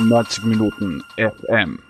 90 0.00 0.44
Minuten 0.44 1.02
FM. 1.16 1.80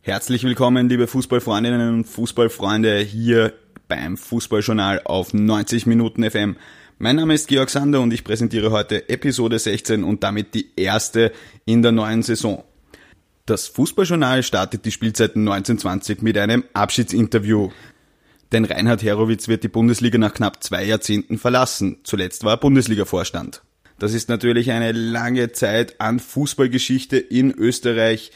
Herzlich 0.00 0.42
willkommen, 0.42 0.88
liebe 0.88 1.06
Fußballfreundinnen 1.06 1.94
und 1.94 2.04
Fußballfreunde, 2.04 2.98
hier 2.98 3.52
beim 3.86 4.16
Fußballjournal 4.16 5.02
auf 5.04 5.32
90 5.32 5.86
Minuten 5.86 6.28
FM. 6.28 6.56
Mein 6.98 7.16
Name 7.16 7.34
ist 7.34 7.46
Georg 7.46 7.70
Sander 7.70 8.00
und 8.00 8.12
ich 8.12 8.24
präsentiere 8.24 8.72
heute 8.72 9.08
Episode 9.08 9.58
16 9.58 10.02
und 10.02 10.24
damit 10.24 10.54
die 10.54 10.70
erste 10.76 11.32
in 11.64 11.82
der 11.82 11.92
neuen 11.92 12.22
Saison. 12.22 12.64
Das 13.46 13.68
Fußballjournal 13.68 14.42
startet 14.42 14.84
die 14.84 14.90
Spielzeit 14.90 15.36
1920 15.36 16.22
mit 16.22 16.36
einem 16.36 16.64
Abschiedsinterview. 16.72 17.70
Denn 18.50 18.64
Reinhard 18.64 19.02
Herowitz 19.02 19.46
wird 19.46 19.62
die 19.62 19.68
Bundesliga 19.68 20.18
nach 20.18 20.34
knapp 20.34 20.62
zwei 20.64 20.84
Jahrzehnten 20.84 21.38
verlassen. 21.38 21.98
Zuletzt 22.02 22.42
war 22.44 22.54
er 22.54 22.56
Bundesliga-Vorstand. 22.56 23.62
Das 23.98 24.14
ist 24.14 24.28
natürlich 24.28 24.70
eine 24.70 24.92
lange 24.92 25.50
Zeit 25.52 26.00
an 26.00 26.20
Fußballgeschichte 26.20 27.16
in 27.18 27.52
Österreich. 27.52 28.30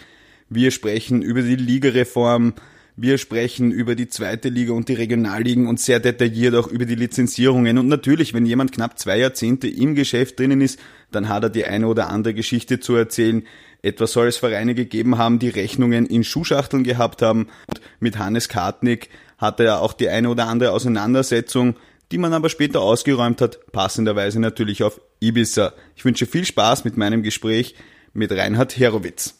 Wir 0.48 0.72
sprechen 0.72 1.22
über 1.22 1.42
die 1.42 1.56
Ligareform, 1.56 2.54
wir 2.96 3.16
sprechen 3.16 3.70
über 3.70 3.94
die 3.94 4.08
zweite 4.08 4.48
Liga 4.50 4.74
und 4.74 4.88
die 4.88 4.94
Regionalligen 4.94 5.66
und 5.66 5.80
sehr 5.80 5.98
detailliert 5.98 6.54
auch 6.56 6.66
über 6.66 6.84
die 6.84 6.96
Lizenzierungen. 6.96 7.78
Und 7.78 7.88
natürlich, 7.88 8.34
wenn 8.34 8.44
jemand 8.44 8.72
knapp 8.72 8.98
zwei 8.98 9.18
Jahrzehnte 9.18 9.68
im 9.68 9.94
Geschäft 9.94 10.38
drinnen 10.38 10.60
ist, 10.60 10.78
dann 11.10 11.28
hat 11.28 11.44
er 11.44 11.50
die 11.50 11.64
eine 11.64 11.86
oder 11.86 12.10
andere 12.10 12.34
Geschichte 12.34 12.80
zu 12.80 12.94
erzählen. 12.94 13.44
Etwas 13.82 14.12
soll 14.12 14.26
es 14.26 14.36
Vereine 14.36 14.74
gegeben 14.74 15.16
haben, 15.16 15.38
die 15.38 15.48
Rechnungen 15.48 16.06
in 16.06 16.22
Schuhschachteln 16.22 16.84
gehabt 16.84 17.22
haben. 17.22 17.48
Und 17.68 17.80
mit 18.00 18.18
Hannes 18.18 18.48
Kartnick 18.48 19.08
hatte 19.38 19.64
er 19.64 19.80
auch 19.80 19.94
die 19.94 20.08
eine 20.08 20.28
oder 20.28 20.48
andere 20.48 20.72
Auseinandersetzung 20.72 21.76
die 22.12 22.18
man 22.18 22.34
aber 22.34 22.50
später 22.50 22.82
ausgeräumt 22.82 23.40
hat, 23.40 23.72
passenderweise 23.72 24.38
natürlich 24.38 24.82
auf 24.82 25.00
Ibiza. 25.20 25.72
Ich 25.96 26.04
wünsche 26.04 26.26
viel 26.26 26.44
Spaß 26.44 26.84
mit 26.84 26.96
meinem 26.96 27.22
Gespräch 27.22 27.74
mit 28.12 28.30
Reinhard 28.30 28.78
Herowitz. 28.78 29.38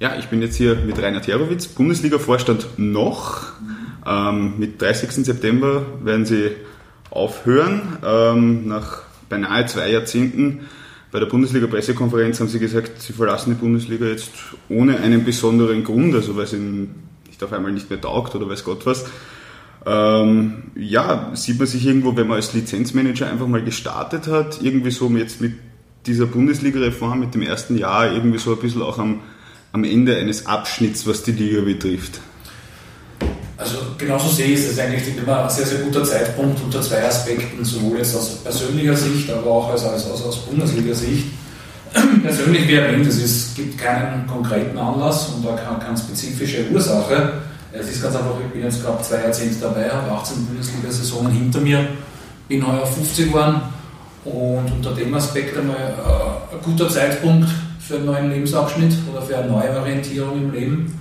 Ja, 0.00 0.16
ich 0.18 0.26
bin 0.26 0.40
jetzt 0.40 0.56
hier 0.56 0.76
mit 0.76 1.00
Reinhard 1.00 1.26
Herowitz, 1.26 1.68
Bundesliga-Vorstand 1.68 2.78
noch. 2.78 3.52
Ähm, 4.06 4.58
mit 4.58 4.80
30. 4.80 5.10
September 5.24 5.84
werden 6.02 6.24
Sie 6.24 6.52
aufhören. 7.10 7.98
Ähm, 8.04 8.66
nach 8.66 9.02
beinahe 9.28 9.66
zwei 9.66 9.90
Jahrzehnten 9.90 10.66
bei 11.12 11.20
der 11.20 11.26
Bundesliga-Pressekonferenz 11.26 12.40
haben 12.40 12.48
Sie 12.48 12.58
gesagt, 12.58 13.00
Sie 13.00 13.12
verlassen 13.12 13.54
die 13.54 13.60
Bundesliga 13.60 14.06
jetzt 14.06 14.32
ohne 14.68 14.98
einen 15.00 15.24
besonderen 15.24 15.84
Grund, 15.84 16.14
also 16.14 16.34
weil 16.36 16.44
es 16.44 16.54
Ihnen 16.54 17.08
nicht 17.26 17.42
auf 17.42 17.52
einmal 17.52 17.72
nicht 17.72 17.90
mehr 17.90 18.00
taugt 18.00 18.34
oder 18.34 18.48
weiß 18.48 18.64
Gott 18.64 18.84
was. 18.86 19.04
Ähm, 19.86 20.70
ja, 20.76 21.30
sieht 21.34 21.58
man 21.58 21.66
sich 21.66 21.86
irgendwo, 21.86 22.16
wenn 22.16 22.26
man 22.26 22.36
als 22.36 22.54
Lizenzmanager 22.54 23.30
einfach 23.30 23.46
mal 23.46 23.62
gestartet 23.62 24.28
hat, 24.28 24.60
irgendwie 24.62 24.90
so 24.90 25.08
jetzt 25.10 25.40
mit 25.40 25.54
dieser 26.06 26.26
Bundesliga-Reform, 26.26 27.20
mit 27.20 27.34
dem 27.34 27.42
ersten 27.42 27.76
Jahr, 27.76 28.10
irgendwie 28.12 28.38
so 28.38 28.52
ein 28.52 28.58
bisschen 28.58 28.82
auch 28.82 28.98
am, 28.98 29.20
am 29.72 29.84
Ende 29.84 30.16
eines 30.16 30.46
Abschnitts, 30.46 31.06
was 31.06 31.22
die 31.22 31.32
Liga 31.32 31.60
betrifft? 31.62 32.20
Also 33.56 33.78
genauso 33.96 34.28
sehe 34.28 34.46
ich 34.46 34.60
es 34.60 34.78
eigentlich 34.78 35.16
immer 35.16 35.44
ein 35.44 35.50
sehr, 35.50 35.66
sehr 35.66 35.78
guter 35.78 36.02
Zeitpunkt 36.02 36.60
unter 36.62 36.82
zwei 36.82 37.04
Aspekten, 37.04 37.64
sowohl 37.64 37.98
jetzt 37.98 38.16
aus 38.16 38.36
persönlicher 38.42 38.96
Sicht, 38.96 39.30
aber 39.30 39.46
auch 39.46 39.70
als, 39.70 39.84
als, 39.84 40.06
aus, 40.06 40.24
aus 40.24 40.46
Bundesliga-Sicht. 40.46 41.26
Persönlich, 42.22 42.66
wie 42.66 42.74
erwähnt, 42.74 43.06
es 43.06 43.54
gibt 43.54 43.78
keinen 43.78 44.26
konkreten 44.26 44.76
Anlass 44.76 45.28
und 45.28 45.44
da 45.44 45.52
keine, 45.52 45.78
keine 45.78 45.96
spezifische 45.96 46.66
Ursache. 46.72 47.42
Es 47.76 47.88
ist 47.88 48.02
ganz 48.02 48.14
einfach, 48.14 48.36
ich 48.46 48.52
bin 48.52 48.62
jetzt 48.62 48.84
gerade 48.84 49.02
zwei 49.02 49.22
Jahrzehnte 49.22 49.56
dabei, 49.62 49.90
habe 49.90 50.08
18 50.12 50.46
Bundesliga-Saisonen 50.46 51.32
hinter 51.32 51.60
mir, 51.60 51.84
bin 52.46 52.64
heuer 52.64 52.86
50 52.86 53.26
geworden 53.26 53.62
und 54.24 54.70
unter 54.76 54.94
dem 54.94 55.12
Aspekt 55.14 55.58
einmal 55.58 55.76
äh, 55.76 56.54
ein 56.54 56.62
guter 56.62 56.88
Zeitpunkt 56.88 57.48
für 57.80 57.96
einen 57.96 58.06
neuen 58.06 58.30
Lebensabschnitt 58.30 58.94
oder 59.12 59.22
für 59.22 59.38
eine 59.38 59.48
neue 59.48 59.76
Orientierung 59.76 60.36
im 60.40 60.52
Leben. 60.52 61.00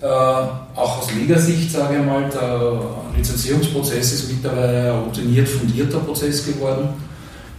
Äh, 0.00 0.06
auch 0.06 0.98
aus 0.98 1.12
Ligasicht 1.12 1.72
sage 1.72 1.96
ich 1.98 2.06
mal, 2.06 2.30
der 2.30 2.70
Lizenzierungsprozess 3.16 4.12
ist 4.12 4.30
mittlerweile 4.30 4.92
ein 4.92 5.00
routiniert 5.00 5.48
fundierter 5.48 5.98
Prozess 5.98 6.46
geworden. 6.46 6.88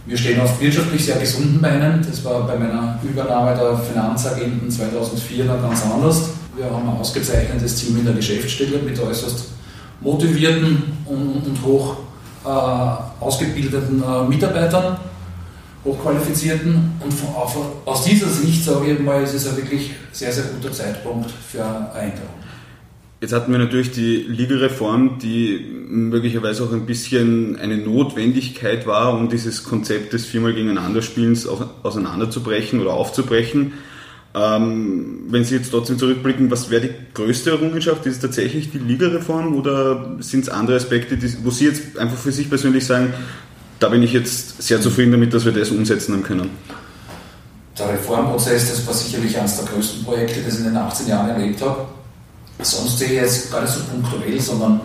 Wir 0.06 0.16
stehen 0.16 0.40
auf 0.40 0.58
wirtschaftlich 0.58 1.04
sehr 1.04 1.18
gesunden 1.18 1.60
Beinen. 1.60 2.04
Das 2.08 2.24
war 2.24 2.46
bei 2.46 2.56
meiner 2.56 2.98
Übernahme 3.02 3.54
der 3.54 3.76
Finanzagenten 3.76 4.70
2004 4.70 5.44
noch 5.44 5.60
ganz 5.60 5.82
anders. 5.84 6.30
Wir 6.58 6.68
haben 6.68 6.88
ein 6.88 6.96
ausgezeichnetes 6.96 7.76
Team 7.76 7.98
in 7.98 8.04
der 8.04 8.14
Geschäftsstelle 8.14 8.78
mit 8.78 8.98
äußerst 8.98 9.44
motivierten 10.00 10.82
und, 11.06 11.62
hoch 11.62 11.98
äh, 12.44 12.48
ausgebildeten 12.48 14.02
äh, 14.02 14.24
Mitarbeitern, 14.24 14.96
hochqualifizierten. 15.84 16.92
Und 16.98 17.14
von, 17.14 17.28
auf, 17.34 17.56
aus 17.84 18.04
dieser 18.04 18.28
Sicht, 18.28 18.64
sage 18.64 18.92
ich 18.92 18.98
mal, 18.98 19.22
ist 19.22 19.34
es 19.34 19.46
ein 19.46 19.56
wirklich 19.56 19.92
sehr, 20.10 20.32
sehr 20.32 20.44
guter 20.44 20.72
Zeitpunkt 20.72 21.30
für 21.30 21.64
eine 21.64 21.90
Änderung. 21.94 22.28
Jetzt 23.20 23.32
hatten 23.32 23.52
wir 23.52 23.58
natürlich 23.58 23.92
die 23.92 24.16
Ligareform, 24.16 25.18
die 25.20 25.64
möglicherweise 25.88 26.64
auch 26.64 26.72
ein 26.72 26.86
bisschen 26.86 27.56
eine 27.56 27.76
Notwendigkeit 27.76 28.84
war, 28.86 29.14
um 29.14 29.28
dieses 29.28 29.62
Konzept 29.62 30.12
des 30.12 30.26
viermal 30.26 30.54
gegeneinander 30.54 31.02
Spielens 31.02 31.46
auseinanderzubrechen 31.46 32.80
oder 32.80 32.94
aufzubrechen. 32.94 33.74
Ähm, 34.38 35.24
wenn 35.28 35.42
Sie 35.42 35.56
jetzt 35.56 35.70
trotzdem 35.70 35.98
zurückblicken, 35.98 36.50
was 36.50 36.70
wäre 36.70 36.82
die 36.82 36.90
größte 37.12 37.50
Errungenschaft? 37.50 38.06
Ist 38.06 38.16
es 38.16 38.20
tatsächlich 38.20 38.70
die 38.70 38.78
Ligareform 38.78 39.56
oder 39.56 40.16
sind 40.20 40.42
es 40.42 40.48
andere 40.48 40.76
Aspekte, 40.76 41.16
die, 41.16 41.44
wo 41.44 41.50
Sie 41.50 41.64
jetzt 41.64 41.98
einfach 41.98 42.16
für 42.16 42.30
sich 42.30 42.48
persönlich 42.48 42.86
sagen, 42.86 43.12
da 43.80 43.88
bin 43.88 44.02
ich 44.02 44.12
jetzt 44.12 44.62
sehr 44.62 44.80
zufrieden 44.80 45.12
damit, 45.12 45.34
dass 45.34 45.44
wir 45.44 45.52
das 45.52 45.70
umsetzen 45.70 46.14
haben 46.14 46.22
können? 46.22 46.50
Der 47.78 47.88
Reformprozess, 47.90 48.70
das 48.70 48.86
war 48.86 48.94
sicherlich 48.94 49.36
eines 49.36 49.56
der 49.56 49.66
größten 49.66 50.04
Projekte, 50.04 50.40
das 50.42 50.54
ich 50.54 50.60
in 50.60 50.66
den 50.66 50.76
18 50.76 51.08
Jahren 51.08 51.30
erlebt 51.30 51.60
habe. 51.60 51.86
Sonst 52.60 52.98
sehe 52.98 53.08
ich 53.08 53.14
jetzt 53.14 53.50
gar 53.50 53.62
nicht 53.62 53.72
so 53.72 53.80
punktuell, 53.90 54.40
sondern 54.40 54.80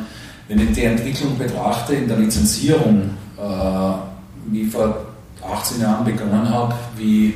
wenn 0.47 0.59
ich 0.59 0.71
die 0.71 0.83
Entwicklung 0.83 1.37
betrachte 1.37 1.93
in 1.93 2.07
der 2.07 2.17
Lizenzierung, 2.17 3.11
äh, 3.37 4.51
wie 4.51 4.65
vor 4.65 5.05
18 5.43 5.81
Jahren 5.81 6.05
begonnen 6.05 6.49
habe, 6.49 6.73
wie 6.97 7.33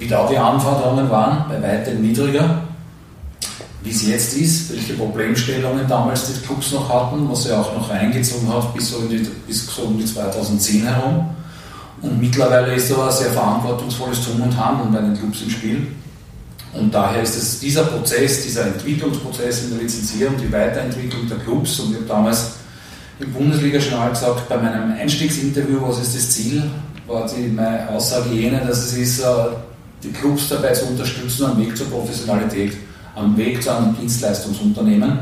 wie 0.00 0.08
da 0.08 0.26
die 0.26 0.38
Anforderungen 0.38 1.10
waren, 1.10 1.44
bei 1.48 1.62
weitem 1.62 2.00
niedriger, 2.00 2.62
wie 3.82 3.90
es 3.90 4.06
jetzt 4.06 4.36
ist, 4.36 4.72
welche 4.72 4.94
Problemstellungen 4.94 5.86
damals 5.86 6.32
die 6.32 6.40
Clubs 6.40 6.72
noch 6.72 6.88
hatten, 6.88 7.30
was 7.30 7.44
sie 7.44 7.52
auch 7.52 7.74
noch 7.74 7.90
reingezogen 7.90 8.52
hat 8.52 8.72
bis 8.74 8.90
so, 8.90 9.02
die, 9.02 9.28
bis 9.46 9.66
so 9.66 9.82
um 9.82 9.98
die 9.98 10.04
2010 10.06 10.86
herum. 10.86 11.28
Und 12.00 12.18
mittlerweile 12.18 12.74
ist 12.74 12.90
da 12.90 13.06
ein 13.06 13.12
sehr 13.12 13.30
verantwortungsvolles 13.30 14.24
Tun 14.24 14.40
und 14.40 14.56
Handeln 14.58 14.90
bei 14.90 15.00
den 15.00 15.18
Clubs 15.18 15.42
im 15.42 15.50
Spiel. 15.50 15.86
Und 16.72 16.94
daher 16.94 17.22
ist 17.22 17.36
es 17.36 17.60
dieser 17.60 17.84
Prozess, 17.84 18.42
dieser 18.42 18.68
Entwicklungsprozess 18.68 19.64
in 19.64 19.70
der 19.72 19.82
Lizenzierung, 19.82 20.36
die 20.38 20.50
Weiterentwicklung 20.50 21.28
der 21.28 21.38
Clubs. 21.38 21.78
Und 21.80 21.90
ich 21.90 21.96
habe 21.96 22.06
damals 22.06 22.52
im 23.18 23.30
Bundesliga-Journal 23.34 24.10
gesagt, 24.10 24.48
bei 24.48 24.56
meinem 24.56 24.92
Einstiegsinterview, 24.92 25.78
was 25.82 25.98
ist 25.98 26.16
das 26.16 26.30
Ziel, 26.30 26.62
war 27.06 27.28
die, 27.28 27.48
meine 27.48 27.88
Aussage 27.90 28.30
jene, 28.30 28.60
dass 28.60 28.78
es 28.78 28.92
ist, 28.94 29.20
äh, 29.20 29.24
die 30.02 30.10
Clubs 30.10 30.48
dabei 30.48 30.72
zu 30.72 30.86
unterstützen 30.86 31.46
am 31.46 31.58
Weg 31.58 31.76
zur 31.76 31.88
Professionalität, 31.88 32.76
am 33.14 33.36
Weg 33.36 33.62
zu 33.62 33.74
einem 33.74 33.96
Dienstleistungsunternehmen. 33.98 35.18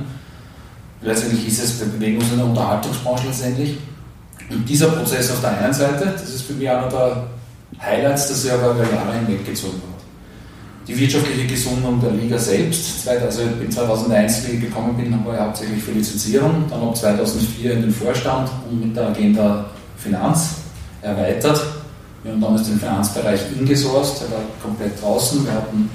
Letztendlich 1.03 1.49
ist 1.49 1.63
es, 1.63 1.81
wir 1.81 1.87
bewegen 1.87 2.19
uns 2.19 2.31
in 2.31 2.39
der 2.39 2.47
Unterhaltungsbranche 2.47 3.29
letztendlich. 3.29 3.79
Und 4.51 4.69
dieser 4.69 4.89
Prozess 4.89 5.31
auf 5.31 5.41
der 5.41 5.59
einen 5.59 5.73
Seite, 5.73 6.07
das 6.13 6.29
ist 6.29 6.43
für 6.43 6.55
mich 6.55 6.69
einer 6.69 6.89
der 6.89 7.27
Highlights, 7.81 8.29
das 8.29 8.43
sich 8.43 8.53
aber 8.53 8.73
über 8.73 8.85
Jahre 8.91 9.13
hinweggezogen 9.15 9.75
hat. 9.77 9.99
Die 10.87 10.99
wirtschaftliche 10.99 11.47
Gesundung 11.47 12.01
der 12.01 12.13
Liga 12.13 12.39
selbst, 12.39 13.07
also 13.07 13.43
in 13.43 13.71
2001, 13.71 14.49
wie 14.49 14.53
ich 14.53 14.61
gekommen 14.63 14.97
bin, 14.97 15.13
war 15.25 15.35
ich 15.35 15.41
hauptsächlich 15.41 15.83
für 15.83 15.93
Lizenzierung, 15.93 16.65
dann 16.71 16.83
ab 16.83 16.97
2004 16.97 17.73
in 17.73 17.83
den 17.83 17.93
Vorstand 17.93 18.49
und 18.71 18.87
mit 18.87 18.97
der 18.97 19.09
Agenda 19.09 19.67
Finanz 19.99 20.55
erweitert 21.03 21.61
wir 22.29 22.35
haben 22.35 22.41
damals 22.43 22.69
den 22.69 22.79
Finanzbereich 22.79 23.41
ingesourced, 23.59 24.21
der 24.21 24.37
war 24.37 24.45
komplett 24.63 25.01
draußen. 25.01 25.47
Wir 25.47 25.53
hatten 25.53 25.89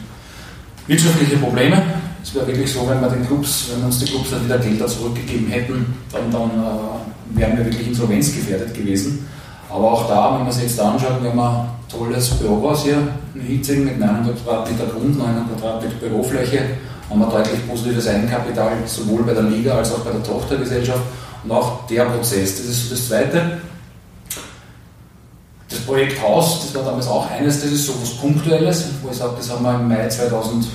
wirtschaftliche 0.88 1.38
Probleme. 1.38 1.80
Es 2.24 2.33
wäre 2.33 2.47
wirklich 2.47 2.74
so, 2.74 2.89
wenn 2.89 3.01
wir 3.01 3.09
den 3.09 3.27
Clubs, 3.27 3.69
wenn 3.71 3.85
uns 3.85 4.00
die 4.00 4.06
Clubs 4.06 4.31
dann 4.31 4.44
wieder 4.45 4.57
Gelder 4.57 4.88
zurückgegeben 4.88 5.47
hätten, 5.47 5.94
dann, 6.12 6.31
dann 6.31 6.50
äh, 6.50 7.39
wären 7.39 7.57
wir 7.57 7.65
wirklich 7.65 7.88
insolvenzgefährdet 7.88 8.74
gewesen. 8.74 9.27
Aber 9.69 9.91
auch 9.91 10.07
da, 10.07 10.35
wenn 10.35 10.44
man 10.44 10.51
sich 10.51 10.63
jetzt 10.63 10.80
anschaut, 10.80 11.21
wir 11.21 11.30
haben 11.30 11.39
ein 11.39 11.68
tolles 11.88 12.30
Bürohaus 12.31 12.83
hier 12.83 13.07
in 13.36 13.41
Hitzing 13.41 13.86
mit 13.86 14.00
900 14.00 14.44
Quadratmeter 14.44 14.86
Grund, 14.88 15.18
900 15.18 15.59
Quadratmeter 15.59 15.95
Bürofläche, 15.97 16.62
haben 17.12 17.19
wir 17.19 17.27
deutlich 17.27 17.68
positives 17.68 18.07
Eigenkapital, 18.07 18.71
sowohl 18.88 19.21
bei 19.21 19.33
der 19.33 19.44
Liga 19.44 19.77
als 19.77 19.94
auch 19.94 20.00
bei 20.00 20.12
der 20.12 20.24
Tochtergesellschaft. 20.24 21.01
Und 21.44 21.51
auch 21.51 21.86
der 21.86 22.06
Prozess, 22.06 22.57
das 22.57 22.65
ist 22.65 22.91
das 22.91 23.07
Zweite. 23.07 23.59
Projekt 25.85 26.21
Haus, 26.21 26.62
das 26.62 26.75
war 26.75 26.83
damals 26.83 27.07
auch 27.07 27.30
eines, 27.30 27.62
das 27.62 27.71
ist 27.71 27.85
so 27.85 27.94
etwas 27.94 28.12
Punktuelles, 28.15 28.85
wo 29.01 29.09
ich 29.09 29.18
sage, 29.18 29.33
das 29.38 29.50
haben 29.50 29.63
wir 29.63 29.75
im 29.75 29.88
Mai 29.88 30.07
2008 30.07 30.68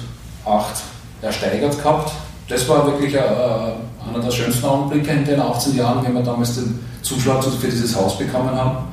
ersteigert 1.22 1.76
gehabt. 1.76 2.12
Das 2.48 2.68
war 2.68 2.86
wirklich 2.86 3.14
äh, 3.14 3.18
einer 3.18 4.22
der 4.24 4.30
schönsten 4.30 4.64
Augenblicke 4.64 5.10
in 5.10 5.24
den 5.24 5.40
18 5.40 5.76
Jahren, 5.76 6.04
wenn 6.04 6.14
wir 6.14 6.22
damals 6.22 6.54
den 6.54 6.78
Zuschlag 7.02 7.42
für 7.44 7.68
dieses 7.68 7.94
Haus 7.94 8.18
bekommen 8.18 8.54
haben. 8.54 8.88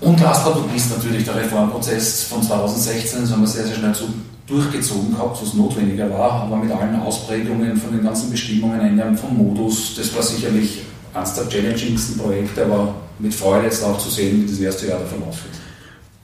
Und 0.00 0.20
last 0.20 0.44
but 0.44 0.56
not 0.56 0.72
least 0.72 0.90
natürlich 0.96 1.24
der 1.24 1.36
Reformprozess 1.36 2.24
von 2.24 2.42
2016, 2.42 3.22
das 3.22 3.32
haben 3.32 3.40
wir 3.40 3.48
sehr, 3.48 3.64
sehr 3.66 3.76
schnell 3.76 3.94
zu, 3.94 4.04
durchgezogen 4.46 5.12
gehabt, 5.12 5.38
was 5.42 5.54
notwendiger 5.54 6.10
war, 6.10 6.42
aber 6.42 6.56
mit 6.56 6.70
allen 6.70 7.00
Ausprägungen 7.00 7.76
von 7.76 7.92
den 7.92 8.04
ganzen 8.04 8.30
Bestimmungen, 8.30 8.80
Änderungen 8.80 9.16
vom 9.16 9.36
Modus, 9.36 9.96
das 9.96 10.14
war 10.14 10.22
sicherlich 10.22 10.82
eines 11.14 11.34
der 11.34 11.48
challengingsten 11.48 12.18
Projekte, 12.18 12.64
aber 12.64 12.94
mit 13.18 13.34
Freude 13.34 13.64
jetzt 13.66 13.82
auch 13.82 13.98
zu 13.98 14.10
sehen, 14.10 14.42
wie 14.42 14.50
das 14.50 14.60
erste 14.60 14.86
Jahr 14.86 15.00
davon 15.00 15.22
ausfällt. 15.22 15.54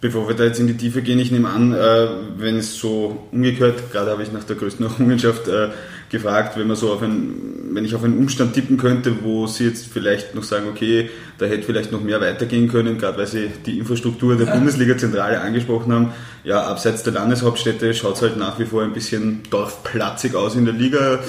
Bevor 0.01 0.27
wir 0.27 0.35
da 0.35 0.45
jetzt 0.45 0.59
in 0.59 0.67
die 0.67 0.77
Tiefe 0.77 1.01
gehen, 1.01 1.21
ich 1.21 1.31
nehme 1.31 1.49
an, 1.49 1.73
äh, 1.73 2.09
wenn 2.37 2.57
es 2.57 2.77
so 2.77 3.29
umgekehrt, 3.31 3.93
gerade 3.93 4.11
habe 4.11 4.25
ich 4.25 4.33
nach 4.33 4.43
der 4.43 4.57
größten 4.57 4.85
Errungenschaft 4.91 5.47
äh, 5.47 5.69
gefragt, 6.11 6.59
wenn 6.59 6.67
man 6.67 6.77
so 6.77 6.93
auf 6.93 7.03
ein, 7.03 7.71
wenn 7.73 7.85
ich 7.85 7.95
auf 7.95 8.03
einen 8.03 8.19
Umstand 8.19 8.53
tippen 8.53 8.79
könnte, 8.79 9.23
wo 9.23 9.47
Sie 9.47 9.65
jetzt 9.65 9.87
vielleicht 9.87 10.35
noch 10.35 10.43
sagen, 10.43 10.67
okay, 10.69 11.09
da 11.39 11.47
hätte 11.47 11.63
vielleicht 11.63 11.93
noch 11.93 12.03
mehr 12.03 12.21
weitergehen 12.21 12.69
können, 12.69 12.99
gerade 12.99 13.17
weil 13.17 13.29
Sie 13.29 13.49
die 13.65 13.79
Infrastruktur 13.79 14.37
der 14.37 14.47
Bundesliga-Zentrale 14.47 15.41
angesprochen 15.41 15.93
haben. 15.93 16.13
Ja, 16.43 16.65
abseits 16.65 17.05
der 17.05 17.13
Landeshauptstädte 17.13 17.95
schaut 17.95 18.17
es 18.17 18.23
halt 18.23 18.37
nach 18.37 18.59
wie 18.59 18.67
vor 18.67 18.83
ein 18.83 18.93
bisschen 18.93 19.43
dorfplatzig 19.51 20.35
aus 20.35 20.57
in 20.57 20.65
der 20.65 20.75
Liga. 20.75 21.21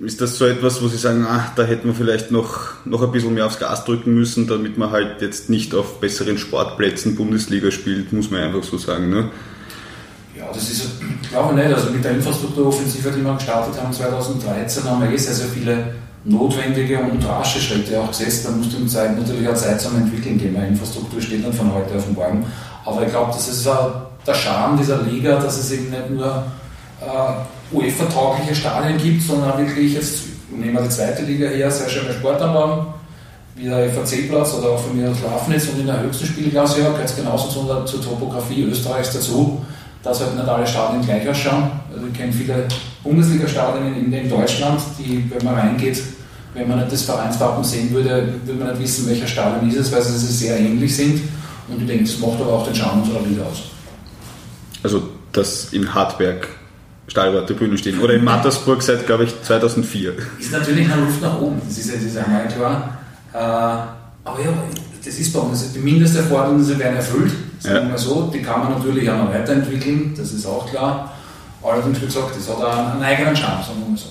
Ist 0.00 0.20
das 0.20 0.38
so 0.38 0.46
etwas, 0.46 0.80
wo 0.80 0.88
Sie 0.88 0.96
sagen, 0.96 1.26
ah, 1.26 1.50
da 1.56 1.64
hätten 1.64 1.88
wir 1.88 1.94
vielleicht 1.94 2.30
noch, 2.30 2.74
noch 2.84 3.02
ein 3.02 3.10
bisschen 3.10 3.34
mehr 3.34 3.46
aufs 3.46 3.58
Gas 3.58 3.84
drücken 3.84 4.14
müssen, 4.14 4.46
damit 4.46 4.78
man 4.78 4.90
halt 4.90 5.20
jetzt 5.20 5.50
nicht 5.50 5.74
auf 5.74 6.00
besseren 6.00 6.38
Sportplätzen 6.38 7.16
Bundesliga 7.16 7.70
spielt, 7.70 8.12
muss 8.12 8.30
man 8.30 8.42
einfach 8.42 8.62
so 8.62 8.78
sagen, 8.78 9.10
ne? 9.10 9.30
Ja, 10.38 10.44
das 10.52 10.70
ist, 10.70 10.90
glaube 11.30 11.54
ich 11.58 11.64
nicht. 11.64 11.74
Also 11.74 11.90
mit 11.90 12.04
der 12.04 12.12
Infrastrukturoffensive, 12.12 13.10
die 13.10 13.24
wir 13.24 13.34
gestartet 13.34 13.80
haben 13.80 13.92
2013, 13.92 14.84
haben 14.84 15.02
wir 15.02 15.10
eh 15.10 15.16
sehr, 15.16 15.34
sehr 15.34 15.48
viele 15.48 15.94
notwendige 16.24 17.00
und 17.00 17.24
rasche 17.26 17.58
Schritte 17.58 18.00
auch 18.00 18.08
gesetzt. 18.08 18.46
Da 18.46 18.50
musste 18.50 18.76
die 18.76 18.86
Zeit 18.86 19.18
natürlich 19.18 19.48
auch 19.48 19.54
Zeit 19.54 19.80
zum 19.80 19.96
Entwickeln 19.96 20.38
geben. 20.38 20.56
Eine 20.56 20.68
Infrastruktur 20.68 21.20
steht 21.20 21.44
nicht 21.44 21.58
von 21.58 21.72
heute 21.74 21.96
auf 21.96 22.08
morgen. 22.10 22.46
Aber 22.84 23.02
ich 23.02 23.10
glaube, 23.10 23.32
das 23.32 23.48
ist 23.48 23.66
auch 23.66 23.90
der 24.26 24.34
Charme 24.34 24.78
dieser 24.78 25.02
Liga, 25.02 25.40
dass 25.40 25.58
es 25.58 25.72
eben 25.72 25.90
nicht 25.90 26.10
nur 26.10 26.44
äh, 27.00 27.04
UEFA-taugliche 27.72 28.54
Stadien 28.54 28.98
gibt, 28.98 29.22
sondern 29.22 29.58
wirklich 29.58 29.94
jetzt, 29.94 30.22
nehmen 30.50 30.74
wir 30.74 30.82
die 30.82 30.88
zweite 30.88 31.22
Liga 31.22 31.48
her, 31.48 31.70
sehr 31.70 31.88
schöne 31.88 32.12
Sportanlagen, 32.12 32.86
wie 33.56 33.64
der 33.64 33.90
FAC-Platz 33.90 34.54
oder 34.54 34.70
auch 34.70 34.80
von 34.80 34.96
mir 34.96 35.10
aus 35.10 35.18
Lafnitz 35.22 35.68
und 35.68 35.80
in 35.80 35.86
der 35.86 36.00
höchsten 36.00 36.26
Spielklasse 36.26 36.80
ja, 36.80 36.90
gehört 36.90 37.08
es 37.08 37.16
genauso 37.16 37.48
zur, 37.48 37.84
zur 37.84 38.02
Topografie 38.02 38.62
Österreichs 38.62 39.12
dazu, 39.12 39.64
dass 40.02 40.20
halt 40.20 40.36
nicht 40.36 40.48
alle 40.48 40.66
Stadien 40.66 41.02
gleich 41.04 41.28
ausschauen. 41.28 41.70
Also 41.92 42.06
ich 42.06 42.16
kenne 42.16 42.32
viele 42.32 42.66
Bundesliga-Stadien 43.02 43.96
in, 43.96 44.12
in, 44.12 44.30
Deutschland, 44.30 44.80
die, 44.98 45.28
wenn 45.30 45.44
man 45.44 45.54
reingeht, 45.54 46.00
wenn 46.54 46.68
man 46.68 46.78
nicht 46.78 46.92
das 46.92 47.02
Vereinswappen 47.02 47.64
sehen 47.64 47.90
würde, 47.92 48.32
würde 48.44 48.64
man 48.64 48.72
nicht 48.72 48.82
wissen, 48.82 49.08
welcher 49.08 49.26
Stadion 49.26 49.68
ist 49.68 49.76
es, 49.76 49.92
weil 49.92 50.02
sie 50.02 50.18
sehr 50.18 50.58
ähnlich 50.58 50.94
sind. 50.96 51.20
Und 51.68 51.80
ich 51.80 51.86
denke, 51.86 52.04
das 52.04 52.18
macht 52.18 52.40
aber 52.40 52.54
auch 52.54 52.64
den 52.64 52.74
Charme 52.74 53.02
unserer 53.02 53.20
Liga 53.20 53.42
aus. 53.42 53.64
Also, 54.82 55.02
dass 55.32 55.72
in 55.72 55.92
Hartberg 55.92 56.48
Stahlrohrtribünen 57.08 57.76
stehen. 57.78 57.98
Oder 58.00 58.14
in 58.14 58.24
Mattersburg 58.24 58.82
seit, 58.82 59.06
glaube 59.06 59.24
ich, 59.24 59.42
2004. 59.42 60.12
Ist 60.38 60.52
natürlich 60.52 60.90
eine 60.90 61.02
Luft 61.02 61.20
nach 61.20 61.40
oben, 61.40 61.60
das 61.66 61.78
ist 61.78 62.14
ja, 62.14 62.20
ja 62.20 62.46
klar. 62.46 62.98
Äh, 63.32 63.36
aber 63.36 64.42
ja, 64.44 64.52
das 65.04 65.18
ist 65.18 65.32
bei 65.32 65.40
uns. 65.40 65.72
Die 65.72 65.78
Mindesterforderungen 65.78 66.78
werden 66.78 66.96
erfüllt, 66.96 67.32
sagen 67.58 67.74
wir 67.74 67.82
ja. 67.82 67.88
mal 67.88 67.98
so. 67.98 68.30
Die 68.32 68.42
kann 68.42 68.60
man 68.60 68.72
natürlich 68.78 69.10
auch 69.10 69.24
noch 69.24 69.32
weiterentwickeln, 69.32 70.14
das 70.16 70.32
ist 70.32 70.46
auch 70.46 70.68
klar. 70.70 71.14
Allerdings, 71.62 72.00
wie 72.00 72.06
gesagt, 72.06 72.36
das 72.36 72.48
hat 72.48 72.56
auch 72.56 72.92
einen 72.92 73.02
eigenen 73.02 73.34
Charme, 73.34 73.62
sagen 73.62 73.80
wir 73.80 73.90
mal 73.90 73.96
so. 73.96 74.08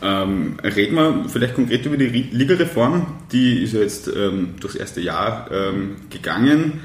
Ähm, 0.00 0.58
reden 0.62 0.94
wir 0.94 1.24
vielleicht 1.28 1.54
konkret 1.54 1.84
über 1.84 1.96
die 1.96 2.06
Ligareform. 2.06 3.06
Die 3.32 3.64
ist 3.64 3.72
ja 3.72 3.80
jetzt 3.80 4.08
ähm, 4.08 4.54
durchs 4.60 4.76
erste 4.76 5.00
Jahr 5.00 5.50
ähm, 5.50 5.96
gegangen. 6.08 6.80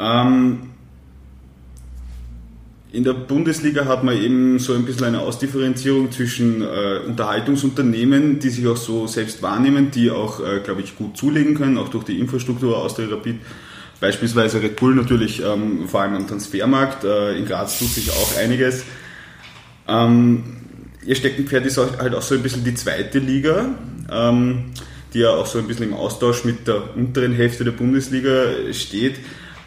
Ähm, 0.00 0.69
in 2.92 3.04
der 3.04 3.12
Bundesliga 3.12 3.84
hat 3.84 4.02
man 4.02 4.16
eben 4.16 4.58
so 4.58 4.74
ein 4.74 4.84
bisschen 4.84 5.06
eine 5.06 5.20
Ausdifferenzierung 5.20 6.10
zwischen 6.10 6.62
äh, 6.62 7.00
Unterhaltungsunternehmen, 7.06 8.40
die 8.40 8.50
sich 8.50 8.66
auch 8.66 8.76
so 8.76 9.06
selbst 9.06 9.42
wahrnehmen, 9.42 9.90
die 9.92 10.10
auch, 10.10 10.40
äh, 10.40 10.60
glaube 10.60 10.80
ich, 10.80 10.96
gut 10.96 11.16
zulegen 11.16 11.54
können, 11.54 11.78
auch 11.78 11.88
durch 11.88 12.04
die 12.04 12.18
Infrastruktur 12.18 12.76
aus 12.78 12.96
der 12.96 13.10
Rapid. 13.10 13.36
Beispielsweise 14.00 14.60
Red 14.60 14.76
Bull 14.76 14.94
natürlich 14.94 15.42
ähm, 15.44 15.86
vor 15.86 16.00
allem 16.00 16.14
am 16.16 16.26
Transfermarkt. 16.26 17.04
Äh, 17.04 17.38
in 17.38 17.44
Graz 17.44 17.78
tut 17.78 17.88
sich 17.88 18.10
auch 18.10 18.36
einiges. 18.38 18.82
Ähm, 19.86 20.42
ihr 21.04 21.14
Steckenpferd 21.14 21.66
ist 21.66 21.78
halt 21.78 22.14
auch 22.14 22.22
so 22.22 22.34
ein 22.34 22.42
bisschen 22.42 22.64
die 22.64 22.74
zweite 22.74 23.20
Liga, 23.20 23.66
ähm, 24.10 24.72
die 25.14 25.20
ja 25.20 25.30
auch 25.30 25.46
so 25.46 25.58
ein 25.58 25.68
bisschen 25.68 25.88
im 25.88 25.94
Austausch 25.94 26.44
mit 26.44 26.66
der 26.66 26.96
unteren 26.96 27.32
Hälfte 27.34 27.62
der 27.62 27.72
Bundesliga 27.72 28.72
steht. 28.72 29.16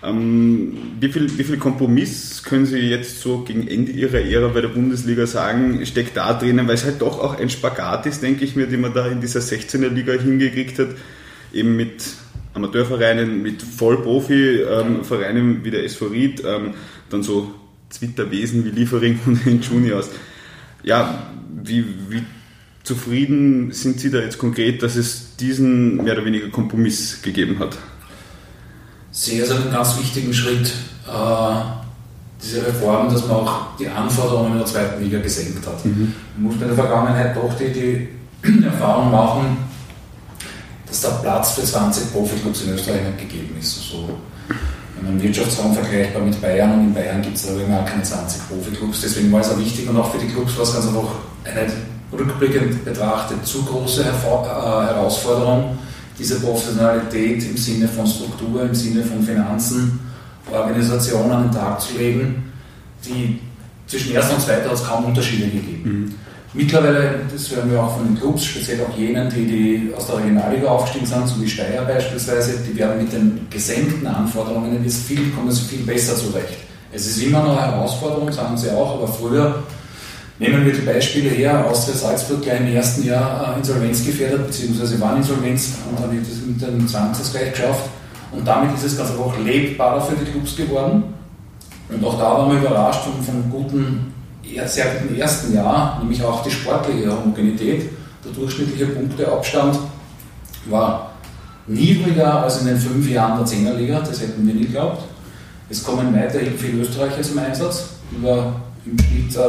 Ähm, 0.04 0.78
wie, 1.00 1.08
viel, 1.08 1.38
wie 1.38 1.44
viel 1.44 1.58
Kompromiss 1.58 2.44
können 2.44 2.66
Sie 2.66 2.78
jetzt 2.80 3.22
so 3.22 3.40
gegen 3.40 3.68
Ende 3.68 3.94
Ihrer 3.94 4.20
Ära 4.20 4.50
bei 4.50 4.60
der 4.60 4.68
Bundesliga 4.68 5.26
sagen, 5.26 5.86
steckt 5.86 6.18
da 6.18 6.34
drinnen, 6.34 6.68
weil 6.68 6.76
es 6.76 6.84
halt 6.84 7.02
doch 7.02 7.20
auch 7.20 7.40
ein 7.40 7.50
Spagat 7.50 8.06
ist, 8.06 8.22
denke 8.22 8.44
ich 8.44 8.56
mir, 8.56 8.68
den 8.68 8.82
man 8.82 8.94
da 8.94 9.08
in 9.08 9.22
dieser 9.22 9.40
16er 9.40 9.88
Liga 9.88 10.14
hingekriegt 10.14 10.78
hat, 10.80 10.90
eben 11.54 11.78
mit 11.78 12.04
Amateurvereinen, 12.54 13.42
mit 13.42 13.62
Vollprofi-Vereinen 13.62 15.52
ähm, 15.52 15.60
wie 15.64 15.72
der 15.72 15.86
SV 15.86 16.08
Ried, 16.08 16.44
ähm, 16.46 16.74
dann 17.10 17.24
so 17.24 17.54
Zwitterwesen 17.90 18.66
wie 18.66 18.72
Liefering 18.72 19.20
und 19.26 19.46
den 19.46 19.62
Juniors. 19.62 20.10
Ja, 20.84 21.32
wie, 21.64 21.86
wie 22.10 22.24
zufrieden 22.84 23.72
sind 23.72 24.02
Sie 24.02 24.12
da 24.12 24.20
jetzt 24.20 24.38
konkret, 24.38 24.84
dass 24.84 24.98
es 24.98 25.38
diesen 25.38 26.04
mehr 26.04 26.14
oder 26.14 26.26
weniger 26.26 26.50
Kompromiss 26.50 27.22
gegeben 27.22 27.60
hat? 27.60 27.78
Sehe 29.14 29.44
es 29.44 29.52
als 29.52 29.62
einen 29.62 29.72
ganz 29.72 29.98
wichtigen 29.98 30.34
Schritt, 30.34 30.68
äh, 31.08 31.56
diese 32.42 32.66
Reform, 32.66 33.10
dass 33.10 33.26
man 33.26 33.38
auch 33.38 33.78
die 33.80 33.88
Anforderungen 33.88 34.54
in 34.54 34.58
der 34.58 34.66
zweiten 34.66 35.02
Liga 35.02 35.20
gesenkt 35.20 35.66
hat. 35.66 35.86
Mhm. 35.86 36.14
Man 36.36 36.52
muss 36.52 36.56
in 36.56 36.68
der 36.68 36.76
Vergangenheit 36.76 37.36
doch 37.36 37.54
die, 37.58 37.72
die 37.72 38.64
Erfahrung 38.66 39.12
machen, 39.12 39.58
dass 40.88 41.02
der 41.02 41.10
Platz 41.22 41.52
für 41.52 41.64
20 41.64 42.12
Profiklubs 42.12 42.64
in 42.64 42.74
Österreich 42.74 43.04
nicht 43.04 43.30
gegeben 43.30 43.56
ist. 43.60 43.78
Also, 43.78 44.10
wenn 44.96 45.14
man 45.16 45.24
Wirtschaftsraum 45.24 45.74
vergleichbar 45.74 46.22
mit 46.24 46.40
Bayern 46.42 46.74
und 46.74 46.88
in 46.88 46.94
Bayern 46.94 47.22
gibt 47.22 47.38
es 47.38 47.46
darüber 47.46 47.80
auch 47.80 47.86
keine 47.86 48.04
20 48.04 48.50
Profiklubs. 48.50 49.02
Deswegen 49.02 49.32
war 49.32 49.42
es 49.42 49.50
auch 49.50 49.58
wichtig 49.58 49.88
und 49.88 49.98
auch 49.98 50.12
für 50.12 50.18
die 50.18 50.28
Clubs 50.28 50.58
war 50.58 50.64
es 50.64 50.74
ganz 50.74 50.88
einfach 50.88 51.10
eine 51.46 51.72
rückblickend 52.12 52.86
betrachtet 52.86 53.46
zu 53.46 53.64
große 53.64 54.04
Hervor 54.04 54.46
äh, 54.46 54.94
Herausforderung, 54.94 55.78
diese 56.18 56.40
Professionalität 56.40 57.44
im 57.50 57.58
Sinne 57.58 57.88
von 57.88 58.06
Struktur, 58.06 58.64
im 58.64 58.76
Sinne 58.76 59.04
von 59.04 59.22
Finanzen, 59.24 60.00
Organisation 60.52 61.32
an 61.32 61.44
den 61.44 61.52
Tag 61.52 61.82
zu 61.82 61.98
legen, 61.98 62.52
die 63.06 63.40
zwischen 63.88 64.14
erster 64.14 64.36
und 64.36 64.42
zweiter 64.42 64.66
hat 64.66 64.74
es 64.74 64.84
kaum 64.84 65.06
Unterschiede 65.06 65.46
gegeben. 65.46 65.82
Mhm. 65.84 66.14
Mittlerweile, 66.56 67.22
das 67.32 67.50
hören 67.50 67.72
wir 67.72 67.82
auch 67.82 67.98
von 67.98 68.06
den 68.06 68.16
Clubs, 68.16 68.46
speziell 68.46 68.82
auch 68.82 68.96
jenen, 68.96 69.28
die, 69.30 69.46
die 69.46 69.94
aus 69.98 70.06
der 70.06 70.18
Regionalliga 70.18 70.68
aufgestiegen 70.68 71.08
sind, 71.08 71.28
so 71.28 71.42
wie 71.42 71.50
Steyr 71.50 71.82
beispielsweise, 71.82 72.60
die 72.60 72.78
werden 72.78 73.02
mit 73.02 73.12
den 73.12 73.48
gesenkten 73.50 74.06
Anforderungen 74.06 74.84
jetzt 74.84 75.08
viel, 75.08 75.32
kommen 75.32 75.52
sie 75.52 75.64
viel 75.64 75.84
besser 75.84 76.16
zurecht. 76.16 76.60
Es 76.92 77.08
ist 77.08 77.24
immer 77.24 77.42
noch 77.42 77.58
eine 77.58 77.72
Herausforderung, 77.72 78.32
sagen 78.32 78.56
sie 78.56 78.70
auch, 78.70 78.98
aber 78.98 79.08
früher 79.08 79.64
Nehmen 80.40 80.66
wir 80.66 80.74
die 80.74 80.82
Beispiele 80.82 81.30
her, 81.30 81.66
Austria 81.70 81.96
Salzburg 81.96 82.42
gleich 82.42 82.60
im 82.60 82.76
ersten 82.76 83.06
Jahr 83.06 83.54
äh, 83.54 83.60
Insolvenz 83.60 84.04
gefährdet, 84.04 84.48
beziehungsweise 84.48 85.00
waren 85.00 85.18
Insolvenz 85.18 85.74
und 85.90 86.00
haben 86.00 86.18
das 86.18 86.46
mit 86.46 86.62
dem 86.62 86.88
Zwangsausgleich 86.88 87.52
geschafft. 87.52 87.90
Und 88.32 88.48
damit 88.48 88.74
ist 88.76 88.84
es 88.84 88.98
ganz 88.98 89.12
einfach 89.12 89.38
lebbarer 89.40 90.02
für 90.02 90.16
die 90.16 90.32
Clubs 90.32 90.56
geworden. 90.56 91.04
Und 91.90 92.04
auch 92.04 92.18
da 92.18 92.24
waren 92.24 92.52
wir 92.52 92.60
überrascht 92.60 93.02
von, 93.04 93.24
von 93.24 93.52
guten, 93.52 94.12
sehr 94.66 94.86
guten 94.86 95.16
ersten 95.16 95.54
Jahr, 95.54 96.00
nämlich 96.00 96.24
auch 96.24 96.42
die 96.44 96.50
sportliche 96.50 97.12
Homogenität. 97.12 97.92
Der 98.26 98.32
durchschnittliche 98.32 98.88
Punkteabstand 98.88 99.78
war 100.66 101.12
niedriger 101.68 102.42
als 102.42 102.62
in 102.62 102.68
den 102.68 102.78
fünf 102.78 103.08
Jahren 103.08 103.38
der 103.38 103.46
Zehnerliga, 103.46 104.00
das 104.00 104.22
hätten 104.22 104.48
wir 104.48 104.54
nie 104.56 104.66
geglaubt. 104.66 105.04
Es 105.70 105.84
kommen 105.84 106.14
weiterhin 106.16 106.58
viele 106.58 106.82
Österreicher 106.82 107.22
zum 107.22 107.38
Einsatz, 107.38 107.90
über 108.12 108.56
im 108.86 108.98
Schnitt 109.00 109.36
äh, 109.36 109.40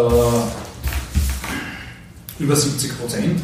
über 2.44 2.56
70 2.56 2.98
Prozent. 2.98 3.40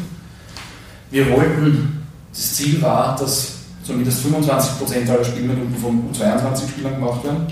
Wir 1.09 1.29
wollten, 1.29 2.03
das 2.31 2.55
Ziel 2.55 2.81
war, 2.81 3.15
dass 3.17 3.53
zumindest 3.83 4.21
25 4.21 4.77
Prozent 4.77 5.09
aller 5.09 5.25
Spielminuten 5.25 5.75
von 5.75 6.13
22 6.13 6.69
Spielern 6.69 6.95
gemacht 6.95 7.23
werden. 7.23 7.47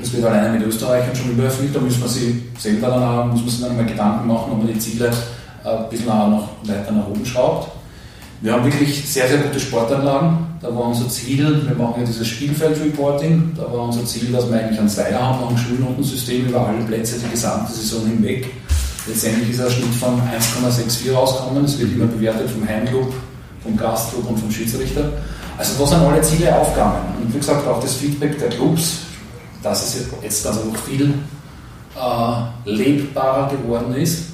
Das 0.00 0.12
wird 0.12 0.24
alleine 0.24 0.58
mit 0.58 0.66
Österreichern 0.66 1.14
schon 1.14 1.32
übererfüllt, 1.32 1.74
da 1.74 1.80
müssen 1.80 2.00
wir 2.00 2.08
sie 2.08 2.42
selber 2.58 2.88
dann 2.88 3.02
auch, 3.02 3.26
muss 3.26 3.40
man 3.40 3.50
sich 3.50 3.60
dann 3.60 3.76
mal 3.76 3.84
Gedanken 3.84 4.28
machen, 4.28 4.52
ob 4.52 4.58
man 4.58 4.72
die 4.72 4.78
Ziele 4.78 5.10
äh, 5.64 5.68
ein 5.68 5.90
bisschen 5.90 6.06
noch 6.06 6.48
weiter 6.64 6.92
nach 6.92 7.08
oben 7.08 7.26
schraubt. 7.26 7.70
Wir 8.40 8.52
haben 8.52 8.64
wirklich 8.64 9.06
sehr, 9.06 9.28
sehr 9.28 9.38
gute 9.38 9.60
Sportanlagen. 9.60 10.46
Da 10.62 10.68
war 10.74 10.86
unser 10.86 11.08
Ziel, 11.08 11.66
wir 11.66 11.74
machen 11.74 12.00
ja 12.00 12.06
dieses 12.06 12.26
Spielfeld-Reporting, 12.28 13.52
da 13.56 13.62
war 13.62 13.84
unser 13.84 14.04
Ziel, 14.04 14.30
dass 14.32 14.50
wir 14.50 14.58
eigentlich 14.58 14.78
einen 14.78 14.88
Zweier 14.88 15.20
haben, 15.20 15.48
ein 15.48 15.58
Schulnotensystem 15.58 16.46
über 16.46 16.66
alle 16.66 16.84
Plätze 16.84 17.18
die 17.18 17.30
gesamte 17.30 17.72
Saison 17.72 18.06
hinweg. 18.06 18.46
Letztendlich 19.06 19.50
ist 19.50 19.60
ein 19.60 19.70
Schnitt 19.70 19.94
von 19.94 20.20
1,64 20.20 21.12
rausgekommen. 21.12 21.64
Es 21.64 21.78
wird 21.78 21.92
immer 21.92 22.06
bewertet 22.06 22.50
vom 22.50 22.66
Heimclub, 22.68 23.12
vom 23.62 23.76
Gastclub 23.76 24.28
und 24.28 24.38
vom 24.38 24.50
Schiedsrichter. 24.50 25.12
Also 25.56 25.78
da 25.78 25.86
sind 25.86 26.02
alle 26.02 26.22
Ziele 26.22 26.54
aufgegangen. 26.56 27.00
Und 27.20 27.34
wie 27.34 27.38
gesagt, 27.38 27.66
auch 27.66 27.80
das 27.80 27.94
Feedback 27.94 28.38
der 28.38 28.48
Clubs, 28.48 28.98
dass 29.62 29.94
es 29.94 30.06
jetzt 30.22 30.46
also 30.46 30.64
noch 30.64 30.76
viel 30.76 31.14
äh, 31.96 32.70
lebbarer 32.70 33.50
geworden 33.50 33.94
ist. 33.94 34.30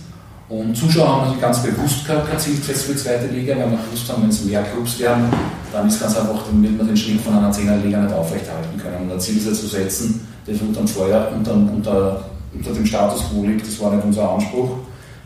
Und 0.49 0.77
Zuschauer 0.77 1.09
haben 1.09 1.19
natürlich 1.23 1.41
ganz 1.41 1.63
bewusst 1.63 2.07
kein 2.07 2.39
Ziel 2.39 2.55
für 2.55 2.93
die 2.93 2.99
zweite 2.99 3.27
Liga, 3.27 3.57
weil 3.57 3.71
wir 3.71 3.79
gewusst 3.79 4.09
haben, 4.09 4.23
wenn 4.23 4.31
es 4.31 4.45
mehr 4.45 4.63
Clubs 4.63 5.01
werden, 5.01 5.25
dann 5.73 5.89
ist 5.89 6.01
ganz 6.01 6.17
einfach, 6.17 6.45
dann 6.47 6.63
wird 6.63 6.77
man 6.77 6.87
den 6.87 6.97
Schnitt 6.97 7.21
von 7.21 7.37
einer 7.37 7.51
Zehnerliga 7.51 8.01
nicht 8.01 8.15
aufrechterhalten 8.15 8.79
können. 8.81 9.03
Und 9.03 9.13
ein 9.13 9.21
Ziel 9.21 9.41
zu 9.41 9.67
setzen, 9.67 10.27
das 10.47 10.61
unter 10.61 10.81
dem 10.81 10.89
Feuer, 10.89 11.33
unter, 11.37 11.55
unter, 11.55 12.25
unter 12.57 12.73
dem 12.73 12.87
Status 12.87 13.23
quo 13.31 13.45
liegt, 13.45 13.67
das 13.67 13.81
war 13.81 13.95
nicht 13.95 14.05
unser 14.05 14.31
Anspruch. 14.31 14.71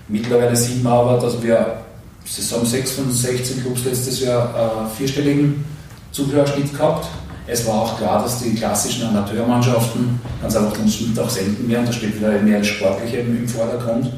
Mittlerweile 0.08 0.56
sieht 0.56 0.82
man 0.82 0.92
aber, 0.92 1.18
dass 1.18 1.40
wir 1.42 1.82
Saison 2.24 2.64
6 2.64 2.90
von 2.92 3.12
16 3.12 3.62
Clubs 3.62 3.84
letztes 3.84 4.20
Jahr 4.20 4.54
äh, 4.54 4.96
vierstelligen 4.96 5.64
Zuhörerschnitt 6.12 6.72
gehabt. 6.72 7.06
Es 7.46 7.66
war 7.66 7.82
auch 7.82 7.98
klar, 7.98 8.22
dass 8.22 8.42
die 8.42 8.54
klassischen 8.54 9.08
Amateurmannschaften 9.08 10.20
ganz 10.40 10.54
einfach 10.54 10.76
den 10.76 10.88
Schnitt 10.88 11.18
auch 11.18 11.30
senken 11.30 11.68
werden. 11.68 11.86
Da 11.86 11.92
steht 11.92 12.16
wieder 12.16 12.30
mehr 12.40 12.58
das 12.58 12.68
Sportliche 12.68 13.18
im 13.18 13.48
Vordergrund. 13.48 14.12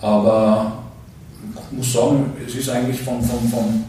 Aber 0.00 0.72
ich 1.70 1.76
muss 1.78 1.92
sagen, 1.92 2.32
es 2.46 2.54
ist 2.54 2.68
eigentlich 2.68 3.00
vom, 3.00 3.22
vom, 3.22 3.48
vom 3.48 3.84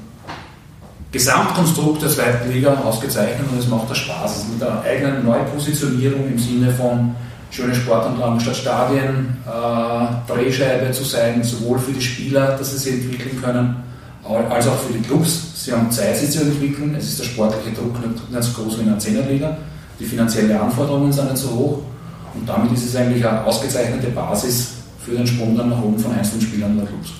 Gesamtkonstrukt 1.11 2.01
der 2.01 2.09
zweiten 2.09 2.51
Liga 2.51 2.75
ausgezeichnet 2.83 3.47
und 3.51 3.57
es 3.57 3.67
macht 3.67 3.89
da 3.89 3.95
Spaß. 3.95 4.21
Also 4.21 4.45
mit 4.51 4.61
der 4.61 4.81
eigenen 4.81 5.25
Neupositionierung 5.25 6.27
im 6.27 6.37
Sinne 6.37 6.71
von 6.71 7.15
schöne 7.55 7.73
Sportanlagen 7.73 8.39
statt 8.39 8.57
Stadien, 8.57 9.37
äh, 9.45 10.31
Drehscheibe 10.31 10.91
zu 10.91 11.03
sein, 11.03 11.41
sowohl 11.41 11.79
für 11.79 11.93
die 11.93 12.01
Spieler, 12.01 12.57
dass 12.57 12.71
sie 12.71 12.77
sich 12.77 12.93
entwickeln 12.93 13.41
können, 13.41 13.77
als 14.49 14.67
auch 14.67 14.77
für 14.77 14.93
die 14.93 14.99
Clubs. 14.99 15.63
Sie 15.63 15.71
haben 15.71 15.89
Zeit, 15.89 16.17
sich 16.17 16.31
zu 16.31 16.41
entwickeln. 16.41 16.93
Es 16.95 17.05
ist 17.07 17.19
der 17.19 17.23
sportliche 17.25 17.75
Druck 17.75 17.95
nicht, 18.01 18.43
so 18.43 18.61
groß 18.61 18.77
wie 18.77 18.81
in 18.81 18.89
der 18.89 18.99
Zehnerliga. 18.99 19.57
Die 19.99 20.03
finanziellen 20.03 20.57
Anforderungen 20.57 21.11
sind 21.11 21.31
nicht 21.31 21.37
so 21.37 21.49
hoch. 21.49 21.79
Und 22.33 22.47
damit 22.47 22.73
ist 22.73 22.85
es 22.85 22.95
eigentlich 22.95 23.25
eine 23.25 23.45
ausgezeichnete 23.45 24.07
Basis 24.07 24.73
für 24.99 25.11
den 25.11 25.25
Sprung 25.25 25.55
dann 25.55 25.69
nach 25.69 25.81
oben 25.81 25.97
von 25.97 26.11
einzelnen 26.11 26.41
Spielern 26.41 26.75
der 26.75 26.85
Clubs. 26.85 27.11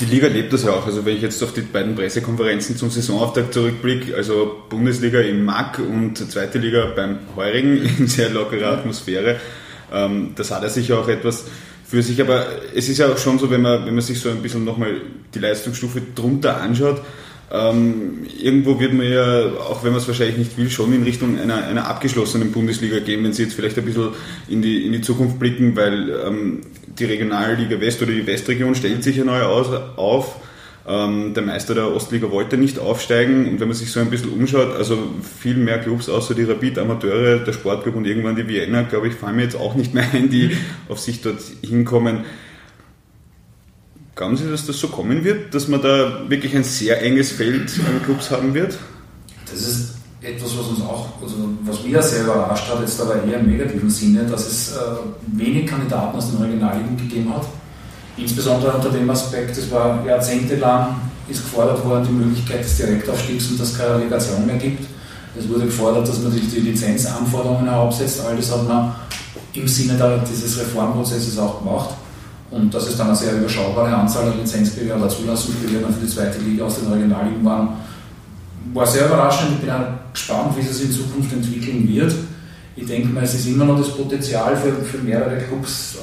Die 0.00 0.04
Liga 0.06 0.26
lebt 0.26 0.52
das 0.52 0.64
ja 0.64 0.72
auch. 0.72 0.86
Also 0.86 1.04
wenn 1.04 1.16
ich 1.16 1.22
jetzt 1.22 1.42
auf 1.42 1.52
die 1.52 1.60
beiden 1.60 1.94
Pressekonferenzen 1.94 2.76
zum 2.76 2.90
Saisonauftakt 2.90 3.52
zurückblicke, 3.54 4.16
also 4.16 4.62
Bundesliga 4.68 5.20
im 5.20 5.44
MAC 5.44 5.78
und 5.78 6.16
zweite 6.30 6.58
Liga 6.58 6.92
beim 6.96 7.18
Heurigen 7.36 7.82
in 7.98 8.06
sehr 8.06 8.30
lockerer 8.30 8.72
Atmosphäre, 8.72 9.36
ähm, 9.92 10.32
das 10.34 10.50
hat 10.50 10.62
er 10.62 10.70
sich 10.70 10.92
auch 10.92 11.08
etwas 11.08 11.44
für 11.84 12.02
sich. 12.02 12.20
Aber 12.20 12.46
es 12.74 12.88
ist 12.88 12.98
ja 12.98 13.08
auch 13.08 13.18
schon 13.18 13.38
so, 13.38 13.50
wenn 13.50 13.62
man, 13.62 13.84
wenn 13.86 13.94
man 13.94 14.02
sich 14.02 14.18
so 14.18 14.30
ein 14.30 14.42
bisschen 14.42 14.64
nochmal 14.64 15.00
die 15.34 15.38
Leistungsstufe 15.38 16.00
drunter 16.14 16.60
anschaut, 16.60 17.02
ähm, 17.52 18.26
irgendwo 18.40 18.80
wird 18.80 18.94
man 18.94 19.10
ja, 19.12 19.44
auch 19.68 19.84
wenn 19.84 19.92
man 19.92 20.00
es 20.00 20.08
wahrscheinlich 20.08 20.38
nicht 20.38 20.56
will, 20.56 20.70
schon 20.70 20.92
in 20.94 21.02
Richtung 21.02 21.38
einer, 21.38 21.64
einer 21.64 21.86
abgeschlossenen 21.86 22.50
Bundesliga 22.50 22.98
gehen, 23.00 23.22
wenn 23.22 23.34
Sie 23.34 23.42
jetzt 23.42 23.54
vielleicht 23.54 23.76
ein 23.76 23.84
bisschen 23.84 24.08
in 24.48 24.62
die, 24.62 24.86
in 24.86 24.92
die 24.92 25.02
Zukunft 25.02 25.38
blicken, 25.38 25.76
weil 25.76 26.10
ähm, 26.26 26.60
die 26.98 27.04
Regionalliga 27.04 27.78
West 27.78 28.00
oder 28.00 28.12
die 28.12 28.26
Westregion 28.26 28.74
stellt 28.74 29.04
sich 29.04 29.16
ja 29.16 29.24
neu 29.24 29.42
aus, 29.42 29.68
auf. 29.96 30.36
Ähm, 30.88 31.34
der 31.34 31.42
Meister 31.44 31.74
der 31.74 31.94
Ostliga 31.94 32.30
wollte 32.30 32.56
nicht 32.56 32.78
aufsteigen 32.78 33.46
und 33.46 33.60
wenn 33.60 33.68
man 33.68 33.76
sich 33.76 33.92
so 33.92 34.00
ein 34.00 34.10
bisschen 34.10 34.32
umschaut, 34.32 34.74
also 34.74 34.98
viel 35.38 35.54
mehr 35.54 35.78
Clubs 35.78 36.08
außer 36.08 36.34
die 36.34 36.42
Rapid 36.42 36.78
Amateure, 36.78 37.38
der 37.38 37.52
Sportclub 37.52 37.94
und 37.94 38.06
irgendwann 38.06 38.34
die 38.34 38.48
Vienna, 38.48 38.82
glaube 38.82 39.08
ich, 39.08 39.14
fallen 39.14 39.36
mir 39.36 39.42
jetzt 39.42 39.56
auch 39.56 39.74
nicht 39.74 39.94
mehr 39.94 40.06
ein, 40.12 40.28
die 40.28 40.56
auf 40.88 40.98
sich 40.98 41.20
dort 41.20 41.40
hinkommen. 41.64 42.24
Glauben 44.14 44.36
Sie, 44.36 44.50
dass 44.50 44.66
das 44.66 44.78
so 44.78 44.88
kommen 44.88 45.24
wird, 45.24 45.54
dass 45.54 45.68
man 45.68 45.80
da 45.80 46.28
wirklich 46.28 46.54
ein 46.54 46.64
sehr 46.64 47.00
enges 47.02 47.32
Feld 47.32 47.72
an 47.86 48.02
Clubs 48.04 48.30
haben 48.30 48.52
wird? 48.52 48.76
Das 49.50 49.62
ist 49.62 49.94
etwas, 50.20 50.56
was 50.58 50.66
uns 50.66 50.80
auch, 50.82 51.08
also 51.22 51.34
was 51.64 51.82
mich 51.82 51.96
sehr 52.02 52.24
überrascht 52.24 52.68
hat, 52.68 52.80
jetzt 52.80 53.00
aber 53.00 53.24
eher 53.24 53.40
im 53.40 53.50
negativen 53.50 53.90
Sinne, 53.90 54.24
dass 54.24 54.46
es 54.46 54.72
äh, 54.72 54.80
wenig 55.32 55.66
Kandidaten 55.66 56.16
aus 56.16 56.30
den 56.30 56.42
Regionalligen 56.42 56.96
gegeben 56.96 57.34
hat. 57.34 57.46
Insbesondere 58.16 58.72
unter 58.72 58.90
dem 58.90 59.08
Aspekt, 59.08 59.56
es 59.56 59.70
war 59.70 60.04
jahrzehntelang 60.06 60.96
ist 61.28 61.42
gefordert 61.42 61.84
worden, 61.84 62.06
die 62.08 62.12
Möglichkeit 62.12 62.64
des 62.64 62.76
Direktaufstiegs 62.76 63.48
und 63.48 63.60
dass 63.60 63.70
es 63.70 63.78
keine 63.78 63.96
Relegation 63.96 64.44
mehr 64.46 64.56
gibt. 64.56 64.86
Es 65.38 65.48
wurde 65.48 65.64
gefordert, 65.64 66.06
dass 66.06 66.20
man 66.20 66.32
sich 66.32 66.50
die 66.50 66.60
Lizenzanforderungen 66.60 67.64
herabsetzt. 67.64 68.20
All 68.26 68.36
das 68.36 68.52
hat 68.52 68.68
man 68.68 68.94
im 69.54 69.66
Sinne 69.66 70.22
dieses 70.30 70.58
Reformprozesses 70.58 71.38
auch 71.38 71.60
gemacht. 71.60 71.90
Und 72.52 72.72
dass 72.72 72.86
es 72.86 72.98
dann 72.98 73.08
eine 73.08 73.16
sehr 73.16 73.38
überschaubare 73.38 73.94
Anzahl 73.94 74.30
an 74.30 74.38
Lizenzbewerber 74.38 75.08
für 75.08 75.22
die 75.22 75.68
für 75.68 76.00
die 76.02 76.06
zweite 76.06 76.38
Liga 76.38 76.64
aus 76.64 76.80
den 76.80 76.92
Regionalligen 76.92 77.42
waren, 77.44 77.68
war 78.74 78.86
sehr 78.86 79.06
überraschend. 79.06 79.52
Ich 79.54 79.60
bin 79.60 79.70
auch 79.70 80.12
gespannt, 80.12 80.54
wie 80.56 80.60
es 80.60 80.76
sich 80.76 80.86
in 80.86 80.92
Zukunft 80.92 81.32
entwickeln 81.32 81.88
wird. 81.88 82.14
Ich 82.76 82.86
denke 82.86 83.08
mal, 83.08 83.24
es 83.24 83.34
ist 83.34 83.46
immer 83.46 83.64
noch 83.64 83.78
das 83.78 83.96
Potenzial 83.96 84.54
für, 84.56 84.72
für 84.84 84.98
mehrere 84.98 85.38
Clubs 85.38 85.96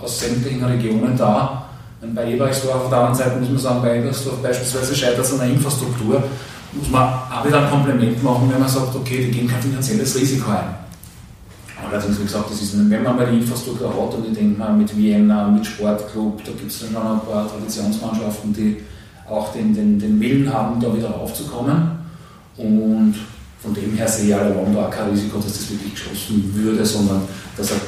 aus 0.00 0.20
sämtlichen 0.20 0.64
Regionen 0.64 1.16
da. 1.16 1.66
Und 2.00 2.14
bei 2.14 2.32
Ebersdorf 2.32 2.84
auf 2.84 2.88
der 2.88 2.98
anderen 2.98 3.16
Seite 3.16 3.36
muss 3.40 3.48
man 3.50 3.58
sagen, 3.58 3.82
bei 3.82 3.98
Ebersdorf 3.98 4.36
beispielsweise 4.42 4.94
scheitert 4.94 5.24
es 5.24 5.32
an 5.32 5.40
der 5.40 5.48
Infrastruktur. 5.48 6.22
Muss 6.72 6.88
man 6.88 7.02
auch 7.02 7.44
wieder 7.44 7.64
ein 7.64 7.70
Kompliment 7.70 8.22
machen, 8.22 8.48
wenn 8.50 8.60
man 8.60 8.68
sagt, 8.68 8.94
okay, 8.94 9.26
die 9.26 9.30
gehen 9.30 9.48
kein 9.48 9.60
finanzielles 9.60 10.16
Risiko 10.16 10.50
ein. 10.50 10.89
Allerdings, 11.90 12.20
wie 12.20 12.24
gesagt, 12.24 12.50
das 12.50 12.62
ist, 12.62 12.78
wenn 12.78 13.02
man 13.02 13.16
mal 13.16 13.26
die 13.26 13.38
Infrastruktur 13.38 13.88
hat 13.88 14.14
und 14.14 14.26
ich 14.28 14.34
denke 14.34 14.58
mal 14.58 14.72
mit 14.72 14.96
Vienna, 14.96 15.48
mit 15.48 15.66
Sportclub, 15.66 16.44
da 16.44 16.52
gibt 16.52 16.70
es 16.70 16.80
dann 16.80 16.96
ein 16.96 17.20
paar 17.20 17.50
Traditionsmannschaften, 17.50 18.52
die 18.52 18.76
auch 19.28 19.52
den, 19.52 19.74
den, 19.74 19.98
den 19.98 20.20
Willen 20.20 20.52
haben, 20.52 20.80
da 20.80 20.94
wieder 20.94 21.10
raufzukommen. 21.10 21.90
Und 22.56 23.14
von 23.62 23.74
dem 23.74 23.94
her 23.94 24.06
sehe 24.06 24.28
ich 24.28 24.34
allein 24.34 24.74
da 24.74 24.84
kein 24.84 25.10
Risiko, 25.10 25.38
dass 25.38 25.46
das 25.46 25.70
wirklich 25.70 25.94
geschlossen 25.94 26.52
würde, 26.54 26.84
sondern 26.84 27.22
dass 27.56 27.72
eine 27.72 27.80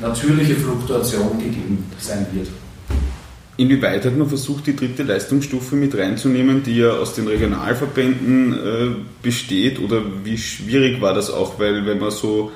natürliche 0.00 0.54
Fluktuation 0.54 1.38
gegeben 1.38 1.84
sein 1.98 2.26
wird. 2.32 2.48
Inwieweit 3.56 4.04
hat 4.04 4.16
man 4.16 4.28
versucht, 4.28 4.66
die 4.66 4.74
dritte 4.76 5.02
Leistungsstufe 5.02 5.76
mit 5.76 5.96
reinzunehmen, 5.96 6.62
die 6.62 6.78
ja 6.78 6.92
aus 6.92 7.14
den 7.14 7.28
Regionalverbänden 7.28 8.52
äh, 8.54 8.86
besteht? 9.22 9.78
Oder 9.80 10.02
wie 10.24 10.38
schwierig 10.38 11.00
war 11.00 11.12
das 11.12 11.30
auch? 11.30 11.58
Weil 11.58 11.84
wenn 11.84 11.98
man 11.98 12.10
so 12.10 12.50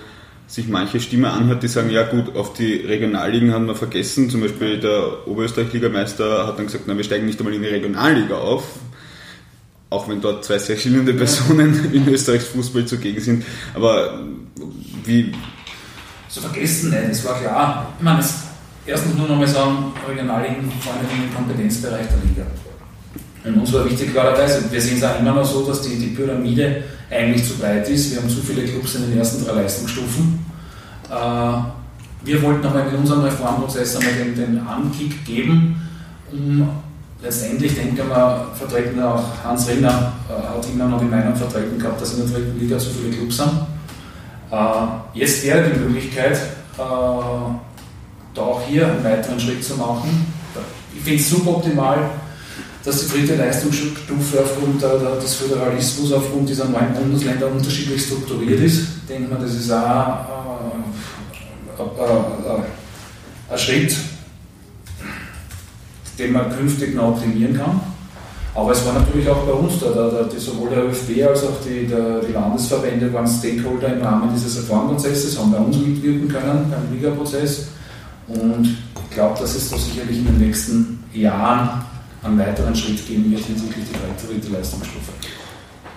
sich 0.46 0.68
manche 0.68 1.00
Stimme 1.00 1.30
anhört, 1.30 1.62
die 1.62 1.68
sagen, 1.68 1.90
ja 1.90 2.04
gut, 2.04 2.36
auf 2.36 2.52
die 2.52 2.74
Regionalligen 2.74 3.52
haben 3.52 3.66
wir 3.66 3.74
vergessen. 3.74 4.30
Zum 4.30 4.40
Beispiel 4.40 4.78
der 4.78 5.26
Oberösterreich-Ligameister 5.26 6.46
hat 6.46 6.58
dann 6.58 6.66
gesagt, 6.66 6.84
na, 6.86 6.96
wir 6.96 7.04
steigen 7.04 7.26
nicht 7.26 7.38
einmal 7.38 7.54
in 7.54 7.62
die 7.62 7.68
Regionalliga 7.68 8.36
auf. 8.36 8.64
Auch 9.90 10.08
wenn 10.08 10.20
dort 10.20 10.44
zwei 10.44 10.58
sehr 10.58 10.76
schillende 10.76 11.14
Personen 11.14 11.90
in 11.92 12.08
Österreichs 12.08 12.46
Fußball 12.46 12.86
zugegen 12.86 13.20
sind. 13.20 13.44
Aber 13.74 14.20
wie... 15.04 15.32
So 16.28 16.40
vergessen 16.40 16.90
nicht, 16.90 17.02
es 17.10 17.24
war 17.24 17.40
klar. 17.40 17.94
Ich 17.98 18.04
meine, 18.04 18.24
erstens 18.84 19.14
nur 19.16 19.28
noch 19.28 19.36
mal 19.36 19.46
sagen, 19.46 19.92
Regionalligen 20.08 20.70
fallen 20.80 21.06
in 21.14 21.22
den 21.22 21.34
Kompetenzbereich 21.34 22.06
der 22.08 22.18
Liga. 22.28 22.46
Und 23.46 23.60
uns 23.60 23.72
war 23.72 23.84
wichtig 23.84 24.12
klarerweise, 24.12 24.64
wir 24.70 24.80
sehen 24.80 24.98
es 24.98 25.04
auch 25.04 25.20
immer 25.20 25.32
noch 25.32 25.44
so, 25.44 25.64
dass 25.64 25.80
die, 25.82 25.96
die 25.96 26.08
Pyramide 26.08 26.82
eigentlich 27.08 27.46
zu 27.46 27.54
breit 27.54 27.88
ist. 27.88 28.10
Wir 28.10 28.20
haben 28.20 28.28
zu 28.28 28.40
viele 28.40 28.64
Clubs 28.64 28.96
in 28.96 29.08
den 29.08 29.18
ersten 29.18 29.44
drei 29.44 29.62
Leistungsstufen. 29.62 30.44
Äh, 31.08 32.24
wir 32.24 32.42
wollten 32.42 32.66
aber 32.66 32.88
in 32.88 32.96
unserem 32.96 33.22
Reformprozess 33.22 33.96
einmal 33.96 34.14
den, 34.14 34.34
den 34.34 34.66
Ankick 34.66 35.24
geben, 35.24 35.80
um 36.32 36.68
letztendlich, 37.22 37.76
denke 37.76 38.02
mal, 38.02 38.48
vertreten 38.54 39.00
auch 39.00 39.22
Hans 39.44 39.68
Rinner 39.68 40.12
äh, 40.28 40.32
hat 40.32 40.66
immer 40.68 40.88
noch 40.88 40.98
die 40.98 41.06
Meinung 41.06 41.36
vertreten 41.36 41.78
gehabt, 41.78 42.00
dass 42.00 42.14
in 42.14 42.26
der 42.26 42.36
dritten 42.36 42.58
Liga 42.58 42.78
zu 42.78 42.90
viele 42.90 43.16
Clubs 43.16 43.36
sind. 43.36 43.52
Äh, 44.50 44.56
jetzt 45.14 45.44
wäre 45.44 45.70
die 45.70 45.78
Möglichkeit, 45.78 46.38
da 46.76 48.42
auch 48.42 48.60
hier 48.68 48.86
einen 48.86 49.02
weiteren 49.02 49.40
Schritt 49.40 49.64
zu 49.64 49.76
machen. 49.76 50.26
Ich 50.94 51.00
finde 51.00 51.22
es 51.22 51.30
suboptimal, 51.30 52.10
dass 52.86 53.04
die 53.04 53.12
dritte 53.12 53.34
Leistungsstufe 53.34 54.40
aufgrund 54.40 54.80
des 54.80 55.34
Föderalismus, 55.34 56.12
aufgrund 56.12 56.48
dieser 56.48 56.66
neuen 56.66 56.94
Bundesländer 56.94 57.48
unterschiedlich 57.48 58.00
strukturiert 58.00 58.60
ist. 58.60 58.78
Ich 58.78 59.08
denke 59.08 59.34
mal, 59.34 59.40
das 59.40 59.56
ist 59.56 59.72
auch 59.72 60.26
äh, 61.78 61.82
äh, 61.82 62.06
äh, 62.06 63.52
ein 63.52 63.58
Schritt, 63.58 63.96
den 66.16 66.32
man 66.32 66.56
künftig 66.56 66.94
noch 66.94 67.08
optimieren 67.08 67.56
kann. 67.56 67.80
Aber 68.54 68.70
es 68.70 68.86
war 68.86 68.92
natürlich 68.92 69.28
auch 69.28 69.42
bei 69.44 69.52
uns, 69.52 69.80
da, 69.80 69.90
da, 69.90 70.22
da 70.22 70.38
sowohl 70.38 70.70
der 70.70 70.84
ÖFB 70.84 71.26
als 71.28 71.42
auch 71.42 71.60
die, 71.66 71.88
der, 71.88 72.20
die 72.20 72.32
Landesverbände 72.32 73.12
waren 73.12 73.26
Stakeholder 73.26 73.94
im 73.94 74.00
Rahmen 74.00 74.30
dieses 74.32 74.58
Reformprozesses, 74.58 75.36
haben 75.36 75.50
bei 75.50 75.58
uns 75.58 75.76
mitwirken 75.76 76.28
können 76.28 76.70
beim 76.70 76.96
Liga-Prozess. 76.96 77.66
Und 78.28 78.64
ich 78.64 79.10
glaube, 79.10 79.38
dass 79.40 79.56
es 79.56 79.70
da 79.70 79.76
sicherlich 79.76 80.18
in 80.18 80.26
den 80.26 80.38
nächsten 80.38 81.04
Jahren 81.12 81.84
einen 82.26 82.38
weiteren 82.38 82.74
Schritt 82.74 83.06
gehen 83.06 83.30
wird 83.30 83.44
hinsichtlich 83.44 83.86
der 83.90 84.28
dritte 84.28 84.52
Leistungsstufe. 84.52 85.12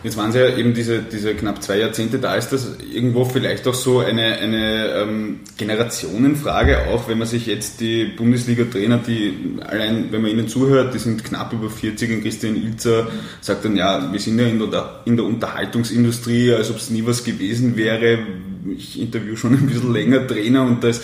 Jetzt 0.01 0.15
waren 0.15 0.29
es 0.29 0.35
ja 0.35 0.55
eben 0.55 0.73
diese, 0.73 1.01
diese 1.01 1.35
knapp 1.35 1.61
zwei 1.61 1.79
Jahrzehnte, 1.79 2.19
da 2.19 2.35
ist 2.35 2.53
das 2.53 2.77
irgendwo 2.93 3.25
vielleicht 3.25 3.67
auch 3.67 3.73
so 3.73 3.99
eine, 3.99 4.37
eine 4.37 4.93
ähm, 4.93 5.41
Generationenfrage, 5.57 6.87
auch 6.87 7.09
wenn 7.09 7.17
man 7.17 7.27
sich 7.27 7.47
jetzt 7.47 7.81
die 7.81 8.05
Bundesliga-Trainer, 8.05 8.99
die 8.99 9.57
allein, 9.59 10.09
wenn 10.11 10.21
man 10.21 10.31
ihnen 10.31 10.47
zuhört, 10.47 10.93
die 10.93 10.99
sind 10.99 11.25
knapp 11.25 11.51
über 11.51 11.69
40 11.69 12.13
und 12.13 12.21
Christian 12.21 12.55
Ilzer 12.55 13.07
sagt 13.41 13.65
dann, 13.65 13.75
ja, 13.75 14.09
wir 14.09 14.19
sind 14.21 14.39
ja 14.39 14.45
in 14.45 14.59
der, 14.71 15.01
in 15.03 15.17
der 15.17 15.25
Unterhaltungsindustrie, 15.25 16.53
als 16.53 16.71
ob 16.71 16.77
es 16.77 16.89
nie 16.89 17.05
was 17.05 17.25
gewesen 17.25 17.75
wäre. 17.75 18.19
Ich 18.77 19.01
interview 19.01 19.35
schon 19.35 19.53
ein 19.53 19.67
bisschen 19.67 19.91
länger 19.91 20.25
Trainer 20.25 20.63
und 20.63 20.81
das 20.81 21.01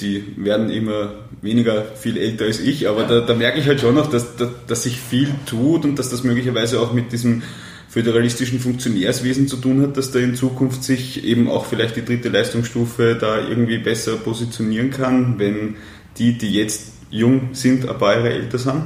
die 0.00 0.24
werden 0.36 0.70
immer 0.70 1.12
weniger 1.42 1.84
viel 1.94 2.18
älter 2.18 2.44
als 2.44 2.60
ich, 2.60 2.88
aber 2.88 3.04
da, 3.04 3.20
da 3.20 3.34
merke 3.34 3.60
ich 3.60 3.66
halt 3.66 3.80
schon 3.80 3.94
noch, 3.94 4.08
dass, 4.10 4.36
dass, 4.36 4.48
dass 4.66 4.82
sich 4.82 5.00
viel 5.00 5.28
tut 5.46 5.84
und 5.84 5.98
dass 5.98 6.10
das 6.10 6.22
möglicherweise 6.22 6.80
auch 6.80 6.92
mit 6.92 7.12
diesem 7.12 7.42
föderalistischen 7.88 8.60
Funktionärswesen 8.60 9.48
zu 9.48 9.56
tun 9.56 9.82
hat, 9.82 9.96
dass 9.96 10.12
da 10.12 10.20
in 10.20 10.36
Zukunft 10.36 10.84
sich 10.84 11.24
eben 11.24 11.50
auch 11.50 11.66
vielleicht 11.66 11.96
die 11.96 12.04
dritte 12.04 12.28
Leistungsstufe 12.28 13.16
da 13.20 13.38
irgendwie 13.38 13.78
besser 13.78 14.16
positionieren 14.16 14.90
kann, 14.90 15.38
wenn 15.38 15.76
die, 16.16 16.38
die 16.38 16.52
jetzt 16.52 16.92
jung 17.10 17.48
sind, 17.52 17.88
ein 17.88 17.98
paar 17.98 18.14
Jahre 18.14 18.30
älter 18.30 18.58
sind? 18.58 18.82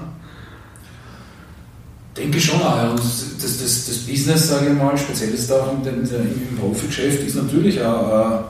Denke 2.17 2.41
schon 2.41 2.63
auch. 2.63 2.91
Und 2.93 2.99
das, 2.99 3.37
das, 3.43 3.87
das 3.87 3.99
Business, 3.99 4.49
sage 4.49 4.69
ich 4.71 4.79
mal, 4.79 4.97
speziell 4.97 5.35
ist 5.35 5.53
auch 5.53 5.71
im, 5.73 5.87
im 5.87 6.57
Profigeschäft, 6.57 7.27
ist 7.27 7.35
natürlich 7.35 7.83
auch 7.83 8.45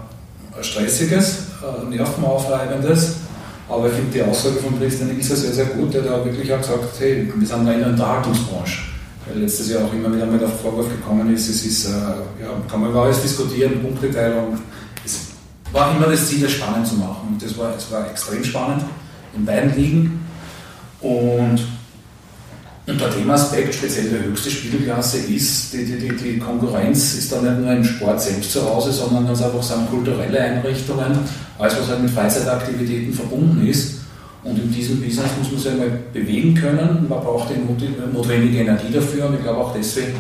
ein 0.57 0.63
stressiges, 0.63 1.47
ein 1.83 1.91
nervenaufreibendes. 1.91 3.17
Aber 3.69 3.87
ich 3.87 3.95
finde 3.95 4.13
die 4.13 4.23
Aussage 4.23 4.57
von 4.57 4.79
Christian 4.79 5.11
Ilse 5.11 5.37
sehr, 5.37 5.53
sehr 5.53 5.65
gut, 5.67 5.95
der 5.95 6.03
da 6.03 6.25
wirklich 6.25 6.53
auch 6.53 6.59
gesagt 6.59 6.83
hat, 6.83 7.01
hey, 7.01 7.33
wir 7.35 7.47
sind 7.47 7.67
da 7.67 7.73
in 7.73 7.81
der 7.81 7.89
Unterhaltungsbranche 7.89 8.95
weil 9.27 9.39
letztes 9.39 9.71
Jahr 9.71 9.85
auch 9.85 9.93
immer 9.93 10.15
wieder 10.15 10.27
mal 10.27 10.39
der 10.39 10.49
Vorwurf 10.49 10.89
gekommen 10.89 11.33
ist, 11.35 11.49
es 11.49 11.65
ist, 11.65 11.87
äh, 11.87 11.91
ja, 12.43 12.51
kann 12.69 12.81
man 12.81 12.91
über 12.91 13.03
alles 13.03 13.23
diskutieren, 13.23 13.81
Punkteteilung. 13.83 14.59
Es 15.05 15.29
war 15.73 15.97
immer 15.97 16.07
das 16.07 16.29
Ziel, 16.29 16.43
das 16.43 16.53
spannend 16.53 16.87
zu 16.87 16.97
machen. 16.97 17.29
Und 17.31 17.43
das 17.43 17.57
war, 17.57 17.75
es 17.77 17.91
war 17.91 18.11
extrem 18.11 18.45
spannend 18.45 18.85
in 19.35 19.45
beiden 19.45 19.75
Ligen. 19.75 20.27
Und 21.01 21.61
unter 22.87 23.09
dem 23.09 23.31
Aspekt, 23.31 23.75
speziell 23.75 24.09
die 24.09 24.29
höchste 24.29 24.51
Spielklasse, 24.51 25.19
ist, 25.19 25.73
die, 25.73 25.85
die, 25.85 25.99
die, 25.99 26.17
die 26.17 26.39
Konkurrenz 26.39 27.15
ist 27.15 27.33
dann 27.33 27.45
nicht 27.45 27.61
nur 27.61 27.73
im 27.73 27.85
Sport 27.85 28.21
selbst 28.21 28.53
zu 28.53 28.69
Hause, 28.69 28.93
sondern 28.93 29.27
ganz 29.27 29.43
einfach 29.43 29.63
sind 29.63 29.89
kulturelle 29.91 30.39
Einrichtungen, 30.39 31.19
alles 31.59 31.77
was 31.81 31.89
halt 31.89 32.03
mit 32.03 32.11
Freizeitaktivitäten 32.11 33.13
verbunden 33.13 33.67
ist. 33.67 34.01
Und 34.43 34.59
in 34.59 34.71
diesem 34.71 35.01
Business 35.01 35.31
muss 35.39 35.51
man 35.51 35.61
sich 35.61 35.73
einmal 35.73 35.99
bewegen 36.13 36.55
können. 36.55 37.07
Man 37.09 37.21
braucht 37.21 37.49
die 37.49 38.13
notwendige 38.13 38.59
Energie 38.59 38.93
dafür. 38.93 39.29
Und 39.29 39.37
ich 39.37 39.43
glaube 39.43 39.59
auch 39.59 39.75
deswegen 39.75 40.13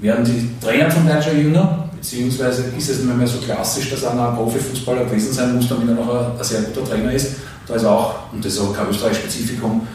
werden 0.00 0.24
die 0.24 0.64
Trainer 0.64 0.88
Teil 0.88 1.22
schon 1.22 1.38
jünger, 1.38 1.90
beziehungsweise 1.94 2.64
ist 2.76 2.88
es 2.88 3.02
nicht 3.02 3.16
mehr 3.16 3.26
so 3.26 3.38
klassisch, 3.38 3.90
dass 3.90 4.04
einer 4.04 4.30
ein 4.30 4.36
Profifußballer 4.36 5.04
gewesen 5.04 5.34
sein 5.34 5.54
muss, 5.54 5.68
damit 5.68 5.88
er 5.88 5.94
noch 5.96 6.08
ein, 6.08 6.38
ein 6.38 6.44
sehr 6.44 6.62
guter 6.62 6.88
Trainer 6.88 7.12
ist. 7.12 7.32
Da 7.66 7.74
ist 7.74 7.84
auch, 7.84 8.32
und 8.32 8.42
das 8.42 8.54
ist 8.54 8.60
auch 8.60 8.74
kein 8.74 8.88
Österreich-Spezifikum, 8.88 9.86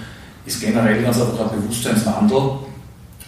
ist 0.45 0.61
generell 0.61 1.01
ganz 1.01 1.19
einfach 1.19 1.51
ein 1.51 1.61
Bewusstseinswandel. 1.61 2.41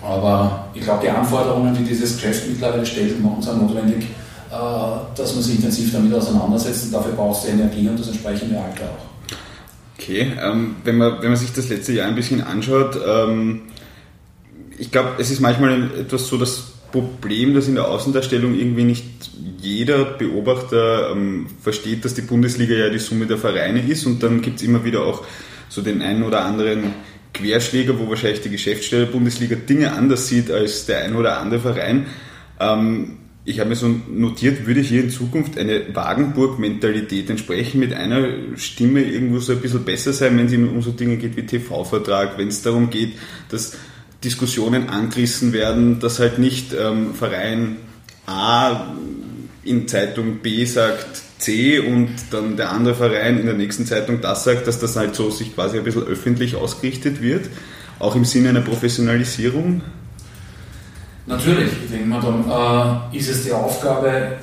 Aber 0.04 0.68
ich 0.74 0.82
glaube, 0.82 1.02
die 1.04 1.10
Anforderungen, 1.10 1.74
die 1.74 1.84
dieses 1.84 2.16
Geschäft 2.16 2.48
mittlerweile 2.48 2.86
stellt, 2.86 3.22
machen 3.24 3.38
es 3.40 3.48
auch 3.48 3.56
notwendig, 3.56 4.04
äh, 4.52 5.18
dass 5.18 5.34
man 5.34 5.44
sich 5.44 5.56
intensiv 5.56 5.92
damit 5.92 6.14
auseinandersetzt. 6.14 6.86
Und 6.86 6.92
dafür 6.94 7.14
braucht 7.14 7.40
es 7.40 7.46
die 7.46 7.52
Energie 7.52 7.88
und 7.88 8.00
das 8.00 8.08
entsprechende 8.08 8.60
Alter 8.60 8.86
auch. 8.86 9.16
Okay, 9.98 10.34
ähm, 10.40 10.76
wenn, 10.84 10.98
man, 10.98 11.22
wenn 11.22 11.30
man 11.30 11.38
sich 11.38 11.54
das 11.54 11.70
letzte 11.70 11.94
Jahr 11.94 12.08
ein 12.08 12.16
bisschen 12.16 12.42
anschaut, 12.42 13.00
ähm, 13.08 13.62
ich 14.78 14.92
glaube, 14.92 15.12
es 15.18 15.32
ist 15.32 15.40
manchmal 15.40 15.90
etwas 16.00 16.28
so 16.28 16.38
das 16.38 16.74
Problem, 16.92 17.54
dass 17.56 17.68
in 17.68 17.76
der 17.76 17.88
Außendarstellung 17.88 18.54
irgendwie 18.58 18.84
nicht 18.84 19.06
jeder 19.60 20.06
Beobachter 20.06 21.12
ähm, 21.12 21.48
versteht, 21.62 22.06
dass 22.06 22.14
die 22.14 22.22
Bundesliga 22.22 22.76
ja 22.76 22.90
die 22.90 23.00
Summe 23.00 23.26
der 23.26 23.38
Vereine 23.38 23.82
ist 23.82 24.06
und 24.06 24.22
dann 24.22 24.42
gibt 24.42 24.58
es 24.58 24.64
immer 24.64 24.84
wieder 24.84 25.02
auch 25.02 25.24
so 25.70 25.82
den 25.82 26.02
einen 26.02 26.24
oder 26.24 26.46
anderen 26.46 26.94
Querschläger, 27.34 28.00
wo 28.00 28.10
wahrscheinlich 28.10 28.42
die 28.42 28.50
Geschäftsstelle 28.50 29.06
Bundesliga 29.06 29.56
Dinge 29.56 29.94
anders 29.94 30.28
sieht 30.28 30.50
als 30.50 30.86
der 30.86 31.04
ein 31.04 31.16
oder 31.16 31.40
andere 31.40 31.60
Verein. 31.60 32.06
Ähm, 32.60 33.18
ich 33.48 33.60
habe 33.60 33.70
mir 33.70 33.76
so 33.76 33.88
notiert, 33.88 34.66
würde 34.66 34.82
hier 34.82 35.04
in 35.04 35.12
Zukunft 35.12 35.58
eine 35.60 35.94
Wagenburg-Mentalität 35.94 37.30
entsprechen, 37.30 37.80
mit 37.80 37.94
einer 37.94 38.28
Stimme 38.56 39.04
irgendwo 39.04 39.40
so 39.40 39.52
ein 39.52 39.60
bisschen 39.60 39.84
besser 39.84 40.14
sein, 40.14 40.36
wenn 40.38 40.48
es 40.48 40.54
um 40.54 40.82
so 40.82 40.92
Dinge 40.92 41.18
geht 41.18 41.38
wie 41.38 41.46
TV-Vertrag, 41.46 42.40
wenn 42.40 42.48
es 42.48 42.64
darum 42.64 42.90
geht, 42.90 43.14
dass 43.50 43.78
Diskussionen 44.24 44.90
angerissen 44.90 45.54
werden, 45.54 46.00
dass 46.00 46.20
halt 46.20 46.40
nicht 46.40 46.74
ähm, 46.74 47.14
Verein 47.14 47.76
A 48.26 48.96
in 49.66 49.88
Zeitung 49.88 50.38
B 50.38 50.64
sagt 50.66 51.24
C 51.40 51.80
und 51.80 52.10
dann 52.32 52.56
der 52.56 52.72
andere 52.72 52.96
Verein 52.96 53.40
in 53.40 53.46
der 53.46 53.56
nächsten 53.56 53.86
Zeitung 53.86 54.22
das 54.22 54.44
sagt, 54.44 54.68
dass 54.68 54.80
das 54.80 54.96
halt 54.96 55.16
so 55.16 55.30
sich 55.30 55.54
quasi 55.54 55.78
ein 55.78 55.84
bisschen 55.84 56.04
öffentlich 56.04 56.56
ausgerichtet 56.56 57.22
wird, 57.22 57.50
auch 58.00 58.16
im 58.16 58.26
Sinne 58.26 58.50
einer 58.50 58.62
Professionalisierung. 58.62 59.82
Natürlich, 61.28 61.72
ich 61.84 61.92
denke 61.92 62.08
mal, 62.08 62.22
dann 62.22 63.12
äh, 63.14 63.18
ist 63.18 63.30
es 63.30 63.44
die 63.44 63.52
Aufgabe 63.52 64.38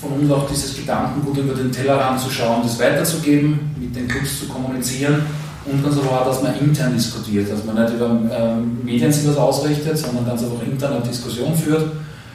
von 0.00 0.12
uns 0.12 0.30
auch 0.30 0.48
dieses 0.48 0.76
Gedankengut 0.76 1.36
über 1.36 1.54
den 1.54 1.70
Tellerrand 1.70 2.20
zu 2.20 2.30
schauen, 2.30 2.62
das 2.62 2.78
weiterzugeben, 2.78 3.74
mit 3.78 3.94
den 3.94 4.08
Clubs 4.08 4.40
zu 4.40 4.48
kommunizieren 4.48 5.22
und 5.66 5.82
ganz 5.82 5.96
einfach 5.96 6.26
dass 6.26 6.42
man 6.42 6.58
intern 6.58 6.94
diskutiert, 6.94 7.50
dass 7.50 7.64
man 7.64 7.82
nicht 7.82 7.94
über 7.94 8.06
ähm, 8.32 8.78
Medien 8.84 9.12
sich 9.12 9.26
was 9.28 9.36
ausrichtet, 9.36 9.96
sondern 9.96 10.26
ganz 10.26 10.42
einfach 10.42 10.62
intern 10.66 10.94
eine 10.94 11.04
Diskussion 11.04 11.54
führt, 11.54 11.90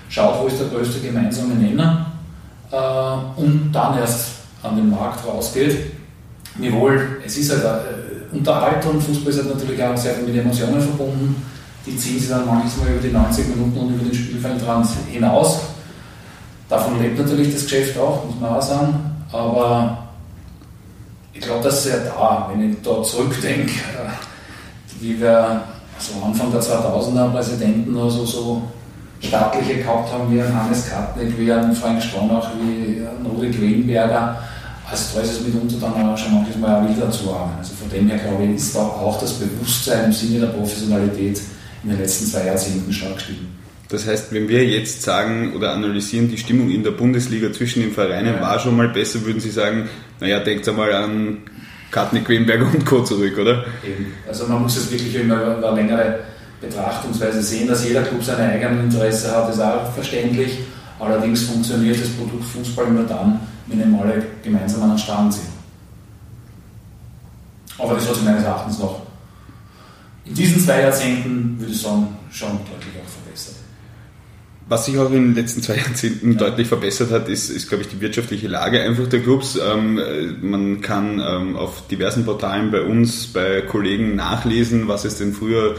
schaut, 0.10 0.42
wo 0.42 0.48
ist 0.48 0.60
der 0.60 0.68
größte 0.68 1.00
gemeinsame 1.00 1.56
Nenner 1.56 2.08
äh, 2.72 3.42
und 3.42 3.72
dann 3.72 3.98
erst 3.98 4.32
an 4.62 4.76
den 4.76 4.90
Markt 4.90 5.26
rausgeht. 5.26 5.94
Wiewohl, 6.58 7.22
es 7.26 7.38
ist 7.38 7.52
halt 7.52 7.64
äh, 7.64 8.36
Unterhaltung, 8.36 9.00
Fußball 9.00 9.32
ist 9.32 9.40
halt 9.40 9.56
natürlich 9.56 9.82
auch 9.82 9.96
sehr 9.96 10.16
viel 10.16 10.26
mit 10.26 10.36
Emotionen 10.36 10.82
verbunden 10.82 11.50
die 11.86 11.98
ziehen 11.98 12.20
sich 12.20 12.30
dann 12.30 12.46
manchmal 12.46 12.90
über 12.90 13.02
die 13.02 13.12
90 13.12 13.48
Minuten 13.50 13.78
und 13.78 13.96
über 13.96 14.04
den 14.04 14.14
Spielfeldrand 14.14 14.88
hinaus. 15.08 15.60
Davon 16.68 17.02
lebt 17.02 17.18
natürlich 17.18 17.54
das 17.54 17.64
Geschäft 17.64 17.98
auch, 17.98 18.26
muss 18.26 18.40
man 18.40 18.52
auch 18.52 18.62
sagen. 18.62 18.94
Aber 19.32 20.10
ich 21.34 21.42
glaube, 21.42 21.64
das 21.64 21.86
ist 21.86 21.94
ja 21.94 22.00
da, 22.00 22.50
wenn 22.52 22.72
ich 22.72 22.78
da 22.84 23.02
zurückdenke, 23.02 23.72
äh, 23.72 25.00
wie 25.00 25.20
wir 25.20 25.64
so 25.98 26.24
Anfang 26.24 26.52
der 26.52 26.62
2000er 26.62 27.32
Präsidenten 27.32 27.98
also 27.98 28.26
so 28.26 28.62
staatliche 29.22 29.78
gehabt 29.78 30.12
haben, 30.12 30.34
wie 30.34 30.42
ein 30.42 30.54
Hannes 30.54 30.90
Kartnick, 30.90 31.38
wie 31.38 31.52
ein 31.52 31.74
Frank 31.76 32.02
Stronach, 32.02 32.50
wie 32.62 33.02
ein 33.02 33.26
Rudi 33.26 33.52
Quellenberger. 33.52 34.42
Also 34.90 35.18
da 35.18 35.24
ist 35.24 35.34
es 35.34 35.42
mitunter 35.42 35.76
dann 35.80 36.08
auch 36.08 36.18
schon 36.18 36.34
manchmal 36.34 36.84
auch 36.84 36.90
wieder 36.90 37.12
zu 37.12 37.34
haben. 37.38 37.52
Also 37.60 37.74
von 37.76 37.90
dem 37.90 38.10
her 38.10 38.18
glaube 38.18 38.46
ich, 38.46 38.56
ist 38.56 38.76
da 38.76 38.80
auch 38.80 39.20
das 39.20 39.34
Bewusstsein 39.34 40.06
im 40.06 40.12
Sinne 40.12 40.40
der 40.40 40.48
Professionalität 40.48 41.42
in 41.84 41.90
den 41.92 42.00
letzten 42.00 42.26
zwei 42.26 42.46
Jahrzehnten 42.46 42.92
stark 42.92 43.16
gestiegen. 43.16 43.60
Das 43.90 44.08
heißt, 44.08 44.32
wenn 44.32 44.48
wir 44.48 44.66
jetzt 44.66 45.02
sagen 45.02 45.54
oder 45.56 45.74
analysieren, 45.74 46.30
die 46.30 46.38
Stimmung 46.38 46.70
in 46.70 46.84
der 46.84 46.92
Bundesliga 46.92 47.52
zwischen 47.52 47.82
den 47.82 47.92
Vereinen 47.92 48.36
ja. 48.36 48.42
war 48.42 48.60
schon 48.60 48.78
mal 48.78 48.90
besser, 48.90 49.26
würden 49.26 49.40
Sie 49.40 49.50
sagen, 49.50 49.90
naja, 50.20 50.40
denkt 50.40 50.68
einmal 50.70 50.94
an 50.94 51.40
Katni 51.92 52.22
Quenberger 52.22 52.68
und 52.72 52.86
Co. 52.86 53.04
zurück, 53.04 53.38
oder? 53.40 53.66
Eben. 53.84 54.14
Also 54.28 54.46
man 54.48 54.62
muss 54.62 54.78
es 54.78 54.92
wirklich 54.92 55.16
immer 55.16 55.58
über 55.58 55.72
eine 55.72 55.82
längere 55.82 56.20
Betrachtungsweise 56.62 57.42
sehen, 57.42 57.68
dass 57.68 57.88
jeder 57.88 58.04
Club 58.04 58.24
seine 58.24 58.52
eigenen 58.52 58.86
Interesse 58.86 59.36
hat, 59.36 59.50
ist 59.50 59.62
auch 59.62 59.92
verständlich. 59.94 60.60
Allerdings 61.00 61.44
funktioniert 61.44 62.02
das 62.02 62.10
Produkt 62.10 62.44
Fußball 62.44 62.90
nur 62.92 63.06
dann, 63.06 63.40
wenn 63.68 63.80
eben 63.80 64.00
alle 64.00 64.22
gemeinsam 64.44 64.84
an 64.84 64.90
den 64.90 64.98
Stand 64.98 65.34
sind. 65.34 65.48
Aber 67.78 67.94
das 67.94 68.08
hat 68.08 68.16
sich 68.16 68.26
meines 68.26 68.44
Erachtens 68.44 68.80
noch 68.80 69.02
in 70.26 70.36
diesen 70.36 70.62
zwei 70.62 70.82
Jahrzehnten, 70.82 71.56
würde 71.58 71.72
ich 71.72 71.82
sagen, 71.82 72.08
schon 72.30 72.50
deutlich 72.50 72.94
auch 73.02 73.10
verbessert. 73.10 73.56
Was 74.68 74.86
sich 74.86 75.00
auch 75.00 75.08
in 75.08 75.34
den 75.34 75.36
letzten 75.36 75.64
zwei 75.64 75.78
Jahrzehnten 75.78 76.34
ja. 76.34 76.38
deutlich 76.38 76.68
verbessert 76.68 77.10
hat, 77.10 77.28
ist, 77.28 77.50
ist, 77.50 77.70
glaube 77.70 77.84
ich, 77.84 77.90
die 77.90 78.02
wirtschaftliche 78.02 78.48
Lage 78.48 78.82
einfach 78.82 79.08
der 79.08 79.22
Clubs. 79.22 79.58
Ähm, 79.58 80.00
man 80.42 80.82
kann 80.82 81.20
ähm, 81.26 81.56
auf 81.56 81.88
diversen 81.88 82.26
Portalen 82.26 82.70
bei 82.70 82.82
uns, 82.82 83.28
bei 83.28 83.62
Kollegen 83.62 84.16
nachlesen, 84.16 84.88
was 84.88 85.06
es 85.06 85.18
denn 85.18 85.34
früher 85.34 85.76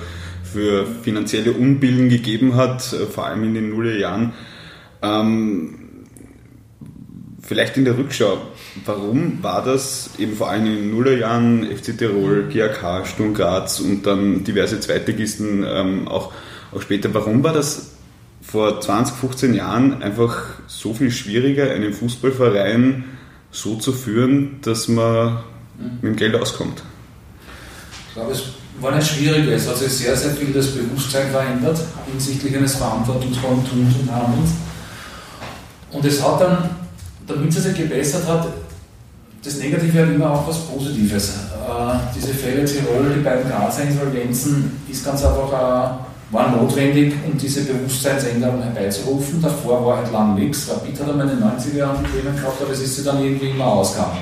für 0.53 0.87
finanzielle 0.87 1.53
Unbillen 1.53 2.09
gegeben 2.09 2.57
hat, 2.57 2.93
äh, 2.93 3.07
vor 3.07 3.27
allem 3.27 3.45
in 3.45 3.55
den 3.55 3.71
Nullerjahren. 3.71 4.33
Ähm, 5.03 5.81
vielleicht 7.43 7.77
in 7.77 7.85
der 7.85 7.97
Rückschau, 7.97 8.39
warum 8.85 9.43
war 9.43 9.65
das 9.65 10.11
eben 10.19 10.37
vor 10.37 10.51
allem 10.51 10.67
in 10.67 10.75
den 10.77 10.91
Nullerjahren 10.91 11.65
FC 11.65 11.97
Tirol, 11.97 12.49
GAK, 12.53 13.07
Sturm 13.07 13.35
Graz 13.35 13.81
und 13.81 14.07
dann 14.07 14.45
diverse 14.45 14.79
Zweitligisten 14.81 15.65
ähm, 15.67 16.09
auch, 16.09 16.33
auch 16.73 16.83
später, 16.83 17.13
warum 17.15 17.43
war 17.43 17.53
das 17.53 17.93
vor 18.41 18.81
20, 18.81 19.17
15 19.17 19.55
Jahren 19.55 20.03
einfach 20.03 20.45
so 20.67 20.95
viel 20.95 21.11
schwieriger, 21.11 21.71
einen 21.71 21.93
Fußballverein 21.93 23.05
so 23.51 23.77
zu 23.77 23.93
führen, 23.93 24.61
dass 24.63 24.89
man 24.89 25.39
mit 26.01 26.13
dem 26.13 26.17
Geld 26.17 26.35
auskommt? 26.35 26.83
Ich 28.09 28.15
glaube, 28.15 28.33
es 28.33 28.45
war 28.81 28.95
nicht 28.95 29.09
schwieriger. 29.09 29.53
Es 29.53 29.69
hat 29.69 29.77
sich 29.77 29.93
sehr, 29.93 30.17
sehr 30.17 30.33
viel 30.33 30.53
das 30.53 30.69
Bewusstsein 30.69 31.31
verändert 31.31 31.81
hinsichtlich 32.11 32.57
eines 32.57 32.77
verantwortungsvollen 32.77 33.65
Tuns 33.65 33.95
und 34.01 34.13
Handelns. 34.13 34.51
Und 35.93 36.05
es 36.05 36.23
hat 36.23 36.41
dann, 36.41 36.71
damit 37.27 37.55
es 37.55 37.63
sich 37.63 37.77
gebessert 37.77 38.27
hat, 38.27 38.47
das 39.43 39.57
Negative 39.57 40.03
hat 40.03 40.11
immer 40.11 40.31
auch 40.31 40.47
was 40.47 40.59
Positives. 40.59 41.31
Äh, 41.31 41.95
diese 42.15 42.35
Fälle 42.35 42.65
Tirol, 42.65 43.15
die 43.17 43.21
beiden 43.21 43.51
Grazer 43.51 43.85
Insolvenzen, 43.85 44.83
ist 44.89 45.05
ganz 45.05 45.25
einfach, 45.25 45.49
äh, 45.49 46.33
war 46.33 46.57
notwendig, 46.57 47.15
um 47.27 47.37
diese 47.37 47.63
Bewusstseinsänderung 47.63 48.63
herbeizurufen. 48.63 49.41
Davor 49.43 49.85
war 49.85 49.97
halt 49.99 50.13
lang 50.13 50.35
nichts. 50.35 50.69
Rapid 50.71 51.01
hat 51.01 51.09
einmal 51.09 51.29
in 51.29 51.39
den 51.39 51.49
90er 51.49 51.77
Jahren 51.77 52.05
Themen 52.05 52.37
gehabt, 52.37 52.61
aber 52.63 52.73
es 52.73 52.81
ist 52.81 52.97
sie 52.97 53.05
dann 53.05 53.23
irgendwie 53.23 53.51
immer 53.51 53.67
ausgegangen. 53.67 54.19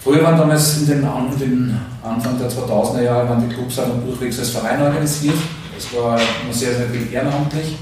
Früher 0.00 0.22
waren 0.22 0.38
damals 0.38 0.78
in 0.78 0.86
den, 0.86 0.98
in 1.02 1.38
den 1.38 1.80
Anfang 2.02 2.38
der 2.38 2.48
2000er 2.48 3.02
Jahre 3.02 3.28
waren 3.28 3.48
die 3.48 3.54
Clubs 3.54 3.78
auch 3.78 3.86
durchwegs 4.04 4.38
als 4.38 4.50
Verein 4.50 4.80
organisiert. 4.80 5.34
Es 5.76 5.92
war 5.94 6.16
immer 6.16 6.52
sehr, 6.52 6.74
sehr 6.74 6.86
viel 6.86 7.12
ehrenamtlich. 7.12 7.76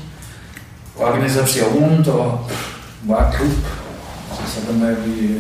Organisation, 0.99 2.03
da 2.03 2.41
war 3.07 3.27
ein 3.27 3.33
Club, 3.33 3.51
also 4.31 4.43
ich 4.45 4.67
sage 4.67 4.79
mal, 4.79 4.97
wie 5.05 5.37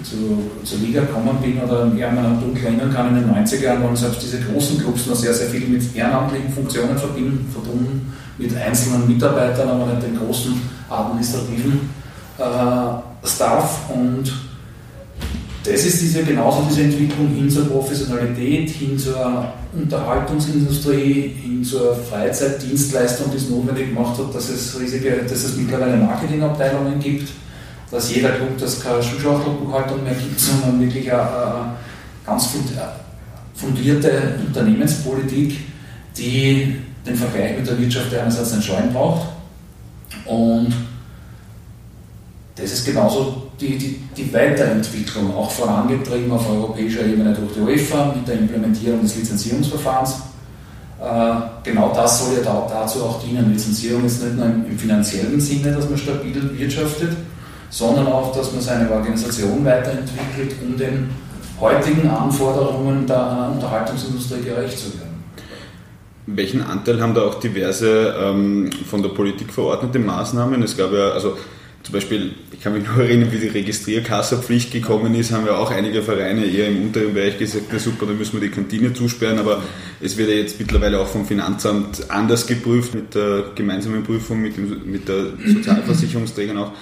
ich 0.00 0.08
zu, 0.08 0.50
zur 0.64 0.78
Liga 0.78 1.02
gekommen 1.02 1.38
bin 1.40 1.60
oder 1.62 1.92
eher 1.96 2.10
mal 2.10 2.36
dunkel 2.40 2.64
erinnern 2.64 2.92
kann, 2.92 3.08
in 3.08 3.22
den 3.22 3.34
90er 3.34 3.62
Jahren 3.62 3.84
waren 3.84 3.96
selbst 3.96 4.22
diese 4.22 4.40
großen 4.40 4.78
Clubs 4.78 5.06
noch 5.06 5.14
sehr, 5.14 5.34
sehr 5.34 5.48
viel 5.48 5.68
mit 5.68 5.94
ehrenamtlichen 5.94 6.52
Funktionen 6.52 6.98
verbinden, 6.98 7.48
verbunden, 7.52 8.12
mit 8.38 8.56
einzelnen 8.56 9.06
Mitarbeitern, 9.06 9.68
aber 9.68 9.86
nicht 9.86 10.02
den 10.02 10.18
großen 10.18 10.60
administrativen 10.88 11.90
äh, 12.38 13.26
Staff 13.26 13.90
und 13.92 14.47
das 15.64 15.84
ist 15.84 16.00
diese, 16.00 16.22
genauso 16.22 16.66
diese 16.68 16.82
Entwicklung 16.82 17.34
hin 17.34 17.50
zur 17.50 17.66
Professionalität, 17.66 18.70
hin 18.70 18.98
zur 18.98 19.52
Unterhaltungsindustrie, 19.74 21.34
hin 21.42 21.64
zur 21.64 21.94
Freizeitdienstleistung, 21.96 23.30
die 23.30 23.36
es 23.36 23.50
notwendig 23.50 23.88
gemacht 23.88 24.18
hat, 24.18 24.34
dass 24.34 24.48
es 24.48 24.78
riesige, 24.78 25.24
dass 25.28 25.44
es 25.44 25.56
mittlerweile 25.56 25.96
Marketingabteilungen 25.96 26.98
gibt, 27.00 27.28
dass 27.90 28.14
jeder 28.14 28.30
Club 28.30 28.56
das 28.58 28.80
keine 28.80 29.02
Schulschachtelbuchhaltung 29.02 30.04
mehr 30.04 30.14
gibt, 30.14 30.38
sondern 30.38 30.80
wirklich 30.80 31.12
eine, 31.12 31.22
eine 31.22 31.72
ganz 32.24 32.50
fundierte 33.54 34.38
Unternehmenspolitik, 34.46 35.58
die 36.16 36.76
den 37.06 37.16
Vergleich 37.16 37.58
mit 37.58 37.66
der 37.66 37.78
Wirtschaft 37.78 38.14
einerseits 38.14 38.52
einen 38.52 38.62
Schein 38.62 38.92
braucht. 38.92 39.28
Und 40.24 40.72
das 42.54 42.72
ist 42.72 42.86
genauso 42.86 43.47
die, 43.60 43.76
die, 43.76 44.00
die 44.16 44.32
Weiterentwicklung, 44.32 45.34
auch 45.34 45.50
vorangetrieben 45.50 46.30
auf 46.30 46.48
europäischer 46.48 47.04
Ebene 47.04 47.34
durch 47.34 47.52
die 47.54 47.60
UEFA 47.60 48.14
mit 48.14 48.26
der 48.28 48.38
Implementierung 48.38 49.02
des 49.02 49.16
Lizenzierungsverfahrens. 49.16 50.22
Äh, 51.00 51.34
genau 51.64 51.92
das 51.94 52.24
soll 52.24 52.36
ja 52.36 52.42
da, 52.42 52.66
dazu 52.68 53.02
auch 53.02 53.22
dienen. 53.22 53.52
Lizenzierung 53.52 54.04
ist 54.04 54.22
nicht 54.22 54.36
nur 54.36 54.46
im, 54.46 54.66
im 54.66 54.78
finanziellen 54.78 55.40
Sinne, 55.40 55.72
dass 55.72 55.88
man 55.88 55.98
stabil 55.98 56.58
wirtschaftet, 56.58 57.10
sondern 57.70 58.06
auch, 58.06 58.34
dass 58.34 58.52
man 58.52 58.60
seine 58.60 58.90
Organisation 58.90 59.64
weiterentwickelt, 59.64 60.56
um 60.64 60.76
den 60.76 61.10
heutigen 61.60 62.08
Anforderungen 62.08 63.06
der 63.06 63.50
Unterhaltungsindustrie 63.54 64.42
gerecht 64.42 64.78
zu 64.78 64.98
werden. 64.98 65.08
Welchen 66.26 66.62
Anteil 66.62 67.00
haben 67.00 67.14
da 67.14 67.22
auch 67.22 67.40
diverse 67.40 68.14
ähm, 68.20 68.70
von 68.88 69.02
der 69.02 69.10
Politik 69.10 69.52
verordnete 69.52 69.98
Maßnahmen? 69.98 70.62
Es 70.62 70.76
gab 70.76 70.92
ja, 70.92 71.10
also 71.10 71.36
zum 71.82 71.92
Beispiel, 71.92 72.32
ich 72.52 72.60
kann 72.60 72.74
mich 72.74 72.84
nur 72.86 73.04
erinnern, 73.04 73.32
wie 73.32 73.38
die 73.38 73.46
Registrierkasserpflicht 73.46 74.72
gekommen 74.72 75.14
ist, 75.14 75.32
haben 75.32 75.46
ja 75.46 75.56
auch 75.56 75.70
einige 75.70 76.02
Vereine 76.02 76.44
eher 76.44 76.68
im 76.68 76.82
unteren 76.82 77.14
Bereich 77.14 77.38
gesagt, 77.38 77.66
na 77.72 77.78
super, 77.78 78.04
dann 78.06 78.18
müssen 78.18 78.34
wir 78.34 78.46
die 78.46 78.54
Kantine 78.54 78.92
zusperren, 78.92 79.38
aber 79.38 79.62
es 80.00 80.16
wird 80.16 80.28
ja 80.28 80.34
jetzt 80.34 80.58
mittlerweile 80.58 81.00
auch 81.00 81.06
vom 81.06 81.24
Finanzamt 81.24 82.10
anders 82.10 82.46
geprüft, 82.46 82.94
mit 82.94 83.14
der 83.14 83.52
gemeinsamen 83.54 84.02
Prüfung 84.02 84.42
mit, 84.42 84.56
dem, 84.56 84.90
mit 84.90 85.08
der 85.08 85.26
Sozialversicherungsträgern 85.46 86.58
auch. 86.58 86.72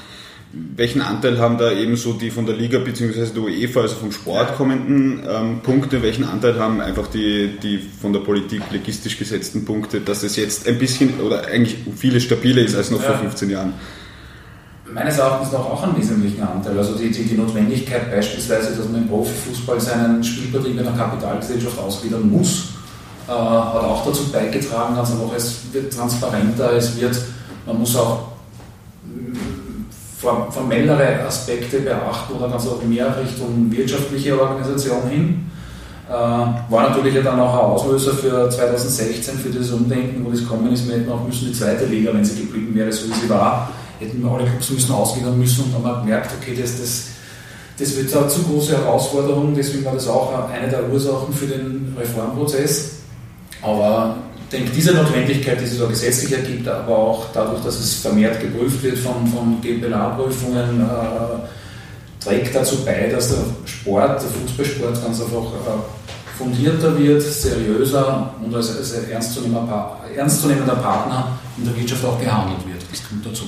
Welchen 0.75 1.03
Anteil 1.03 1.39
haben 1.39 1.59
da 1.59 1.71
eben 1.71 1.97
so 1.97 2.15
die 2.15 2.31
von 2.31 2.47
der 2.47 2.57
Liga 2.57 2.79
bzw. 2.79 3.27
der 3.35 3.43
UEFA, 3.43 3.83
also 3.83 3.97
vom 3.97 4.11
Sport 4.11 4.57
kommenden 4.57 5.23
ähm, 5.29 5.61
Punkte, 5.63 6.03
welchen 6.03 6.25
Anteil 6.25 6.59
haben 6.59 6.81
einfach 6.81 7.09
die, 7.09 7.51
die 7.63 7.79
von 7.79 8.13
der 8.13 8.21
Politik 8.21 8.63
legistisch 8.73 9.19
gesetzten 9.19 9.67
Punkte, 9.67 10.01
dass 10.01 10.23
es 10.23 10.37
jetzt 10.37 10.67
ein 10.67 10.79
bisschen 10.79 11.21
oder 11.21 11.47
eigentlich 11.47 11.77
vieles 11.97 12.23
stabiler 12.23 12.63
ist 12.63 12.75
als 12.75 12.91
noch 12.91 13.03
ja. 13.03 13.09
vor 13.09 13.19
15 13.19 13.51
Jahren? 13.51 13.75
Meines 14.93 15.19
Erachtens 15.19 15.53
noch 15.53 15.71
auch 15.71 15.83
einen 15.83 15.97
wesentlichen 15.97 16.43
Anteil. 16.43 16.79
Also 16.79 16.95
die, 16.97 17.11
die, 17.11 17.25
die, 17.25 17.37
Notwendigkeit 17.37 18.11
beispielsweise, 18.11 18.77
dass 18.77 18.89
man 18.89 19.03
im 19.03 19.09
Profifußball 19.09 19.81
seinen 19.81 20.23
Spielbetrieb 20.23 20.79
in 20.79 20.85
der 20.85 20.93
Kapitalgesellschaft 20.93 21.79
ausgliedern 21.79 22.31
muss, 22.31 22.69
äh, 23.27 23.33
hat 23.33 23.85
auch 23.85 24.05
dazu 24.07 24.31
beigetragen, 24.31 24.95
ganz 24.95 25.11
einfach, 25.11 25.35
es 25.37 25.73
wird 25.73 25.93
transparenter, 25.93 26.73
es 26.73 26.99
wird, 27.01 27.19
man 27.67 27.79
muss 27.79 27.97
auch 27.97 28.29
mm, 29.05 30.51
formellere 30.51 31.27
Aspekte 31.27 31.81
beachten 31.81 32.35
oder 32.35 32.49
ganz 32.49 32.67
auch 32.67 32.83
mehr 32.83 33.17
Richtung 33.19 33.71
wirtschaftliche 33.71 34.41
Organisation 34.41 35.09
hin. 35.09 35.51
Äh, 36.09 36.13
war 36.13 36.89
natürlich 36.89 37.15
dann 37.25 37.41
auch 37.41 37.53
ein 37.53 37.61
Auslöser 37.73 38.13
für 38.13 38.49
2016, 38.49 39.39
für 39.39 39.49
dieses 39.49 39.73
Umdenken, 39.73 40.25
wo 40.25 40.31
das 40.31 40.47
kommen 40.47 40.73
ist, 40.73 40.89
wir 40.89 40.99
hätten 40.99 41.11
auch 41.11 41.27
müssen 41.27 41.49
die 41.49 41.53
zweite 41.53 41.87
Liga, 41.87 42.15
wenn 42.15 42.25
sie 42.25 42.43
geblieben 42.43 42.73
wäre, 42.77 42.93
so 42.93 43.09
wie 43.09 43.15
sie 43.15 43.29
war, 43.29 43.69
hätten 43.99 44.23
wir 44.23 44.31
alle 44.31 44.45
Clubs 44.45 44.71
müssen 44.71 44.93
ausgegangen 44.93 45.39
müssen 45.39 45.65
und 45.65 45.75
dann 45.75 45.85
haben 45.85 45.99
wir 45.99 46.05
gemerkt, 46.05 46.33
okay, 46.41 46.57
das, 46.61 46.79
das, 46.79 47.05
das 47.79 47.97
wird 47.97 48.15
eine 48.15 48.29
zu 48.29 48.43
große 48.43 48.77
Herausforderung, 48.77 49.55
deswegen 49.55 49.85
war 49.85 49.95
das 49.95 50.09
auch 50.09 50.33
eine 50.49 50.69
der 50.69 50.91
Ursachen 50.91 51.33
für 51.35 51.47
den 51.47 51.95
Reformprozess. 51.99 52.93
Aber 53.63 54.17
ich 54.37 54.51
denke, 54.51 54.71
diese 54.71 54.95
Notwendigkeit, 54.95 55.61
die 55.61 55.67
sich 55.67 55.79
da 55.79 55.87
gesetzlich 55.87 56.33
ergibt, 56.33 56.69
aber 56.69 56.97
auch 56.97 57.27
dadurch, 57.33 57.63
dass 57.63 57.79
es 57.81 57.95
vermehrt 57.95 58.41
geprüft 58.41 58.83
wird 58.83 58.99
von, 58.99 59.27
von 59.27 59.61
GmbH-Prüfungen, 59.61 60.81
äh, 60.81 62.25
trägt 62.25 62.55
dazu 62.55 62.85
bei, 62.85 63.09
dass 63.09 63.29
der 63.29 63.39
Sport, 63.65 64.23
der 64.23 64.29
Fußballsport 64.29 65.03
ganz 65.03 65.21
einfach 65.21 65.37
äh, 65.37 66.39
fundierter 66.39 66.99
wird, 66.99 67.23
seriöser 67.23 68.35
und 68.43 68.55
als, 68.55 68.77
als 68.77 68.93
ernstzunehmender, 68.93 69.99
ernstzunehmender 70.15 70.77
Partner 70.77 71.39
in 71.57 71.65
der 71.65 71.77
Wirtschaft 71.77 72.05
auch 72.05 72.21
gehandelt 72.21 72.67
wird. 72.67 72.83
Das 72.91 73.03
kommt 73.09 73.25
dazu. 73.25 73.45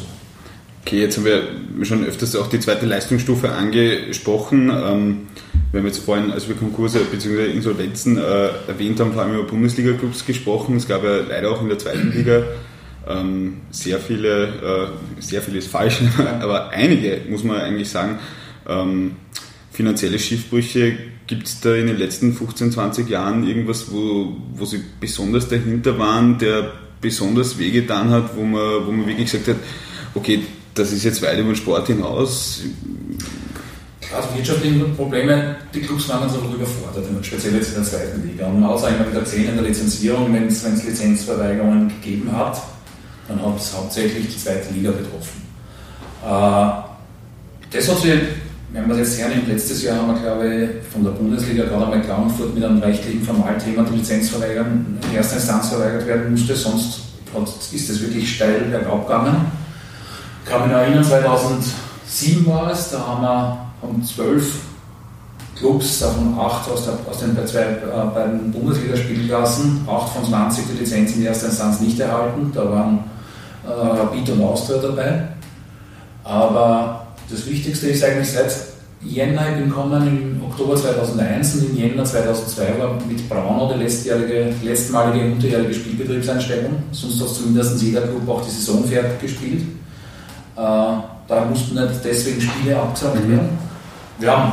Okay, 0.83 1.01
jetzt 1.01 1.19
haben 1.19 1.25
wir 1.25 1.85
schon 1.85 2.05
öfters 2.05 2.35
auch 2.37 2.49
die 2.49 2.61
zweite 2.61 2.87
Leistungsstufe 2.87 3.51
angesprochen. 3.51 4.71
Ähm, 4.71 5.27
wir 5.71 5.81
haben 5.81 5.87
jetzt 5.87 5.99
vorhin, 5.99 6.31
als 6.31 6.49
wir 6.49 6.57
Konkurse 6.57 7.01
bzw. 7.01 7.51
Insolvenzen 7.51 8.17
äh, 8.17 8.49
erwähnt 8.69 9.01
haben, 9.01 9.13
vor 9.13 9.23
allem 9.23 9.35
über 9.35 9.45
Bundesliga-Clubs 9.45 10.25
gesprochen. 10.25 10.77
Es 10.77 10.89
gab 10.89 11.05
ja 11.05 11.19
leider 11.29 11.51
auch 11.51 11.61
in 11.61 11.69
der 11.69 11.79
zweiten 11.79 12.11
Liga 12.13 12.43
ähm, 13.07 13.59
sehr 13.71 13.99
viele, 13.99 14.47
äh, 14.47 15.21
sehr 15.21 15.43
vieles 15.43 15.67
falsch, 15.67 16.01
aber 16.41 16.71
einige, 16.71 17.21
muss 17.29 17.45
man 17.45 17.61
eigentlich 17.61 17.89
sagen, 17.89 18.19
ähm, 18.69 19.17
finanzielle 19.71 20.19
Schiffbrüche. 20.19 20.97
Gibt 21.27 21.47
es 21.47 21.61
da 21.61 21.75
in 21.75 21.87
den 21.87 21.99
letzten 21.99 22.33
15, 22.33 22.73
20 22.73 23.09
Jahren 23.11 23.47
irgendwas, 23.47 23.93
wo, 23.93 24.37
wo 24.55 24.65
Sie 24.65 24.83
besonders 24.99 25.49
dahinter 25.49 25.99
waren, 25.99 26.39
der 26.39 26.73
besonders 27.01 27.59
wehgetan 27.59 28.11
hat, 28.11 28.37
wo 28.37 28.43
man, 28.43 28.87
wo 28.87 28.93
man 28.93 29.07
wirklich 29.07 29.31
gesagt 29.31 29.49
hat, 29.49 29.57
okay, 30.15 30.41
das 30.79 30.93
ist 30.93 31.05
jetzt 31.05 31.21
weit 31.23 31.39
über 31.39 31.51
den 31.51 31.57
Sport 31.57 31.87
hinaus. 31.89 32.63
Also 34.15 34.29
wirtschaftliche 34.35 34.85
Probleme, 34.87 35.57
die 35.75 35.81
Clubs 35.81 36.09
waren 36.09 36.21
dann 36.21 36.31
so 36.31 36.39
überfordert, 36.39 37.05
speziell 37.23 37.55
jetzt 37.57 37.69
in 37.69 37.75
der 37.75 37.85
zweiten 37.85 38.27
Liga. 38.27 38.47
Und 38.47 38.61
man 38.61 38.71
hat 38.71 38.79
es 38.79 38.85
einmal 38.85 39.07
mit 39.07 39.15
der 39.15 39.25
10 39.25 39.49
in 39.51 39.55
der 39.57 39.65
Lizenzierung, 39.65 40.33
wenn 40.33 40.47
es 40.47 40.65
Lizenzverweigerungen 40.65 41.89
gegeben 41.89 42.31
hat, 42.35 42.63
dann 43.29 43.45
hat 43.45 43.59
es 43.59 43.75
hauptsächlich 43.77 44.29
die 44.29 44.39
zweite 44.39 44.73
Liga 44.73 44.93
betroffen. 44.93 45.43
Äh, 46.25 47.77
das 47.77 47.89
hat 47.89 47.99
sich, 47.99 48.15
wenn 48.73 48.89
man 48.89 48.99
das 48.99 49.09
jetzt 49.09 49.21
hernimmt, 49.21 49.49
letztes 49.49 49.83
Jahr 49.83 49.99
haben 49.99 50.15
wir, 50.15 50.21
glaube 50.23 50.55
ich, 50.55 50.93
von 50.93 51.05
der 51.05 51.11
Bundesliga 51.11 51.65
gerade 51.65 51.85
einmal 51.85 52.01
Klagenfurt 52.01 52.55
mit 52.55 52.65
einem 52.65 52.79
rechtlichen 52.79 53.23
Formalthema 53.23 53.83
die 53.83 53.99
Lizenz 53.99 54.31
verweigern, 54.31 54.99
in 55.03 55.17
erster 55.17 55.37
Instanz 55.37 55.69
verweigert 55.69 56.07
werden 56.07 56.31
musste, 56.31 56.57
sonst 56.57 57.01
ist 57.73 57.91
es 57.91 58.01
wirklich 58.01 58.37
steil 58.37 58.61
bergab 58.71 59.07
gegangen. 59.07 59.68
Ich 60.49 60.55
kann 60.55 60.63
mich 60.63 60.73
noch 60.73 60.79
erinnern, 60.79 61.05
2007 61.05 62.47
war 62.47 62.73
es, 62.73 62.91
da 62.91 63.07
haben 63.07 63.21
wir 63.21 63.59
haben 63.83 64.03
zwölf 64.03 64.61
Clubs, 65.55 65.99
davon 65.99 66.39
acht 66.39 66.71
aus, 66.71 66.87
der, 66.87 66.95
aus 67.07 67.19
den 67.19 67.37
zwei, 67.47 67.65
äh, 67.65 68.15
beiden 68.15 68.51
Bundesligaspielklassen, 68.51 69.87
acht 69.87 70.09
von 70.15 70.25
20 70.25 70.65
die 70.73 70.79
Lizenz 70.79 71.17
in 71.17 71.27
erster 71.27 71.49
Instanz 71.49 71.81
nicht 71.81 72.01
erhalten. 72.01 72.51
Da 72.55 72.65
waren 72.65 73.01
äh, 73.67 73.71
Rapid 73.71 74.31
und 74.31 74.43
Austria 74.43 74.79
dabei. 74.79 75.29
Aber 76.25 77.09
das 77.29 77.47
Wichtigste 77.47 77.89
ist 77.89 78.03
eigentlich 78.03 78.33
seit 78.33 78.51
Jänner, 79.03 79.51
ich 79.51 79.57
bin 79.57 79.69
gekommen 79.69 80.07
im 80.07 80.43
Oktober 80.51 80.77
2001 80.77 81.57
und 81.57 81.71
im 81.73 81.77
Jänner 81.77 82.05
2002 82.07 82.79
war 82.79 82.95
mit 83.07 83.29
Braunau 83.29 83.75
die 83.75 83.81
letztjährige, 83.81 84.55
letztmalige 84.63 85.27
unterjährige 85.27 85.75
Spielbetriebseinstellung. 85.75 86.85
Sonst 86.91 87.21
hat 87.21 87.29
zumindest 87.29 87.83
jeder 87.83 88.01
Club 88.01 88.27
auch 88.27 88.43
die 88.43 88.51
Saison 88.51 88.83
fertig 88.85 89.21
gespielt. 89.21 89.78
Äh, 90.59 90.61
da 91.29 91.45
mussten 91.49 91.75
nicht 91.77 92.05
deswegen 92.05 92.41
Spiele 92.41 92.81
abgesagt 92.81 93.25
mhm. 93.25 93.31
werden. 93.31 93.59
Wir 94.19 94.37
haben 94.37 94.53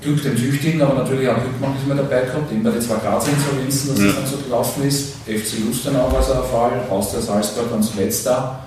Glück 0.00 0.22
dem 0.22 0.36
Tüchtigen, 0.36 0.80
aber 0.80 0.94
natürlich 0.94 1.28
auch 1.28 1.34
Glück 1.34 1.60
manchmal 1.60 1.98
dabei 1.98 2.22
gehabt, 2.22 2.50
eben 2.50 2.62
bei 2.62 2.70
den 2.70 2.80
zwei 2.80 2.96
Grazer 2.96 3.30
Insolvenzen, 3.30 3.90
dass 3.90 3.98
Ja. 3.98 4.06
das 4.06 4.14
dann 4.16 4.26
so 4.26 4.36
gelaufen 4.38 4.82
ist. 4.84 5.14
FC 5.26 5.66
Lustenau 5.66 6.10
war 6.10 6.22
so 6.22 6.32
ein 6.32 6.44
Fall, 6.50 6.80
Austria 6.90 7.20
Salzburg 7.20 7.66
dann 7.70 7.82
zuletzt 7.82 8.26
da. 8.26 8.60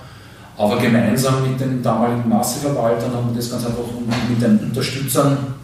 Aber 0.56 0.78
gemeinsam 0.78 1.48
mit 1.48 1.60
den 1.60 1.82
damaligen 1.82 2.28
Masseverwaltern 2.28 3.12
haben 3.12 3.30
wir 3.30 3.36
das 3.36 3.50
ganz 3.50 3.64
einfach 3.64 3.78
und 3.78 4.08
mit 4.28 4.42
den 4.42 4.58
Unterstützern 4.58 5.54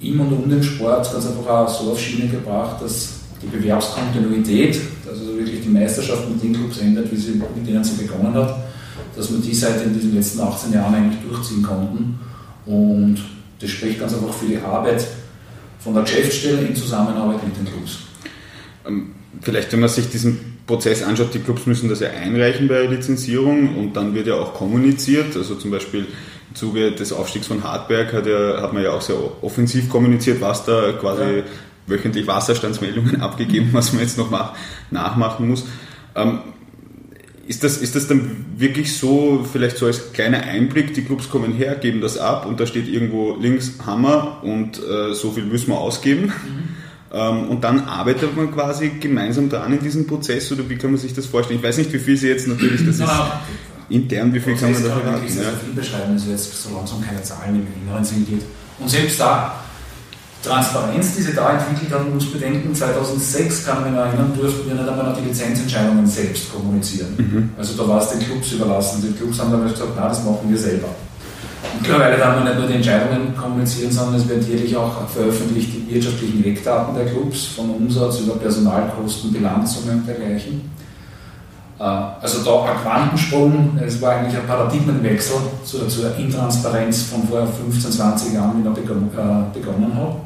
im 0.00 0.20
und 0.20 0.32
um 0.32 0.48
den 0.48 0.62
Sport 0.62 1.12
ganz 1.12 1.26
einfach 1.26 1.48
auch 1.48 1.68
so 1.68 1.92
auf 1.92 2.00
Schiene 2.00 2.28
gebracht, 2.28 2.82
dass 2.82 3.14
die 3.42 3.46
Bewerbskontinuität, 3.46 4.80
also 5.08 5.36
wirklich 5.36 5.62
die 5.62 5.68
Meisterschaft 5.68 6.28
mit 6.28 6.42
den 6.42 6.52
Clubs 6.54 6.78
endet, 6.78 7.10
wie 7.10 7.16
sie, 7.16 7.42
mit 7.54 7.66
denen 7.66 7.82
sie 7.82 8.02
begonnen 8.02 8.34
hat, 8.34 8.65
dass 9.16 9.30
wir 9.30 9.38
die 9.38 9.54
seit 9.54 9.82
in 9.84 9.94
diesen 9.94 10.14
letzten 10.14 10.40
18 10.40 10.72
Jahren 10.72 10.94
eigentlich 10.94 11.20
durchziehen 11.28 11.62
konnten. 11.62 12.18
Und 12.66 13.16
das 13.60 13.70
spricht 13.70 14.00
ganz 14.00 14.12
einfach 14.14 14.32
für 14.32 14.46
die 14.46 14.58
Arbeit 14.58 15.06
von 15.78 15.94
der 15.94 16.02
Geschäftsstelle 16.02 16.62
in 16.66 16.74
Zusammenarbeit 16.76 17.44
mit 17.44 17.56
den 17.56 17.64
Clubs. 17.64 17.98
Ähm, 18.86 19.12
Vielleicht, 19.42 19.70
wenn 19.72 19.80
man 19.80 19.90
sich 19.90 20.08
diesen 20.08 20.56
Prozess 20.66 21.02
anschaut, 21.02 21.34
die 21.34 21.40
Clubs 21.40 21.66
müssen 21.66 21.90
das 21.90 22.00
ja 22.00 22.08
einreichen 22.08 22.68
bei 22.68 22.74
der 22.82 22.88
Lizenzierung 22.90 23.76
und 23.76 23.92
dann 23.94 24.14
wird 24.14 24.26
ja 24.26 24.34
auch 24.34 24.54
kommuniziert. 24.54 25.36
Also 25.36 25.56
zum 25.56 25.70
Beispiel 25.70 26.06
im 26.48 26.54
Zuge 26.56 26.92
des 26.92 27.12
Aufstiegs 27.12 27.46
von 27.46 27.62
Hartberg 27.62 28.14
hat, 28.14 28.26
ja, 28.26 28.62
hat 28.62 28.72
man 28.72 28.82
ja 28.82 28.92
auch 28.92 29.02
sehr 29.02 29.16
offensiv 29.42 29.90
kommuniziert, 29.90 30.40
was 30.40 30.64
da 30.64 30.92
quasi 30.92 31.22
Ja. 31.38 31.42
wöchentlich 31.86 32.26
Wasserstandsmeldungen 32.26 33.20
abgegeben, 33.20 33.68
was 33.72 33.92
man 33.92 34.00
jetzt 34.02 34.16
noch 34.16 34.30
mach, 34.30 34.54
nachmachen 34.90 35.48
muss. 35.48 35.64
Ähm, 36.14 36.38
ist 37.48 37.62
das, 37.64 37.76
ist 37.78 37.94
das 37.94 38.08
dann 38.08 38.44
wirklich 38.56 38.96
so, 38.96 39.46
vielleicht 39.50 39.76
so 39.76 39.86
als 39.86 40.12
kleiner 40.12 40.42
Einblick, 40.42 40.94
die 40.94 41.02
Clubs 41.02 41.28
kommen 41.30 41.52
her, 41.52 41.74
geben 41.76 42.00
das 42.00 42.18
ab 42.18 42.44
und 42.46 42.58
da 42.60 42.66
steht 42.66 42.88
irgendwo 42.88 43.36
links 43.36 43.74
Hammer 43.86 44.38
und 44.42 44.78
äh, 44.78 45.14
so 45.14 45.30
viel 45.32 45.44
müssen 45.44 45.68
wir 45.68 45.78
ausgeben? 45.78 46.32
Ähm, 47.12 47.48
und 47.48 47.62
dann 47.62 47.80
arbeitet 47.84 48.36
man 48.36 48.52
quasi 48.52 48.90
gemeinsam 49.00 49.48
dran 49.48 49.72
in 49.72 49.78
diesem 49.80 50.06
Prozess 50.06 50.50
oder 50.50 50.68
wie 50.68 50.76
kann 50.76 50.90
man 50.90 50.98
sich 51.00 51.14
das 51.14 51.26
vorstellen? 51.26 51.60
Ich 51.60 51.64
weiß 51.64 51.78
nicht, 51.78 51.92
wie 51.92 51.98
viel 52.00 52.16
Sie 52.16 52.28
jetzt 52.28 52.48
natürlich, 52.48 52.84
das 52.84 52.96
ist 52.98 53.04
intern, 53.88 54.34
wie 54.34 54.40
viel 54.40 54.56
kann 54.56 54.72
man 54.72 54.82
da 54.82 54.88
Prozess 54.88 55.02
kann 55.04 55.12
man 55.12 55.20
verraten? 55.20 55.22
wirklich 55.22 55.34
sehr, 55.34 55.42
Ja. 55.44 55.50
sehr 55.50 55.58
viel 55.60 55.72
beschreiben, 55.74 56.12
also 56.12 56.30
jetzt 56.30 56.62
so 56.62 56.74
langsam 56.74 57.00
keine 57.06 57.22
Zahlen 57.22 57.54
im 57.54 57.66
inneren 57.88 58.04
geht. 58.26 58.42
Und 58.80 58.90
selbst 58.90 59.20
da, 59.20 59.62
Transparenz, 60.46 61.14
die 61.16 61.22
sie 61.22 61.34
da 61.34 61.52
entwickelt 61.52 61.92
hat, 61.92 62.04
man 62.04 62.14
muss 62.14 62.30
bedenken, 62.30 62.74
2006 62.74 63.66
kann 63.66 63.92
noch 63.92 63.98
erinnern, 64.00 64.32
durften 64.38 64.68
wir 64.68 64.74
nicht 64.74 64.88
einmal 64.88 65.06
noch 65.06 65.16
die 65.16 65.28
Lizenzentscheidungen 65.28 66.06
selbst 66.06 66.52
kommunizieren. 66.52 67.14
Mhm. 67.16 67.50
Also 67.58 67.82
da 67.82 67.88
war 67.88 68.00
es 68.00 68.10
den 68.10 68.20
Clubs 68.20 68.52
überlassen. 68.52 69.02
Die 69.02 69.12
Clubs 69.12 69.40
haben 69.40 69.50
damals 69.50 69.72
gesagt, 69.72 69.92
na, 69.96 70.08
das 70.08 70.24
machen 70.24 70.48
wir 70.48 70.58
selber. 70.58 70.88
Mittlerweile 71.80 72.18
werden 72.18 72.44
wir 72.44 72.50
nicht 72.50 72.58
nur 72.60 72.68
die 72.68 72.74
Entscheidungen 72.74 73.36
kommunizieren, 73.36 73.90
sondern 73.90 74.20
es 74.20 74.28
wird 74.28 74.44
jährlich 74.44 74.76
auch 74.76 75.08
veröffentlicht 75.08 75.70
die 75.74 75.94
wirtschaftlichen 75.94 76.44
Eckdaten 76.44 76.94
der 76.94 77.06
Clubs, 77.06 77.46
von 77.46 77.70
Umsatz 77.70 78.20
über 78.20 78.36
Personalkosten, 78.36 79.32
Bilanzsummen 79.32 79.98
und 79.98 80.08
dergleichen. 80.08 80.70
Äh, 81.78 81.82
Also 81.82 82.44
da 82.44 82.70
ein 82.70 82.80
Quantensprung, 82.82 83.78
es 83.84 84.00
war 84.00 84.12
eigentlich 84.12 84.38
ein 84.38 84.46
Paradigmenwechsel 84.46 85.36
zur, 85.64 85.88
zur 85.88 86.16
Intransparenz 86.16 87.02
von 87.02 87.26
vor 87.26 87.46
15, 87.46 87.90
20 87.90 88.34
Jahren, 88.34 88.64
wie 88.64 88.68
begonnen, 88.68 89.10
äh, 89.12 89.58
begonnen. 89.58 89.92
Äh, 89.92 90.25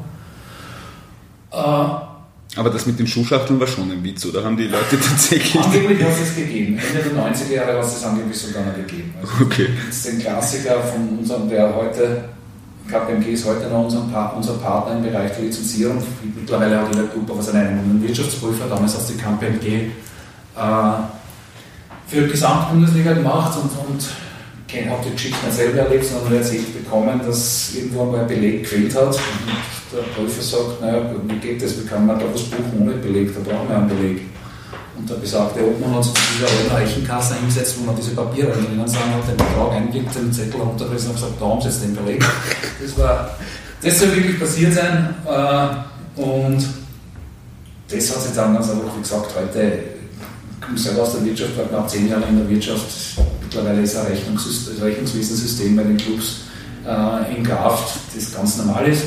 Aber 1.51 2.69
das 2.69 2.85
mit 2.85 2.99
den 2.99 3.07
Schuhschachteln 3.07 3.59
war 3.59 3.67
schon 3.67 3.89
ein 3.91 4.03
Witz, 4.03 4.25
oder 4.25 4.43
haben 4.43 4.57
die 4.57 4.67
Leute 4.67 4.99
tatsächlich... 4.99 5.57
Angeblich 5.63 6.03
hat 6.03 6.11
es 6.11 6.29
es 6.29 6.35
gegeben. 6.35 6.77
Ende 6.77 7.09
der 7.09 7.23
90er 7.23 7.53
Jahre 7.53 7.77
hat 7.77 7.85
es 7.85 7.97
es 7.97 8.03
angeblich 8.03 8.37
sogar 8.37 8.65
noch 8.65 8.75
gegeben. 8.75 9.13
Also 9.21 9.45
Okay. 9.45 9.69
das 9.87 9.97
ist 9.97 10.09
ein 10.09 10.19
Klassiker 10.19 10.81
von 10.81 11.19
unserem, 11.19 11.49
der 11.49 11.73
heute, 11.73 12.25
KPMG 12.89 13.27
ist 13.27 13.45
heute 13.45 13.67
noch 13.69 13.85
unser, 13.85 14.33
unser 14.35 14.53
Partner 14.53 14.97
im 14.97 15.03
Bereich 15.03 15.31
der 15.31 15.43
Lizenzierung. 15.45 16.03
Mittlerweile 16.35 16.79
hat 16.79 16.93
jeder 16.93 17.07
aber 17.29 17.41
seinen 17.41 17.67
eigenen 17.79 18.05
Wirtschaftsprüfer, 18.05 18.65
damals 18.67 18.95
hat 18.95 19.01
es 19.01 19.07
die 19.07 19.17
KPMG 19.17 19.91
äh, 20.57 21.01
für 22.07 22.21
die 22.23 22.31
Gesamtbundesliga 22.31 23.13
gemacht 23.13 23.57
und, 23.57 23.71
und 23.87 24.03
habe 24.73 25.03
die 25.05 25.11
Geschichte 25.11 25.45
nicht 25.45 25.55
selber 25.55 25.79
erlebt, 25.79 26.05
sondern 26.05 26.33
erzählt 26.35 26.73
bekommen, 26.83 27.19
dass 27.25 27.73
irgendwo 27.75 28.05
mal 28.05 28.21
ein 28.21 28.27
Beleg 28.27 28.63
gefehlt 28.63 28.95
hat. 28.95 29.15
Und 29.15 29.19
der 29.91 30.03
Prüfer 30.15 30.41
sagt, 30.41 30.81
naja, 30.81 31.11
wie 31.27 31.35
geht 31.35 31.61
das, 31.61 31.77
wie 31.77 31.85
kann 31.85 32.05
man 32.05 32.17
da 32.19 32.25
was 32.33 32.43
buchen 32.43 32.79
ohne 32.79 32.93
Beleg, 32.93 33.33
da 33.33 33.41
brauchen 33.41 33.67
wir 33.67 33.77
einen 33.77 33.89
Beleg. 33.89 34.21
Und 34.97 35.09
der 35.09 35.15
besagte 35.15 35.59
Obmann 35.65 35.95
hat 35.95 36.03
sich 36.05 36.13
zu 36.13 36.21
dieser 36.37 36.47
alten 36.47 36.75
Rechenkasse 36.75 37.35
hingesetzt, 37.35 37.75
wo 37.79 37.85
man 37.85 37.95
diese 37.95 38.11
Papiere 38.11 38.51
drinnen 38.51 38.87
sind, 38.87 38.99
hat 38.99 39.27
den 39.27 39.37
Betrag 39.37 39.71
eingelegt, 39.73 40.15
den 40.15 40.31
Zettel 40.31 40.61
runtergerissen 40.61 41.09
und 41.09 41.15
gesagt, 41.15 41.33
da 41.39 41.45
haben 41.45 41.61
sie 41.61 41.67
jetzt 41.67 41.83
den 41.83 41.95
Beleg. 41.95 42.23
Das 42.81 42.97
war, 42.97 43.37
das 43.81 43.99
soll 43.99 44.15
wirklich 44.15 44.39
passiert 44.39 44.73
sein. 44.73 45.15
äh, 45.27 46.21
Und 46.21 46.65
das 47.89 48.15
hat 48.15 48.21
sich 48.23 48.33
dann 48.33 48.53
ganz 48.53 48.69
einfach, 48.69 48.95
wie 48.95 49.01
gesagt, 49.01 49.35
heute, 49.35 49.79
ich 50.59 50.65
komme 50.65 50.77
selber 50.77 51.01
aus 51.01 51.13
der 51.13 51.25
Wirtschaft, 51.25 51.57
war 51.57 51.65
knapp 51.65 51.89
zehn 51.89 52.07
Jahre 52.07 52.23
in 52.29 52.37
der 52.37 52.49
Wirtschaft. 52.49 53.17
Mittlerweile 53.53 53.81
ist 53.81 53.97
ein 53.97 54.05
Rechnungssystem, 54.05 54.75
das 54.75 54.85
Rechnungswesensystem 54.85 55.75
bei 55.75 55.83
den 55.83 55.97
Clubs 55.97 56.43
äh, 56.87 57.35
in 57.35 57.43
Kraft, 57.43 57.99
das 58.15 58.33
ganz 58.33 58.55
normal 58.55 58.87
ist. 58.87 59.03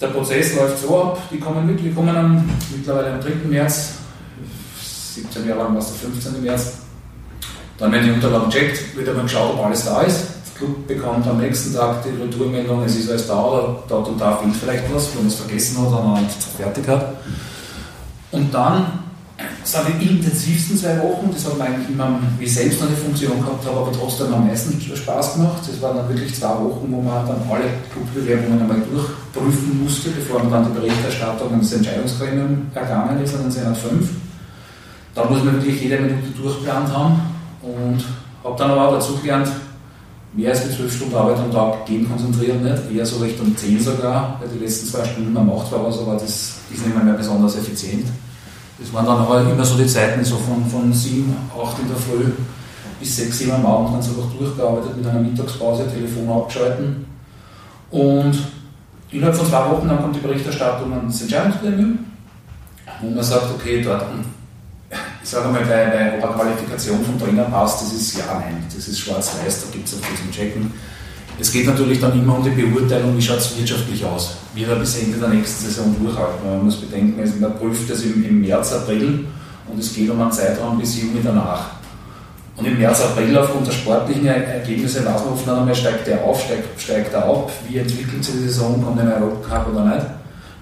Der 0.00 0.06
Prozess 0.06 0.54
läuft 0.54 0.78
so 0.80 1.02
ab, 1.02 1.18
die 1.32 1.40
kommen 1.40 1.66
mit, 1.66 1.82
wir 1.82 1.92
kommen 1.92 2.16
am, 2.16 2.48
mittlerweile 2.70 3.14
am 3.14 3.20
3. 3.20 3.30
März, 3.48 3.94
17 5.16 5.48
Jahre 5.48 5.64
lang 5.64 5.72
war 5.74 5.80
es 5.80 5.88
der 5.88 6.10
15. 6.10 6.42
März. 6.44 6.74
Dann 7.76 7.90
werden 7.90 8.04
die 8.04 8.12
Unterlagen 8.12 8.50
gecheckt, 8.50 8.96
wird 8.96 9.08
einmal 9.08 9.24
geschaut, 9.24 9.54
ob 9.54 9.64
alles 9.64 9.84
da 9.84 10.02
ist. 10.02 10.18
Der 10.20 10.58
Club 10.58 10.86
bekommt 10.86 11.26
am 11.26 11.38
nächsten 11.38 11.74
Tag 11.74 12.04
die 12.04 12.10
Retourmeldung, 12.10 12.84
es 12.84 12.94
ist 12.94 13.10
alles 13.10 13.26
da 13.26 13.44
oder 13.44 13.82
dort 13.88 14.06
und 14.10 14.20
da 14.20 14.36
fehlt 14.36 14.54
vielleicht 14.54 14.94
was, 14.94 15.12
wenn 15.12 15.22
man 15.22 15.26
es 15.26 15.34
vergessen 15.34 15.80
hat 15.80 15.88
oder 15.88 16.20
nicht 16.20 16.40
fertig 16.56 16.86
hat. 16.86 17.16
Und 18.30 18.54
dann 18.54 19.03
sind 19.64 20.00
die 20.00 20.06
intensivsten 20.06 20.76
zwei 20.76 20.98
Wochen, 21.02 21.30
das 21.32 21.44
hat 21.46 21.58
mir 21.58 21.64
eigentlich 21.64 21.88
immer, 21.90 22.20
wie 22.38 22.44
ich 22.44 22.54
selbst 22.54 22.80
noch 22.80 22.86
eine 22.86 22.96
Funktion 22.96 23.40
gehabt 23.40 23.66
habe, 23.66 23.78
aber 23.78 23.92
trotzdem 23.92 24.32
am 24.32 24.46
meisten 24.46 24.80
Spaß 24.80 25.34
gemacht. 25.34 25.62
Das 25.66 25.82
waren 25.82 25.96
dann 25.96 26.08
wirklich 26.08 26.34
zwei 26.34 26.50
Wochen, 26.50 26.86
wo 26.90 27.00
man 27.00 27.26
dann 27.26 27.42
alle 27.50 27.64
Clubbewerbungen 27.92 28.60
einmal 28.60 28.82
durchprüfen 28.82 29.82
musste, 29.82 30.10
bevor 30.10 30.40
man 30.40 30.52
dann 30.52 30.72
die 30.72 30.78
Berichterstattung 30.78 31.58
das 31.58 31.72
Entscheidungsgremium 31.72 32.68
ergangen 32.74 33.22
ist, 33.22 33.34
an 33.34 33.42
den 33.42 33.50
Senat 33.50 33.76
5. 33.76 34.08
Da 35.14 35.24
muss 35.24 35.42
man 35.42 35.54
wirklich 35.54 35.80
jede 35.82 35.98
Minute 35.98 36.28
durchgeplant 36.36 36.92
haben 36.92 37.20
und 37.62 38.04
habe 38.44 38.58
dann 38.58 38.70
aber 38.70 38.88
auch 38.88 38.94
dazu 38.94 39.16
gelernt, 39.16 39.48
mehr 40.32 40.50
als 40.50 40.66
mit 40.66 40.76
12 40.76 40.96
Stunden 40.96 41.14
Arbeit 41.14 41.38
am 41.38 41.52
Tag 41.52 41.86
gehen 41.86 42.08
konzentrieren 42.08 42.62
nicht, 42.62 42.92
eher 42.92 43.06
so 43.06 43.18
Richtung 43.18 43.56
10 43.56 43.80
sogar, 43.80 44.40
weil 44.40 44.48
die 44.48 44.64
letzten 44.64 44.86
zwei 44.88 45.04
Stunden 45.04 45.32
man 45.32 45.46
macht 45.46 45.68
zwar 45.68 45.86
was, 45.86 45.98
aber 45.98 46.14
das 46.14 46.24
ist 46.24 46.86
nicht 46.86 47.04
mehr 47.04 47.14
besonders 47.14 47.56
effizient. 47.56 48.06
Das 48.78 48.92
waren 48.92 49.06
dann 49.06 49.18
aber 49.18 49.40
immer 49.40 49.64
so 49.64 49.76
die 49.76 49.86
Zeiten 49.86 50.24
so 50.24 50.36
von, 50.36 50.64
von 50.66 50.92
7, 50.92 51.34
8 51.56 51.78
in 51.80 51.88
der 51.88 51.96
Früh 51.96 52.32
bis 52.98 53.16
6, 53.16 53.38
7 53.38 53.52
am 53.52 53.66
Abend 53.66 53.92
ganz 53.92 54.08
einfach 54.08 54.30
durchgearbeitet 54.36 54.96
mit 54.96 55.06
einer 55.06 55.20
Mittagspause, 55.20 55.86
Telefon 55.88 56.28
abgeschalten. 56.28 57.06
Und 57.90 58.36
innerhalb 59.10 59.36
von 59.36 59.46
zwei 59.46 59.70
Wochen 59.70 59.88
dann 59.88 60.00
kommt 60.00 60.16
die 60.16 60.20
Berichterstattung 60.20 60.92
an 60.92 61.06
das 61.06 61.22
Entscheidungsgremium, 61.22 61.98
wo 63.00 63.10
man 63.10 63.22
sagt, 63.22 63.46
okay, 63.54 63.82
dort, 63.82 64.04
ich 65.22 65.28
sage 65.28 65.48
mal, 65.48 65.60
bei, 65.60 65.86
bei 65.86 66.18
ob 66.18 66.24
eine 66.24 66.34
Qualifikation 66.34 67.04
vom 67.04 67.18
Trainer 67.18 67.44
passt, 67.44 67.82
das 67.82 67.92
ist 67.92 68.18
ja, 68.18 68.24
nein, 68.34 68.64
das 68.74 68.88
ist 68.88 68.98
schwarz-weiß, 68.98 69.66
da 69.66 69.72
gibt 69.72 69.86
es 69.86 69.94
auch 69.94 70.04
viel 70.04 70.18
zum 70.18 70.32
Checken. 70.32 70.72
Es 71.38 71.50
geht 71.50 71.66
natürlich 71.66 72.00
dann 72.00 72.18
immer 72.18 72.38
um 72.38 72.44
die 72.44 72.50
Beurteilung, 72.50 73.16
wie 73.16 73.22
schaut 73.22 73.38
es 73.38 73.58
wirtschaftlich 73.58 74.04
aus. 74.04 74.36
Wie 74.54 74.66
wir 74.66 74.76
bis 74.76 74.98
Ende 75.02 75.18
der 75.18 75.30
nächsten 75.30 75.66
Saison 75.66 75.94
durchhalten. 76.00 76.48
Man 76.48 76.64
muss 76.64 76.76
bedenken, 76.76 77.20
also 77.20 77.34
man 77.40 77.58
prüft 77.58 77.90
das 77.90 78.02
im, 78.02 78.24
im 78.24 78.40
März, 78.40 78.72
April 78.72 79.26
und 79.68 79.78
es 79.78 79.92
geht 79.92 80.08
um 80.10 80.20
einen 80.20 80.30
Zeitraum 80.30 80.78
bis 80.78 81.00
Juni 81.00 81.20
danach. 81.22 81.70
Und 82.56 82.66
im 82.66 82.78
März, 82.78 83.02
April 83.02 83.36
aufgrund 83.36 83.66
der 83.66 83.72
sportlichen 83.72 84.26
Ergebnisse 84.26 85.04
weiß 85.04 85.24
man 85.24 85.32
oft 85.32 85.48
einmal, 85.48 85.74
steigt 85.74 86.06
der 86.06 86.22
auf, 86.22 86.40
steigt, 86.40 86.80
steigt 86.80 87.12
er 87.12 87.24
ab, 87.24 87.50
wie 87.68 87.78
entwickelt 87.78 88.24
sich 88.24 88.34
die 88.34 88.42
Saison, 88.44 88.80
kommt 88.82 89.00
ein 89.00 89.12
Europacup 89.12 89.72
oder 89.72 89.86
nicht. 89.86 90.06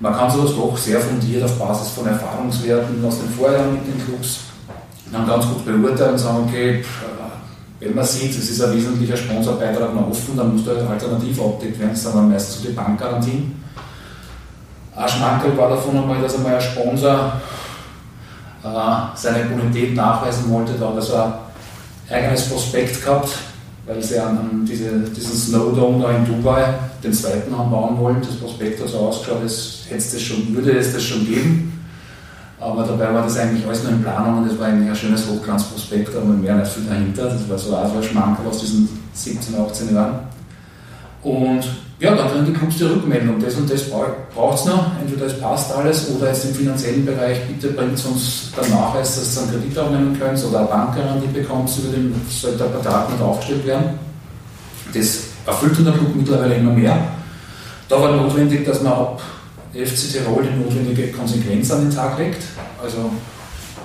Man 0.00 0.14
kann 0.14 0.30
sowas 0.30 0.52
doch 0.56 0.76
sehr 0.76 1.00
fundiert 1.00 1.44
auf 1.44 1.58
Basis 1.58 1.90
von 1.90 2.06
Erfahrungswerten 2.06 3.04
aus 3.04 3.20
den 3.20 3.28
Vorjahren 3.28 3.74
mit 3.74 3.87
den 3.87 4.04
Clubs 4.04 4.40
dann 5.12 5.26
ganz 5.26 5.46
gut 5.46 5.64
beurteilen 5.66 6.12
und 6.12 6.18
sagen, 6.18 6.46
okay, 6.48 6.82
wenn 7.85 7.95
man 7.95 8.05
sieht, 8.05 8.31
es 8.31 8.51
ist 8.51 8.62
ein 8.62 8.75
wesentlicher 8.75 9.16
Sponsorbeitrag 9.16 9.95
noch 9.95 10.09
offen, 10.09 10.37
dann 10.37 10.55
muss 10.55 10.64
der 10.64 10.88
alternativ 10.88 11.40
abdeckt 11.40 11.79
werden, 11.79 11.90
das 11.90 12.03
sind 12.03 12.14
dann 12.14 12.31
meistens 12.31 12.62
so 12.62 12.68
die 12.68 12.75
Bankgarantien. 12.75 13.62
Ein 14.95 15.09
Schmankerl 15.09 15.57
war 15.57 15.71
davon 15.71 15.99
einmal, 15.99 16.21
dass 16.21 16.37
einmal 16.37 16.55
ein 16.55 16.61
Sponsor 16.61 17.33
äh, 18.62 19.16
seine 19.16 19.45
Bonität 19.47 19.95
nachweisen 19.95 20.51
wollte, 20.51 20.75
da 20.79 20.88
hat 20.88 20.97
er 20.97 21.03
so 21.03 21.14
ein 21.14 21.33
eigenes 22.11 22.49
Prospekt 22.49 23.05
gehabt, 23.05 23.31
weil 23.87 24.03
sie 24.03 24.18
an 24.18 24.64
diese, 24.68 25.01
diesen 25.01 25.37
Snowdome 25.37 26.03
da 26.03 26.11
in 26.12 26.25
Dubai, 26.25 26.75
den 27.03 27.12
zweiten 27.12 27.57
haben 27.57 27.71
bauen 27.71 27.99
wollen. 27.99 28.21
Das 28.21 28.37
Prospekt 28.37 28.81
hat 28.81 28.88
so 28.88 28.99
ausgeschaut, 28.99 29.42
als 29.42 29.81
hätte 29.88 29.99
es 29.99 30.12
das 30.12 30.23
schon, 30.23 30.55
würde 30.55 30.73
es 30.73 30.92
das 30.92 31.03
schon 31.03 31.27
geben. 31.27 31.82
Aber 32.62 32.85
dabei 32.85 33.12
war 33.12 33.22
das 33.22 33.37
eigentlich 33.38 33.66
alles 33.66 33.83
nur 33.83 33.92
in 33.92 34.03
Planung 34.03 34.38
und 34.38 34.51
das 34.51 34.59
war 34.59 34.68
ein 34.68 34.94
schönes 34.94 35.27
Hochglanzprospekt, 35.29 36.14
aber 36.14 36.27
mehr 36.27 36.55
nicht 36.55 36.70
viel 36.70 36.85
dahinter. 36.85 37.25
Das 37.25 37.48
war 37.48 37.59
so 37.59 37.77
auch 37.77 37.88
so 37.90 37.96
ein 37.96 38.03
Schmankerl 38.03 38.46
aus 38.46 38.61
diesen 38.61 38.88
17, 39.14 39.55
18 39.59 39.94
Jahren. 39.94 40.20
Und 41.22 41.64
ja, 41.98 42.14
dann 42.14 42.31
kriegen 42.31 42.46
die 42.46 42.53
Clubs 42.53 42.77
die 42.79 42.85
Rückmeldung, 42.85 43.40
das 43.40 43.55
und 43.55 43.70
das 43.70 43.83
braucht 43.88 44.59
es 44.59 44.64
noch, 44.64 44.92
entweder 45.01 45.27
es 45.27 45.38
passt 45.38 45.72
alles 45.72 46.11
oder 46.11 46.29
jetzt 46.29 46.44
im 46.46 46.55
finanziellen 46.55 47.07
Bereich, 47.07 47.46
bitte 47.46 47.68
bringt 47.75 47.92
uns 47.92 48.51
den 48.61 48.70
Nachweis, 48.72 49.16
dass 49.16 49.37
ihr 49.37 49.42
einen 49.42 49.53
Kredit 49.53 49.79
aufnehmen 49.79 50.18
könnt 50.18 50.44
oder 50.44 50.59
eine 50.61 50.68
Bankgarantie 50.68 51.29
bekommt, 51.29 51.70
über 51.79 51.96
den 51.96 52.14
sollte 52.29 52.64
ein 52.64 52.70
Vertrag 52.72 53.11
nicht 53.11 53.22
aufgestellt 53.22 53.66
werden. 53.66 53.85
Das 54.92 55.20
erfüllt 55.46 55.87
der 55.87 55.92
Club 55.92 56.14
mittlerweile 56.14 56.57
immer 56.57 56.72
mehr. 56.72 56.98
Da 57.88 58.01
war 58.01 58.16
notwendig, 58.16 58.64
dass 58.64 58.83
man 58.83 58.92
ab 58.92 59.22
FC 59.72 60.12
Tirol 60.12 60.44
die 60.44 60.62
notwendige 60.62 61.12
Konsequenz 61.12 61.70
an 61.70 61.88
den 61.88 61.94
Tag 61.94 62.18
legt. 62.18 62.42
Also 62.82 63.11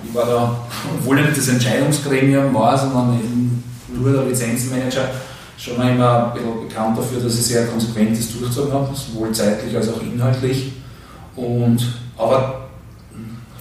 ich 0.04 0.14
war 0.14 0.26
da, 0.26 0.68
obwohl 0.98 1.20
ich 1.20 1.26
nicht 1.26 1.38
das 1.38 1.48
Entscheidungsgremium 1.48 2.54
war, 2.54 2.78
sondern 2.78 3.64
nur 3.94 4.12
der 4.12 4.24
Lizenzmanager, 4.24 5.10
schon 5.58 5.76
immer 5.76 6.28
ein 6.28 6.34
bisschen 6.34 6.68
bekannt 6.68 6.98
dafür, 6.98 7.22
dass 7.22 7.36
ich 7.36 7.46
sehr 7.46 7.68
konsequent 7.68 8.18
das 8.18 8.32
durchgezogen 8.32 8.74
habe, 8.74 8.90
sowohl 8.94 9.32
zeitlich 9.32 9.76
als 9.76 9.90
auch 9.90 10.02
inhaltlich. 10.02 10.74
Und, 11.36 11.82
aber 12.18 12.68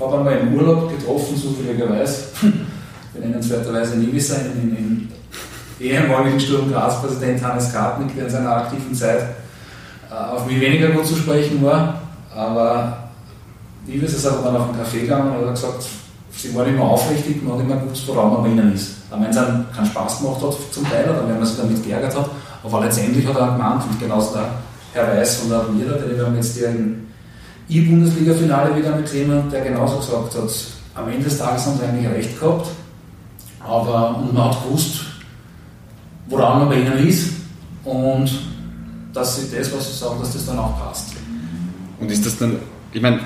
habe 0.00 0.18
einmal 0.18 0.38
im 0.38 0.54
Urlaub 0.54 0.90
getroffen, 0.90 1.36
zufälligerweise, 1.36 2.24
benennenswerterweise 3.14 3.96
Niewisser, 3.96 4.36
in, 4.46 4.76
in, 4.76 4.76
in 5.78 5.86
ehemaligen 5.86 6.38
Sturm 6.38 6.70
Graz-Präsident 6.70 7.42
Hannes 7.42 7.72
Kartnick, 7.72 8.14
der 8.14 8.26
in 8.26 8.30
seiner 8.30 8.56
aktiven 8.56 8.94
Zeit 8.94 9.20
äh, 10.10 10.14
auf 10.14 10.46
mich 10.46 10.60
weniger 10.60 10.88
gut 10.88 11.06
zu 11.06 11.16
sprechen 11.16 11.62
war, 11.62 12.02
aber 12.36 12.98
Niewiss 13.86 14.14
ist 14.14 14.26
aber 14.26 14.42
dann 14.42 14.56
auf 14.56 14.66
den 14.70 14.80
Café 14.80 15.00
gegangen 15.02 15.36
und 15.36 15.46
hat 15.46 15.54
gesagt, 15.54 15.84
sie 16.36 16.54
waren 16.54 16.68
immer 16.68 16.84
aufrichtig, 16.84 17.42
man 17.42 17.54
hat 17.54 17.64
immer 17.64 17.76
gewusst, 17.76 18.06
woran 18.06 18.32
man 18.32 18.42
bei 18.42 18.48
ihnen 18.50 18.74
ist. 18.74 18.96
Auch 19.10 19.20
wenn 19.20 19.30
es 19.30 19.36
einem 19.36 19.64
keinen 19.74 19.86
Spaß 19.86 20.18
gemacht 20.18 20.42
hat 20.42 20.54
zum 20.70 20.88
Teil 20.90 21.04
oder 21.04 21.28
wenn 21.28 21.38
man 21.38 21.46
sich 21.46 21.56
damit 21.56 21.82
geärgert 21.84 22.16
hat, 22.16 22.30
aber 22.62 22.80
letztendlich 22.80 23.26
hat 23.26 23.36
er 23.36 23.52
gemeint, 23.52 23.82
und 23.88 24.00
genauso 24.00 24.34
der 24.34 24.48
Herr 24.92 25.16
Weiß 25.16 25.36
von 25.36 25.50
der 25.50 25.60
Admira, 25.60 25.92
den 25.94 26.16
wir 26.16 26.26
haben 26.26 26.34
jetzt 26.36 26.56
hier 26.56 26.68
im 26.68 27.06
E-Bundesliga-Finale 27.68 28.76
wieder 28.76 28.96
mitgesehen, 28.96 29.50
der 29.50 29.60
genauso 29.62 29.98
gesagt 29.98 30.34
hat, 30.34 30.50
am 30.94 31.08
Ende 31.08 31.24
des 31.24 31.38
Tages 31.38 31.66
haben 31.66 31.78
sie 31.78 31.84
eigentlich 31.84 32.08
recht 32.08 32.40
gehabt, 32.40 32.68
aber 33.60 34.16
und 34.16 34.34
man 34.34 34.50
hat 34.50 34.64
gewusst, 34.64 35.02
woran 36.28 36.60
man 36.60 36.68
bei 36.68 36.80
ihnen 36.80 37.06
ist 37.06 37.30
und 37.84 38.30
dass 39.12 39.36
sie 39.36 39.56
das, 39.56 39.72
was 39.72 39.86
sie 39.86 39.98
sagen, 39.98 40.20
dass 40.20 40.32
das 40.32 40.46
dann 40.46 40.58
auch 40.58 40.78
passt. 40.78 41.12
Und 41.98 42.10
ist 42.10 42.26
das 42.26 42.38
dann, 42.38 42.58
ich 42.92 43.00
meine, 43.00 43.20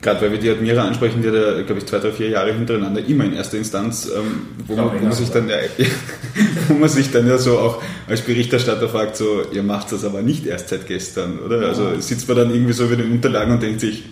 gerade 0.00 0.20
weil 0.22 0.32
wir 0.32 0.38
die 0.38 0.50
Admira 0.50 0.82
ansprechen, 0.82 1.22
die 1.22 1.28
hat 1.28 1.34
ja, 1.34 1.62
glaube 1.62 1.78
ich, 1.78 1.86
zwei, 1.86 1.98
drei, 1.98 2.12
vier 2.12 2.30
Jahre 2.30 2.52
hintereinander 2.52 3.04
immer 3.04 3.24
in 3.24 3.34
erster 3.34 3.58
Instanz, 3.58 4.06
ähm, 4.06 4.48
wo, 4.66 4.74
man, 4.74 4.98
wo, 4.98 5.04
man 5.04 5.12
sich 5.12 5.30
dann, 5.30 5.48
ja, 5.48 5.56
wo 6.68 6.74
man 6.74 6.88
sich 6.88 7.10
dann 7.10 7.26
ja 7.26 7.38
so 7.38 7.58
auch 7.58 7.82
als 8.08 8.22
Berichterstatter 8.22 8.88
fragt, 8.88 9.16
so, 9.16 9.42
ihr 9.52 9.62
macht 9.62 9.92
das 9.92 10.04
aber 10.04 10.22
nicht 10.22 10.46
erst 10.46 10.68
seit 10.68 10.86
gestern, 10.86 11.38
oder? 11.40 11.66
Also 11.68 11.98
sitzt 12.00 12.28
man 12.28 12.36
dann 12.36 12.50
irgendwie 12.52 12.72
so 12.72 12.84
über 12.84 12.96
den 12.96 13.12
Unterlagen 13.12 13.52
und 13.52 13.62
denkt 13.62 13.80
sich, 13.80 14.04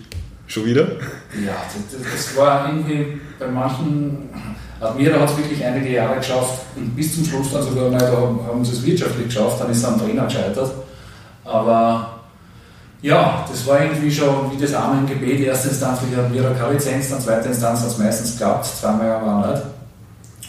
schon 0.47 0.65
wieder? 0.65 0.87
Ja, 1.45 1.63
das, 1.91 2.01
das 2.01 2.37
war 2.37 2.67
irgendwie 2.67 3.19
bei 3.37 3.47
manchen, 3.47 4.29
Admira 4.79 5.19
hat 5.19 5.29
es 5.29 5.37
wirklich 5.37 5.63
einige 5.63 5.93
Jahre 5.93 6.17
geschafft 6.17 6.61
und 6.75 6.95
bis 6.95 7.15
zum 7.15 7.25
Schluss 7.25 7.53
dann 7.53 7.63
sogar 7.63 7.89
mal, 7.89 7.99
da 7.99 8.47
haben 8.47 8.63
sie 8.65 8.73
es 8.73 8.85
wirtschaftlich 8.85 9.27
geschafft, 9.27 9.61
dann 9.61 9.69
ist 9.71 9.77
es 9.77 9.85
am 9.85 9.99
Trainer 9.99 10.25
gescheitert. 10.25 10.71
Aber 11.43 12.18
ja, 13.01 13.45
das 13.49 13.65
war 13.65 13.81
irgendwie 13.81 14.11
schon 14.11 14.51
wie 14.51 14.61
das 14.61 14.73
Arme 14.73 14.99
im 14.99 15.07
Gebet. 15.07 15.39
Erste 15.41 15.69
Instanz 15.69 15.99
hatten 16.01 16.33
wir 16.33 16.43
keine 16.51 16.73
Lizenz, 16.73 17.09
dann 17.09 17.21
zweite 17.21 17.49
Instanz 17.49 17.81
hat 17.81 17.87
es 17.87 17.97
meistens 17.97 18.31
geklappt, 18.33 18.65
zweimal 18.65 19.25
war 19.25 19.51
nicht. 19.51 19.63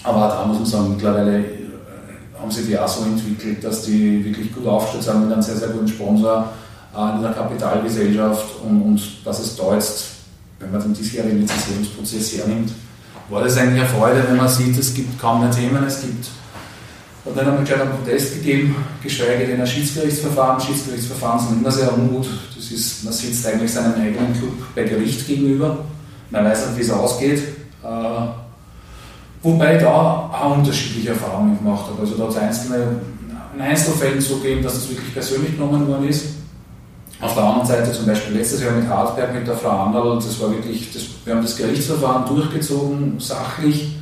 Aber 0.03 0.29
da 0.29 0.47
muss 0.47 0.59
man 0.59 0.67
sagen, 0.67 0.91
mittlerweile 0.91 1.39
äh, 1.39 1.45
haben 2.41 2.51
sie 2.51 2.65
die 2.65 2.79
auch 2.79 2.89
so 2.89 3.05
entwickelt, 3.05 3.63
dass 3.63 3.83
die 3.83 4.25
wirklich 4.25 4.53
gut 4.53 4.67
aufgestellt 4.67 5.05
sind 5.05 5.25
mit 5.25 5.33
einem 5.33 5.43
sehr, 5.43 5.57
sehr 5.57 5.69
guten 5.69 5.87
Sponsor 5.87 6.49
äh, 6.97 7.17
in 7.17 7.23
der 7.23 7.33
Kapitalgesellschaft 7.33 8.47
und, 8.65 8.83
und 8.83 9.27
dass 9.27 9.39
es 9.39 9.57
da 9.57 9.75
jetzt, 9.75 10.07
wenn 10.59 10.73
man 10.73 10.83
den 10.83 10.95
diesjährigen 10.95 11.41
Lizenzierungsprozess 11.41 12.39
hernimmt, 12.39 12.73
war 13.29 13.45
das 13.45 13.57
eigentlich 13.59 13.83
eine 13.83 13.89
Freude, 13.89 14.25
wenn 14.29 14.37
man 14.37 14.49
sieht, 14.49 14.77
es 14.77 14.93
gibt 14.93 15.21
kaum 15.21 15.41
mehr 15.41 15.53
Themen, 15.53 15.85
es 15.85 16.01
gibt 16.01 16.27
hat 17.31 17.38
dann 17.38 17.49
einmal 17.49 17.64
gleich 17.64 17.81
einen 17.81 17.93
Protest 17.93 18.35
gegeben, 18.35 18.77
geschweige 19.03 19.47
denn 19.47 19.61
ein 19.61 19.66
Schiedsgerichtsverfahren. 19.66 20.61
Schiedsgerichtsverfahren 20.61 21.40
sind 21.40 21.61
immer 21.61 21.71
sehr 21.71 21.97
ungut. 21.97 22.29
Das 22.57 22.71
ist, 22.71 23.05
man 23.05 23.12
sitzt 23.12 23.47
eigentlich 23.47 23.73
seinem 23.73 23.95
eigenen 23.95 24.33
Club 24.33 24.53
bei 24.75 24.85
Gericht 24.85 25.27
gegenüber. 25.27 25.79
Man 26.31 26.45
weiß 26.45 26.69
nicht, 26.69 26.79
wie 26.79 26.83
es 26.83 26.90
ausgeht. 26.90 27.43
Äh, 27.83 28.27
wobei 29.43 29.79
da 29.79 29.88
auch 29.88 30.57
unterschiedliche 30.57 31.11
Erfahrungen 31.11 31.59
gemacht 31.59 31.87
habe. 31.87 32.01
Also 32.01 32.16
da 32.16 32.25
hat 32.25 32.31
es 32.31 32.37
einzelne, 32.37 33.01
in 33.55 33.61
Einzelfällen 33.61 34.21
so 34.21 34.37
gegeben, 34.37 34.62
dass 34.62 34.75
das 34.75 34.90
wirklich 34.90 35.12
persönlich 35.12 35.53
genommen 35.53 35.87
worden 35.87 36.09
ist. 36.09 36.27
Auf 37.21 37.35
der 37.35 37.43
anderen 37.43 37.66
Seite 37.66 37.93
zum 37.93 38.07
Beispiel 38.07 38.37
letztes 38.37 38.62
Jahr 38.62 38.73
mit 38.73 38.88
Hartberg, 38.88 39.35
mit 39.35 39.47
der 39.47 39.57
Frau 39.57 39.69
Anderl, 39.69 40.16
das 40.16 40.40
war 40.40 40.51
wirklich, 40.51 40.90
das, 40.93 41.03
wir 41.25 41.35
haben 41.35 41.43
das 41.43 41.57
Gerichtsverfahren 41.57 42.25
durchgezogen, 42.35 43.19
sachlich 43.19 44.00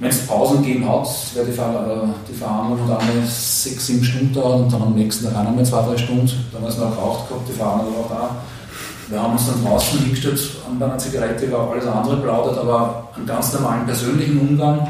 wenn 0.00 0.10
es 0.10 0.26
Pausen 0.26 0.62
gegeben 0.62 0.88
hat, 0.88 1.08
wäre 1.34 1.46
die, 1.46 1.52
Ver 1.52 2.08
die 2.28 2.34
Verhandlung 2.34 2.88
hat 2.88 3.00
einmal 3.00 3.26
sechs, 3.26 3.86
sieben 3.86 4.02
Stunden 4.02 4.34
dauert 4.34 4.60
und 4.62 4.72
dann 4.72 4.82
am 4.82 4.94
nächsten 4.94 5.24
Tag 5.24 5.36
auch 5.36 5.44
nochmal 5.44 5.64
zwei, 5.64 5.82
drei 5.82 5.96
Stunden. 5.96 6.26
Dann 6.52 6.62
haben 6.62 6.66
wir 6.66 6.68
es 6.68 6.78
noch 6.78 6.90
geraucht 6.90 7.28
gehabt, 7.28 7.48
die 7.48 7.52
Verhandlung 7.52 7.94
auch 8.02 8.08
da. 8.08 8.30
Wir 9.08 9.22
haben 9.22 9.32
uns 9.32 9.46
dann 9.46 9.62
draußen 9.64 10.00
hingestellt, 10.00 10.40
bei 10.78 10.86
einer 10.86 10.98
Zigarette 10.98 11.44
über 11.44 11.70
alles 11.70 11.86
andere 11.86 12.16
plaudert, 12.16 12.58
aber 12.58 13.08
einen 13.14 13.26
ganz 13.26 13.52
normalen 13.52 13.84
persönlichen 13.86 14.40
Umgang. 14.40 14.80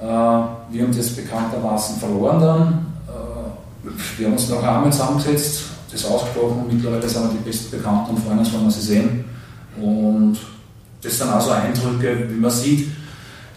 Äh, 0.00 0.04
wir 0.04 0.82
haben 0.82 0.96
das 0.96 1.10
bekanntermaßen 1.10 1.98
verloren 1.98 2.40
dann. 2.40 2.86
Äh, 3.08 4.18
wir 4.18 4.26
haben 4.26 4.32
uns 4.32 4.48
noch 4.48 4.62
einmal 4.62 4.92
zusammengesetzt, 4.92 5.64
das 5.90 6.06
ausgesprochen 6.06 6.62
und 6.62 6.72
mittlerweile 6.72 7.06
sind 7.06 7.24
wir 7.24 7.30
die 7.30 7.50
besten 7.50 7.76
Bekannten 7.76 8.12
und 8.12 8.24
Freunde, 8.24 8.44
wenn 8.50 8.64
wir 8.64 8.70
sie 8.70 8.80
sehen. 8.80 9.24
Und 9.80 10.38
das 11.02 11.18
sind 11.18 11.30
auch 11.30 11.40
so 11.40 11.50
Eindrücke, 11.50 12.28
wie 12.30 12.40
man 12.40 12.50
sieht, 12.50 12.88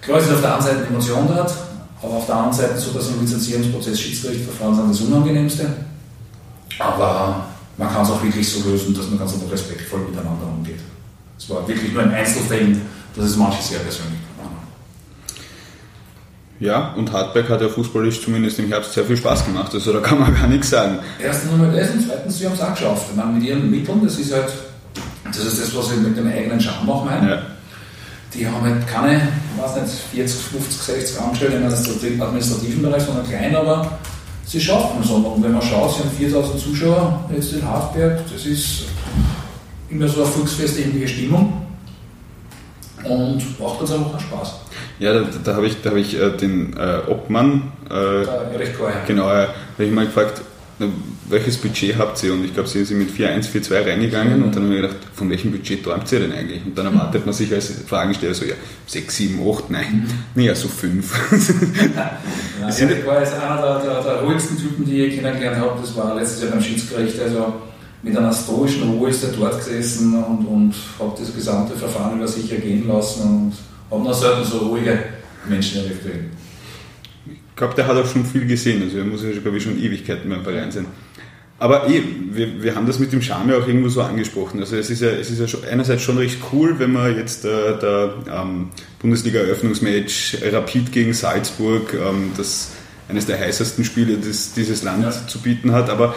Klar 0.05 0.19
ist 0.19 0.31
auf 0.31 0.41
der 0.41 0.53
einen 0.53 0.63
Seite 0.63 0.85
Emotion 0.87 1.27
dort, 1.27 1.51
aber 2.01 2.13
auf 2.13 2.27
der 2.27 2.35
anderen 2.35 2.53
Seite 2.53 2.77
so, 2.77 2.91
dass 2.91 3.09
im 3.09 3.21
Lizenzierungsprozess 3.21 3.99
Schiedsgerichtsverfahren 3.99 4.75
sind 4.75 4.91
das 4.91 5.01
Unangenehmste. 5.01 5.65
Aber 6.77 7.45
man 7.75 7.91
kann 7.91 8.03
es 8.03 8.11
auch 8.11 8.21
wirklich 8.21 8.47
so 8.47 8.69
lösen, 8.69 8.93
dass 8.93 9.09
man 9.09 9.17
ganz 9.17 9.33
einfach 9.33 9.51
respektvoll 9.51 10.01
miteinander 10.01 10.45
umgeht. 10.45 10.79
Es 11.39 11.49
war 11.49 11.67
wirklich 11.67 11.91
nur 11.91 12.03
ein 12.03 12.13
Einzelfällen, 12.13 12.81
dass 13.15 13.25
es 13.25 13.35
manche 13.35 13.61
sehr 13.63 13.79
persönlich 13.79 14.19
ja, 16.57 16.93
und 16.93 17.11
Hartberg 17.11 17.49
hat 17.49 17.59
ja 17.59 17.67
fußballisch 17.67 18.23
zumindest 18.23 18.59
im 18.59 18.69
Herbst 18.69 18.93
sehr 18.93 19.03
viel 19.03 19.17
Spaß 19.17 19.45
gemacht, 19.45 19.73
also 19.73 19.91
da 19.91 19.99
kann 19.99 20.19
man 20.19 20.33
gar 20.39 20.47
nichts 20.47 20.69
sagen. 20.69 20.99
Erstens 21.21 21.51
einmal 21.51 21.69
das 21.75 21.89
und 21.89 22.05
zweitens, 22.07 22.37
sie 22.37 22.45
haben 22.45 22.53
es 22.53 22.61
auch 22.61 22.73
geschafft. 22.73 23.07
Ich 23.09 23.15
meine, 23.17 23.33
mit 23.33 23.43
ihren 23.43 23.69
Mitteln, 23.69 24.01
das 24.01 24.17
ist 24.17 24.33
halt, 24.33 24.47
das 25.25 25.37
ist 25.37 25.61
das, 25.61 25.75
was 25.75 25.91
ich 25.91 25.97
mit 25.97 26.15
dem 26.15 26.27
eigenen 26.27 26.61
Charme 26.61 26.89
auch 26.89 27.03
meine. 27.03 27.29
Ja 27.29 27.54
die 28.37 28.47
haben 28.47 28.61
halt 28.61 28.87
keine, 28.87 29.15
ich 29.55 29.61
weiß 29.61 29.81
nicht, 29.81 29.93
40, 30.13 30.41
50, 30.41 30.81
60 30.81 31.21
Angestellte 31.21 32.07
im 32.07 32.21
administrativen 32.21 32.81
Bereich, 32.81 33.03
sondern 33.03 33.27
klein, 33.27 33.55
aber 33.55 33.97
sie 34.45 34.59
schaffen 34.59 35.01
es. 35.01 35.09
Und 35.09 35.43
wenn 35.43 35.53
man 35.53 35.61
schaut, 35.61 35.93
sie 35.93 35.99
haben 36.01 36.11
4000 36.11 36.59
Zuschauer 36.59 37.29
jetzt 37.33 37.53
in 37.53 37.67
Hartberg, 37.67 38.21
das 38.31 38.45
ist 38.45 38.85
immer 39.89 40.07
so 40.07 40.23
eine 40.23 40.31
volksfestliche 40.31 41.07
Stimmung 41.07 41.65
und 43.03 43.59
macht 43.59 43.81
uns 43.81 43.91
einfach 43.91 44.19
Spaß. 44.19 44.55
Ja, 44.99 45.13
da, 45.13 45.25
da 45.43 45.55
habe 45.55 45.67
ich, 45.67 45.81
da 45.81 45.91
hab 45.91 45.97
ich 45.97 46.19
äh, 46.19 46.31
den 46.31 46.75
äh, 46.77 47.01
Obmann, 47.09 47.71
äh, 47.89 48.23
Erich 48.53 48.69
genau, 49.07 49.29
äh, 49.29 49.47
habe 49.47 49.85
ich 49.85 49.91
mal 49.91 50.05
gefragt, 50.05 50.41
welches 51.29 51.57
Budget 51.57 51.97
habt 51.97 52.21
ihr? 52.23 52.33
Und 52.33 52.43
ich 52.43 52.53
glaube, 52.53 52.67
sie 52.67 52.83
sind 52.83 52.99
mit 52.99 53.09
4-1, 53.09 53.49
4-2 53.49 53.87
reingegangen 53.87 54.43
und 54.43 54.55
dann 54.55 54.63
haben 54.63 54.71
wir 54.71 54.81
gedacht, 54.81 54.97
von 55.13 55.29
welchem 55.29 55.51
Budget 55.51 55.83
träumt 55.83 56.11
ihr 56.11 56.19
denn 56.19 56.33
eigentlich? 56.33 56.65
Und 56.65 56.77
dann 56.77 56.87
erwartet 56.87 57.25
man 57.25 57.33
sich 57.33 57.53
als 57.53 57.71
Fragensteller 57.87 58.33
so, 58.33 58.45
ja, 58.45 58.55
6, 58.87 59.15
7, 59.15 59.39
8, 59.49 59.71
nein, 59.71 59.85
mhm. 60.35 60.41
naja, 60.41 60.53
so 60.53 60.67
5. 60.67 61.13
ja, 61.95 62.69
ich 62.69 63.05
war 63.05 63.19
jetzt 63.19 63.33
einer 63.33 63.61
der, 63.61 63.79
der, 63.79 64.03
der, 64.03 64.21
ruhigsten 64.23 64.57
Typen, 64.57 64.85
die 64.85 65.05
ich 65.05 65.15
kennengelernt 65.15 65.57
habe, 65.57 65.79
das 65.79 65.95
war 65.95 66.15
letztes 66.15 66.41
Jahr 66.41 66.51
beim 66.51 66.61
Schiedsgericht, 66.61 67.19
also 67.21 67.53
mit 68.03 68.15
einer 68.17 68.33
stoischen 68.33 68.89
Ruhe 68.89 69.09
ist 69.09 69.23
er 69.23 69.31
dort 69.31 69.57
gesessen 69.57 70.13
und, 70.23 70.45
und 70.45 70.75
hat 70.99 71.19
das 71.19 71.33
gesamte 71.33 71.75
Verfahren 71.75 72.17
über 72.17 72.27
sich 72.27 72.51
ergehen 72.51 72.87
lassen 72.87 73.21
und 73.23 73.53
habe 73.89 74.03
noch 74.03 74.13
selten 74.13 74.43
so 74.43 74.57
ruhige 74.57 74.99
Menschen 75.47 75.79
erlebt. 75.79 76.05
Ich 77.55 77.57
glaube, 77.57 77.73
der 77.73 77.87
hat 77.87 77.95
auch 77.95 78.05
schon 78.05 78.25
viel 78.25 78.45
gesehen. 78.45 78.83
Also 78.83 78.97
er 78.97 79.05
muss 79.05 79.23
ja, 79.23 79.31
glaube 79.31 79.55
ich, 79.55 79.63
schon 79.63 79.81
Ewigkeiten 79.81 80.29
beim 80.29 80.43
Verein 80.43 80.73
sein. 80.73 80.87
Aber 81.57 81.87
eh, 81.89 82.03
wir, 82.31 82.61
wir 82.61 82.75
haben 82.75 82.85
das 82.85 82.99
mit 82.99 83.13
dem 83.13 83.21
Charme 83.21 83.51
ja 83.51 83.57
auch 83.57 83.65
irgendwo 83.65 83.87
so 83.87 84.01
angesprochen. 84.01 84.59
Also 84.59 84.75
es 84.75 84.89
ist 84.89 85.01
ja, 85.01 85.07
es 85.11 85.29
ist 85.29 85.39
ja 85.39 85.47
schon, 85.47 85.63
einerseits 85.63 86.01
schon 86.01 86.17
recht 86.17 86.37
cool, 86.51 86.79
wenn 86.79 86.91
man 86.91 87.15
jetzt 87.15 87.45
äh, 87.45 87.79
der 87.79 88.13
ähm, 88.29 88.71
Bundesliga-Eröffnungsmatch 88.99 90.39
Rapid 90.51 90.91
gegen 90.91 91.13
Salzburg, 91.13 91.93
ähm, 91.93 92.31
das 92.35 92.71
eines 93.07 93.25
der 93.25 93.39
heißesten 93.39 93.85
Spiele, 93.85 94.17
das 94.17 94.51
dieses 94.53 94.83
Land 94.83 95.03
ja. 95.03 95.11
zu 95.11 95.39
bieten 95.39 95.71
hat. 95.71 95.89
Aber 95.89 96.13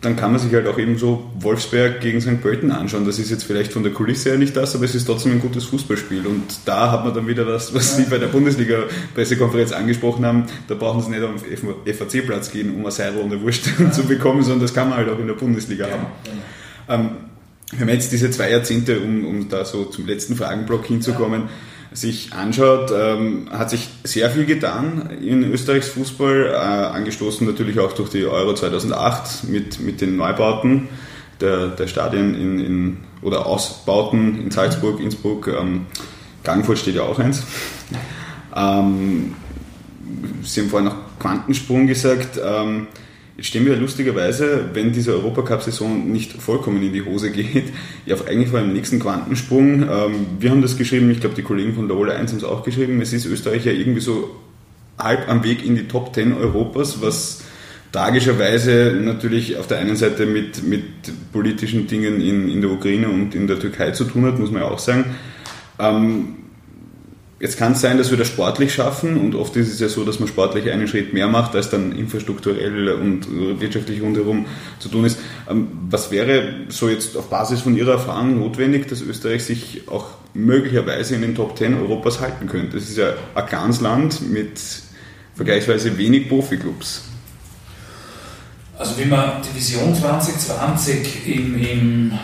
dann 0.00 0.14
kann 0.14 0.30
man 0.30 0.40
sich 0.40 0.52
halt 0.52 0.66
auch 0.68 0.78
eben 0.78 0.96
so 0.96 1.28
Wolfsberg 1.40 2.00
gegen 2.00 2.20
St. 2.20 2.40
Pölten 2.40 2.70
anschauen. 2.70 3.04
Das 3.04 3.18
ist 3.18 3.30
jetzt 3.30 3.42
vielleicht 3.42 3.72
von 3.72 3.82
der 3.82 3.92
Kulisse 3.92 4.30
her 4.30 4.38
nicht 4.38 4.56
das, 4.56 4.76
aber 4.76 4.84
es 4.84 4.94
ist 4.94 5.06
trotzdem 5.06 5.32
ein 5.32 5.40
gutes 5.40 5.64
Fußballspiel. 5.64 6.24
Und 6.24 6.44
da 6.66 6.92
hat 6.92 7.04
man 7.04 7.14
dann 7.14 7.26
wieder 7.26 7.44
das, 7.44 7.74
was 7.74 7.96
Sie 7.96 8.04
bei 8.04 8.18
der 8.18 8.28
Bundesliga-Pressekonferenz 8.28 9.72
angesprochen 9.72 10.24
haben. 10.24 10.46
Da 10.68 10.76
brauchen 10.76 11.02
Sie 11.02 11.10
nicht 11.10 11.22
auf 11.22 11.42
den 11.42 11.94
FAC-Platz 11.94 12.52
gehen, 12.52 12.74
um 12.74 12.82
eine 12.82 12.92
Seidel 12.92 13.20
und 13.20 13.32
eine 13.32 13.42
Wurst 13.42 13.68
ja. 13.78 13.90
zu 13.90 14.04
bekommen, 14.04 14.42
sondern 14.42 14.60
das 14.60 14.72
kann 14.72 14.88
man 14.88 14.98
halt 14.98 15.08
auch 15.08 15.18
in 15.18 15.26
der 15.26 15.34
Bundesliga 15.34 15.88
ja, 15.88 15.92
haben. 15.92 16.06
Ja. 16.88 16.94
Ähm, 16.94 17.10
wir 17.72 17.80
haben 17.80 17.88
jetzt 17.88 18.12
diese 18.12 18.30
zwei 18.30 18.50
Jahrzehnte, 18.50 19.00
um, 19.00 19.26
um 19.26 19.48
da 19.48 19.64
so 19.64 19.84
zum 19.84 20.06
letzten 20.06 20.36
Fragenblock 20.36 20.86
hinzukommen, 20.86 21.48
sich 22.00 22.32
anschaut, 22.32 22.92
ähm, 22.94 23.48
hat 23.50 23.70
sich 23.70 23.88
sehr 24.04 24.30
viel 24.30 24.46
getan 24.46 25.10
in 25.22 25.42
Österreichs 25.44 25.88
Fußball, 25.88 26.46
äh, 26.46 26.56
angestoßen 26.56 27.46
natürlich 27.46 27.78
auch 27.80 27.92
durch 27.92 28.10
die 28.10 28.24
Euro 28.24 28.54
2008 28.54 29.44
mit, 29.44 29.80
mit 29.80 30.00
den 30.00 30.16
Neubauten 30.16 30.88
der, 31.40 31.68
der 31.68 31.86
Stadien 31.86 32.34
in, 32.34 32.58
in, 32.58 32.96
oder 33.22 33.46
Ausbauten 33.46 34.40
in 34.40 34.50
Salzburg, 34.50 35.00
Innsbruck, 35.00 35.48
ähm, 35.48 35.86
Gangfurt 36.44 36.78
steht 36.78 36.94
ja 36.94 37.02
auch 37.02 37.18
eins. 37.18 37.42
Ähm, 38.54 39.34
Sie 40.42 40.60
haben 40.60 40.70
vorhin 40.70 40.88
noch 40.88 40.96
Quantensprung 41.18 41.86
gesagt. 41.86 42.40
Ähm, 42.42 42.86
Jetzt 43.38 43.46
stehen 43.46 43.66
wir 43.66 43.76
lustigerweise, 43.76 44.70
wenn 44.72 44.90
diese 44.90 45.12
Europacup-Saison 45.12 46.10
nicht 46.10 46.32
vollkommen 46.42 46.82
in 46.82 46.92
die 46.92 47.04
Hose 47.04 47.30
geht, 47.30 47.72
ja 48.04 48.16
eigentlich 48.26 48.48
vor 48.48 48.58
einem 48.58 48.72
nächsten 48.72 48.98
Quantensprung. 48.98 49.82
Ähm, 49.82 50.26
wir 50.40 50.50
haben 50.50 50.60
das 50.60 50.76
geschrieben, 50.76 51.08
ich 51.12 51.20
glaube 51.20 51.36
die 51.36 51.42
Kollegen 51.42 51.72
von 51.72 51.86
der 51.86 51.96
Ole 51.96 52.16
1 52.16 52.32
haben 52.32 52.38
es 52.38 52.44
auch 52.44 52.64
geschrieben, 52.64 53.00
es 53.00 53.12
ist 53.12 53.26
Österreich 53.26 53.64
ja 53.64 53.70
irgendwie 53.70 54.00
so 54.00 54.34
halb 54.98 55.28
am 55.28 55.44
Weg 55.44 55.64
in 55.64 55.76
die 55.76 55.86
Top 55.86 56.12
10 56.12 56.32
Europas, 56.34 57.00
was 57.00 57.44
tragischerweise 57.92 58.98
natürlich 59.00 59.56
auf 59.56 59.68
der 59.68 59.78
einen 59.78 59.94
Seite 59.94 60.26
mit, 60.26 60.64
mit 60.64 60.82
politischen 61.32 61.86
Dingen 61.86 62.20
in, 62.20 62.48
in 62.48 62.60
der 62.60 62.72
Ukraine 62.72 63.08
und 63.08 63.36
in 63.36 63.46
der 63.46 63.60
Türkei 63.60 63.92
zu 63.92 64.02
tun 64.02 64.24
hat, 64.24 64.40
muss 64.40 64.50
man 64.50 64.62
ja 64.62 64.68
auch 64.68 64.80
sagen. 64.80 65.14
Ähm, 65.78 66.34
Jetzt 67.40 67.56
kann 67.56 67.72
es 67.72 67.80
sein, 67.80 67.98
dass 67.98 68.10
wir 68.10 68.18
das 68.18 68.26
sportlich 68.26 68.74
schaffen 68.74 69.16
und 69.16 69.36
oft 69.36 69.54
ist 69.54 69.72
es 69.72 69.78
ja 69.78 69.88
so, 69.88 70.04
dass 70.04 70.18
man 70.18 70.28
sportlich 70.28 70.72
einen 70.72 70.88
Schritt 70.88 71.12
mehr 71.12 71.28
macht, 71.28 71.54
als 71.54 71.70
dann 71.70 71.92
infrastrukturell 71.92 72.88
und 72.88 73.28
wirtschaftlich 73.60 74.02
rundherum 74.02 74.46
zu 74.80 74.88
tun 74.88 75.04
ist. 75.04 75.20
Ähm, 75.48 75.68
was 75.88 76.10
wäre 76.10 76.54
so 76.68 76.88
jetzt 76.88 77.16
auf 77.16 77.30
Basis 77.30 77.60
von 77.60 77.76
Ihrer 77.76 77.92
Erfahrung 77.92 78.40
notwendig, 78.40 78.88
dass 78.88 79.02
Österreich 79.02 79.44
sich 79.44 79.82
auch 79.86 80.06
möglicherweise 80.34 81.14
in 81.14 81.22
den 81.22 81.36
Top 81.36 81.56
10 81.56 81.80
Europas 81.80 82.20
halten 82.20 82.48
könnte? 82.48 82.76
Das 82.76 82.88
ist 82.88 82.98
ja 82.98 83.12
ein 83.36 83.46
kleines 83.46 83.80
Land 83.80 84.28
mit 84.28 84.60
vergleichsweise 85.36 85.96
wenig 85.96 86.28
Profiklubs. 86.28 87.04
Also 88.76 88.98
wie 88.98 89.04
man 89.04 89.42
die 89.42 89.56
Vision 89.56 89.94
2020 89.94 91.26
im, 91.26 91.62
im 91.62 92.18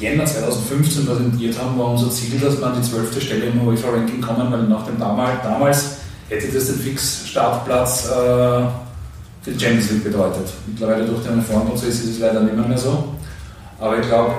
Jänner 0.00 0.24
2015 0.24 1.04
präsentiert 1.04 1.58
haben, 1.58 1.78
war 1.78 1.90
unser 1.90 2.10
Ziel, 2.10 2.40
dass 2.40 2.58
wir 2.58 2.66
an 2.66 2.80
die 2.80 2.88
zwölfte 2.88 3.20
Stelle 3.20 3.46
im 3.46 3.66
UEFA-Ranking 3.66 4.20
kommen, 4.20 4.50
weil 4.50 4.62
nach 4.62 4.86
dem 4.86 4.98
damals, 4.98 5.42
damals 5.42 5.96
hätte 6.30 6.48
das 6.48 6.68
den 6.68 6.76
Fix-Startplatz 6.76 8.06
äh, 8.06 8.10
für 9.42 9.50
die 9.52 9.60
Champions 9.60 9.90
League 9.90 10.04
bedeutet. 10.04 10.48
Mittlerweile 10.66 11.04
durch 11.04 11.22
den 11.22 11.34
Reformprozess 11.34 12.00
ist 12.00 12.10
es 12.12 12.18
leider 12.18 12.40
nicht 12.40 12.56
mehr 12.56 12.78
so. 12.78 13.14
Aber 13.78 13.98
ich 13.98 14.06
glaube, 14.06 14.32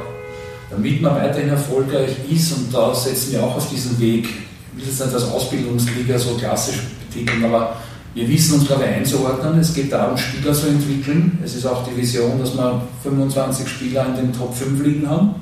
damit 0.72 1.02
man 1.02 1.16
weiterhin 1.16 1.50
erfolgreich 1.50 2.16
ist, 2.28 2.54
und 2.54 2.74
da 2.74 2.94
setzen 2.96 3.34
wir 3.34 3.44
auch 3.44 3.56
auf 3.58 3.70
diesen 3.70 4.00
Weg, 4.00 4.26
ich 4.26 4.82
will 4.82 4.88
jetzt 4.88 5.00
nicht 5.00 5.14
als 5.14 5.30
Ausbildungsliga 5.30 6.18
so 6.18 6.36
klassisch 6.36 6.80
betiteln, 7.08 7.46
aber 7.46 7.76
wir 8.14 8.28
wissen 8.28 8.60
uns, 8.60 8.70
ich, 8.70 8.72
einzuordnen. 8.72 9.60
Es 9.60 9.74
geht 9.74 9.92
darum, 9.92 10.18
Spieler 10.18 10.54
zu 10.54 10.68
entwickeln. 10.68 11.40
Es 11.44 11.56
ist 11.56 11.66
auch 11.66 11.86
die 11.88 11.96
Vision, 11.96 12.40
dass 12.40 12.56
wir 12.56 12.82
25 13.04 13.68
Spieler 13.68 14.08
in 14.08 14.16
den 14.16 14.34
Top 14.34 14.56
5 14.56 14.84
liegen 14.84 15.10
haben. 15.10 15.36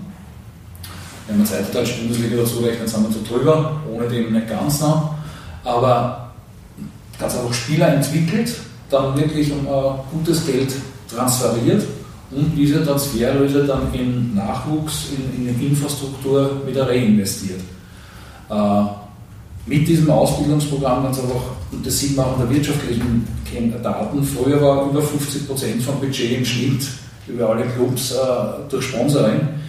Wenn 1.29 1.37
man 1.37 1.45
zweite 1.45 1.71
deutsche 1.71 1.99
Bundesliga 1.99 2.37
dazu 2.37 2.57
rechnet, 2.57 2.89
sind 2.89 3.03
wir 3.03 3.11
so 3.11 3.19
drüber, 3.23 3.79
ohne 3.93 4.07
dem 4.07 4.33
nicht 4.33 4.49
ganz 4.49 4.81
nah. 4.81 5.15
Aber 5.63 6.31
ganz 7.19 7.35
einfach 7.35 7.53
Spieler 7.53 7.93
entwickelt, 7.93 8.51
dann 8.89 9.15
wirklich 9.15 9.51
um 9.51 9.67
uh, 9.67 9.93
gutes 10.11 10.43
Geld 10.47 10.73
transferiert 11.07 11.83
und 12.31 12.55
diese 12.55 12.83
Transferlöse 12.83 13.65
dann 13.65 13.93
in 13.93 14.33
Nachwuchs, 14.33 15.09
in, 15.15 15.47
in 15.47 15.67
Infrastruktur 15.69 16.65
wieder 16.65 16.87
reinvestiert. 16.87 17.61
Uh, 18.49 18.87
mit 19.67 19.87
diesem 19.87 20.09
Ausbildungsprogramm 20.09 21.03
ganz 21.03 21.19
einfach, 21.19 21.43
und 21.71 21.85
das 21.85 21.99
sieht 21.99 22.17
man 22.17 22.25
auch 22.25 22.39
in 22.39 22.47
der 22.47 22.55
wirtschaftlichen 22.55 23.27
Daten, 23.83 24.23
früher 24.23 24.59
war 24.59 24.89
über 24.89 25.01
50% 25.01 25.81
vom 25.85 25.99
Budget 25.99 26.39
im 26.39 26.45
Schnitt 26.45 26.87
über 27.27 27.49
alle 27.49 27.65
Clubs 27.65 28.13
uh, 28.13 28.67
durch 28.67 28.85
Sponsoring. 28.85 29.59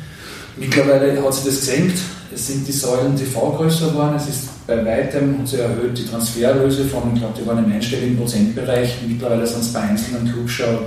Mittlerweile 0.61 1.23
hat 1.23 1.35
sich 1.35 1.45
das 1.45 1.61
gesenkt. 1.61 1.99
Es 2.33 2.47
sind 2.47 2.69
die 2.69 2.73
Säulen 2.73 3.17
TV 3.17 3.51
größer 3.53 3.89
geworden. 3.89 4.15
Es 4.17 4.29
ist 4.29 4.67
bei 4.67 4.85
weitem 4.85 5.39
hat 5.39 5.49
sich 5.49 5.59
erhöht 5.59 5.97
die 5.97 6.05
Transferlöse 6.05 6.85
von, 6.85 7.15
ich 7.15 7.21
glaube, 7.21 7.35
die 7.41 7.47
waren 7.47 7.65
im 7.65 7.73
einstelligen 7.73 8.19
Prozentbereich. 8.19 8.99
Mittlerweile 9.09 9.47
sind 9.47 9.63
es 9.63 9.73
bei 9.73 9.81
einzelnen 9.81 10.27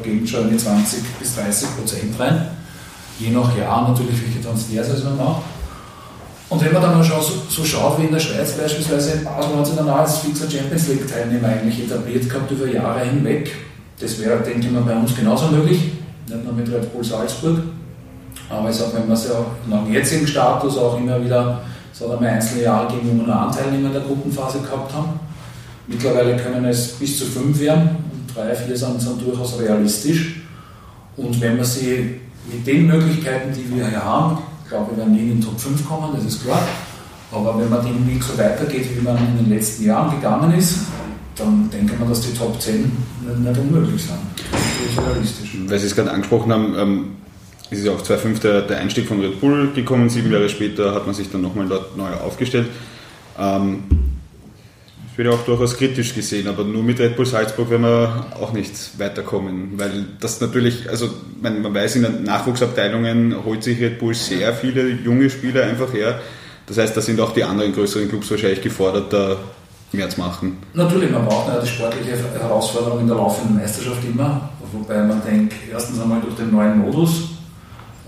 gehen 0.04 0.28
schon 0.28 0.44
in 0.44 0.52
die 0.52 0.58
20 0.58 1.00
bis 1.20 1.36
30 1.36 1.68
Prozent 1.76 2.20
rein. 2.20 2.48
Je 3.20 3.32
nach 3.32 3.58
Jahr 3.58 3.90
natürlich, 3.90 4.16
welche 4.24 4.48
Transfers 4.48 5.04
man 5.04 5.18
macht. 5.18 5.42
Und 6.50 6.64
wenn 6.64 6.72
man 6.72 6.82
dann 6.84 6.98
mal 7.00 7.04
so, 7.04 7.64
schaut, 7.66 8.00
wie 8.00 8.06
in 8.06 8.12
der 8.12 8.20
Schweiz 8.20 8.52
beispielsweise, 8.52 9.18
Basel 9.24 9.58
hat 9.58 9.66
sich 9.66 9.76
dann 9.76 9.90
als 9.90 10.20
fixer 10.20 10.50
Champions 10.50 10.88
League-Teilnehmer 10.88 11.48
eigentlich 11.48 11.84
etabliert 11.84 12.30
gehabt 12.30 12.52
über 12.52 12.68
Jahre 12.68 13.06
hinweg. 13.06 13.52
Das 14.00 14.20
wäre, 14.22 14.38
denke 14.44 14.68
ich 14.68 14.72
mal, 14.72 14.84
bei 14.84 14.96
uns 14.96 15.16
genauso 15.16 15.48
möglich, 15.48 15.80
nicht 16.28 16.44
nur 16.44 16.54
mit 16.54 16.72
Red 16.72 16.94
Bull 16.94 17.04
Salzburg. 17.04 17.58
Aber 18.50 18.70
ich 18.70 18.76
sage, 18.76 18.92
wenn 18.96 19.08
wir 19.08 19.14
es 19.14 19.28
ja 19.28 19.46
nach 19.68 19.84
dem 19.84 19.94
jetzigen 19.94 20.28
Status 20.28 20.78
auch 20.78 20.98
immer 20.98 21.24
wieder, 21.24 21.62
sagen 21.92 22.22
wir 22.22 22.30
einzelne 22.30 22.64
Jahre 22.64 22.94
gegen 22.94 23.10
wo 23.10 23.26
wir 23.26 23.28
nur 23.28 23.58
einen 23.58 23.86
in 23.86 23.92
der 23.92 24.02
Gruppenphase 24.02 24.60
gehabt 24.60 24.94
haben. 24.94 25.20
Mittlerweile 25.88 26.38
können 26.38 26.66
es 26.66 26.94
bis 26.94 27.20
zu 27.20 27.26
fünf 27.26 27.60
werden 27.60 27.90
und 28.12 28.36
drei, 28.36 28.56
vier 28.56 28.78
sind, 28.78 29.02
sind 29.02 29.22
durchaus 29.22 29.60
realistisch. 29.60 30.42
Und 31.18 31.40
wenn 31.42 31.58
wir 31.58 31.66
sie 31.66 32.22
mit 32.52 32.66
den 32.66 32.88
Möglichkeiten, 32.88 33.54
die 33.54 33.76
wir 33.76 33.88
hier 33.88 34.04
haben, 34.04 34.40
ich 34.64 34.70
glaube, 34.70 34.92
wir 34.92 34.98
werden 34.98 35.14
nie 35.14 35.32
in 35.32 35.40
den 35.40 35.42
Top 35.42 35.60
5 35.60 35.88
kommen, 35.88 36.10
das 36.16 36.26
ist 36.26 36.44
klar. 36.44 36.62
Aber 37.32 37.60
wenn 37.60 37.70
man 37.70 37.86
den 37.86 38.08
Weg 38.08 38.24
so 38.24 38.38
weitergeht, 38.38 38.88
wie 38.96 39.02
man 39.02 39.18
in 39.18 39.38
den 39.38 39.50
letzten 39.50 39.86
Jahren 39.86 40.16
gegangen 40.16 40.54
ist, 40.54 40.80
dann 41.36 41.70
denke 41.72 41.96
man, 41.98 42.10
dass 42.10 42.22
die 42.22 42.34
Top 42.34 42.60
10 42.62 42.92
nicht, 43.40 43.58
unmöglich 43.58 44.04
sind. 44.04 44.18
Das 44.52 44.92
ist 44.92 45.08
realistisch. 45.08 45.58
Weil 45.68 45.80
Sie 45.80 45.88
es 45.88 45.96
gerade 45.96 46.12
angesprochen 46.12 46.52
haben, 46.52 46.76
ähm, 46.78 47.06
es 47.23 47.23
ist 47.80 47.86
ja 47.86 47.92
auch 47.92 48.02
2005 48.02 48.40
der, 48.40 48.62
der 48.62 48.78
Einstieg 48.78 49.08
von 49.08 49.22
Red 49.22 49.40
Bull 49.40 49.72
gekommen, 49.74 50.10
sieben 50.10 50.32
Jahre 50.32 50.50
später 50.50 50.94
hat 50.94 51.06
man 51.06 51.16
sich 51.16 51.30
dann 51.32 51.42
nochmal 51.42 51.68
dort 51.68 51.98
neu 51.98 52.10
aufgestellt. 52.10 52.68
Ähm, 53.40 53.84
es 55.12 55.18
wird 55.18 55.28
ja 55.28 55.34
auch 55.36 55.46
durchaus 55.46 55.78
kritisch 55.78 56.16
gesehen, 56.16 56.48
aber 56.48 56.64
nur 56.64 56.82
mit 56.82 57.00
Red 57.00 57.16
Bull 57.16 57.28
Salzburg 57.28 57.70
werden 57.70 57.84
wir 57.84 58.26
auch 58.40 58.52
nicht 58.52 58.98
weiterkommen, 58.98 59.74
weil 59.78 60.06
das 60.20 60.42
natürlich, 60.42 60.90
also 60.90 61.08
man, 61.40 61.62
man 61.62 61.74
weiß, 61.74 61.98
in 61.98 62.04
den 62.04 62.24
Nachwuchsabteilungen 62.24 63.46
holt 63.46 63.64
sich 63.64 63.80
Red 63.80 64.00
Bull 64.00 64.16
sehr 64.16 64.54
viele 64.54 64.90
junge 64.90 65.30
Spieler 65.30 65.66
einfach 65.66 65.94
her. 65.94 66.20
Das 66.66 66.80
heißt, 66.80 66.98
da 66.98 67.02
sind 67.02 67.20
auch 67.20 67.34
die 67.34 67.44
anderen 67.44 67.74
größeren 67.74 68.10
Clubs 68.10 68.32
wahrscheinlich 68.32 68.62
gefordert, 68.62 69.14
da 69.14 69.38
mehr 69.92 70.10
zu 70.10 70.20
machen. 70.20 70.58
Natürlich, 70.74 71.12
man 71.12 71.26
braucht 71.26 71.52
die 71.62 71.68
sportliche 71.68 72.18
Herausforderung 72.40 73.02
in 73.02 73.08
der 73.08 73.18
laufenden 73.18 73.58
Meisterschaft 73.58 74.04
immer, 74.04 74.50
wobei 74.72 75.04
man 75.04 75.22
denkt, 75.24 75.54
erstens 75.72 76.02
einmal 76.02 76.22
durch 76.22 76.36
den 76.36 76.52
neuen 76.52 76.80
Modus, 76.80 77.33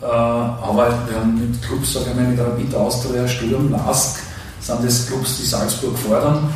aber 0.06 0.98
wir 1.08 1.20
haben 1.20 1.40
mit 1.40 1.62
Clubs, 1.62 1.94
sagen 1.94 2.06
wir 2.08 2.16
mal, 2.16 2.32
mit 2.32 2.40
Rapid 2.40 2.76
Austria, 2.76 3.28
Sturm, 3.28 3.72
Lask, 3.72 4.20
sind 4.60 4.84
das 4.84 5.08
Clubs, 5.08 5.38
die 5.40 5.46
Salzburg 5.46 5.98
fordern 5.98 6.50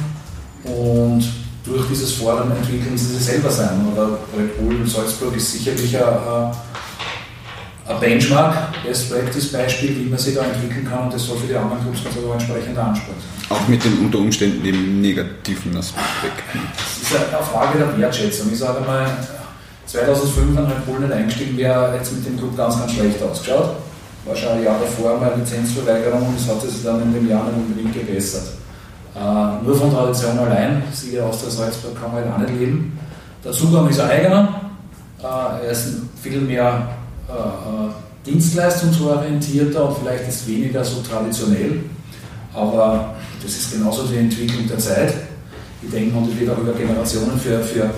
und 0.63 1.23
durch 1.63 1.87
dieses 1.87 2.13
Fordern 2.13 2.51
entwickeln 2.51 2.97
sie 2.97 3.15
sich 3.15 3.25
selber 3.25 3.49
sein. 3.49 3.85
Oder 3.93 4.17
Red 4.37 4.57
Bull 4.57 4.87
Salzburg 4.87 5.35
ist 5.35 5.51
sicherlich 5.51 5.97
ein, 5.97 6.51
ein 7.87 7.99
Benchmark, 7.99 8.83
Best 8.83 9.11
Practice 9.11 9.51
Beispiel, 9.51 9.95
wie 9.95 10.09
man 10.09 10.17
sich 10.17 10.35
da 10.35 10.43
entwickeln 10.43 10.87
kann 10.89 11.05
und 11.05 11.13
das 11.13 11.25
soll 11.25 11.37
für 11.37 11.47
die 11.47 11.55
anderen 11.55 11.81
Clubs 11.81 12.03
ganz 12.03 12.15
ein 12.17 12.31
entsprechender 12.31 12.83
Anspruch 12.83 13.13
sein. 13.13 13.57
Auch 13.57 13.67
mit 13.67 13.83
den 13.83 13.99
unter 13.99 14.19
Umständen 14.19 14.63
dem 14.63 15.01
negativen 15.01 15.75
Aspekt. 15.75 16.43
Das 16.77 17.11
ist 17.11 17.15
eine 17.15 17.43
Frage 17.43 17.79
der 17.79 17.97
Wertschätzung. 17.97 18.51
Ich 18.51 18.59
sage 18.59 18.81
mal, 18.85 19.07
2005 19.91 20.57
an 20.57 20.65
Red 20.65 20.99
nicht 20.99 21.11
eingestiegen 21.11 21.57
wäre, 21.57 21.95
jetzt 21.95 22.13
mit 22.13 22.25
dem 22.25 22.37
Club 22.37 22.55
ganz, 22.55 22.77
ganz 22.77 22.91
schlecht 22.91 23.21
ausgeschaut. 23.23 23.75
War 24.25 24.35
schon 24.35 24.49
ein 24.49 24.63
Jahr 24.63 24.79
davor 24.79 25.17
mal 25.17 25.33
Lizenzverweigerung 25.37 26.27
und 26.27 26.37
das 26.37 26.47
hat 26.47 26.61
sich 26.61 26.83
dann 26.83 27.01
in 27.01 27.13
dem 27.13 27.27
Jahr 27.27 27.45
nicht 27.45 27.57
unbedingt 27.57 27.93
gebessert. 27.93 28.49
Äh, 29.15 29.65
nur 29.65 29.75
von 29.75 29.91
Tradition 29.91 30.37
allein, 30.37 30.83
siehe 30.93 31.23
aus 31.25 31.41
der 31.41 31.49
Salzburg, 31.49 31.99
kann 31.99 32.13
man 32.13 32.23
halt 32.23 32.33
auch 32.33 32.37
nicht 32.37 32.59
leben. 32.59 32.99
Der 33.43 33.51
Zugang 33.51 33.89
ist 33.89 33.99
ein 33.99 34.09
eigener, 34.09 34.61
äh, 35.21 35.65
er 35.65 35.71
ist 35.71 35.87
viel 36.21 36.41
mehr 36.41 36.89
äh, 37.27 37.31
äh, 37.31 37.91
dienstleistungsorientierter 38.25 39.89
und 39.89 39.97
vielleicht 39.97 40.27
ist 40.27 40.47
weniger 40.47 40.83
so 40.83 41.01
traditionell, 41.01 41.79
aber 42.53 43.15
das 43.41 43.51
ist 43.51 43.71
genauso 43.71 44.03
die 44.03 44.17
Entwicklung 44.17 44.67
der 44.67 44.77
Zeit. 44.77 45.13
Ich 45.81 45.89
denke, 45.89 46.13
man 46.13 46.39
wird 46.39 46.51
auch 46.51 46.57
über 46.59 46.73
Generationen 46.73 47.39
für, 47.39 47.59
für 47.61 47.89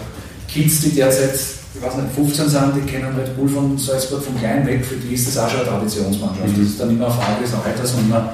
Kids, 0.47 0.81
die 0.81 0.91
derzeit, 0.91 1.39
ich 1.74 1.82
weiß 1.82 1.95
nicht, 1.95 2.13
15 2.15 2.49
sind, 2.49 2.76
die 2.76 2.82
kennen 2.82 3.15
Red 3.15 3.36
Bull 3.36 3.47
von 3.47 3.78
Salzburg 3.78 4.24
vom 4.24 4.38
Klein 4.38 4.65
weg, 4.67 4.84
für 4.86 4.95
die 4.95 5.13
ist 5.13 5.28
das 5.28 5.38
auch 5.38 5.49
schon 5.49 5.61
eine 5.61 5.69
Traditionsmannschaft. 5.69 6.47
Mhm. 6.47 6.61
Das 6.61 6.72
ist 6.72 6.80
dann 6.80 6.89
immer 6.89 7.05
eine 7.05 7.13
Frage 7.13 7.41
des 7.41 7.53
Alters 7.53 7.93
und 7.93 8.09
man, 8.09 8.30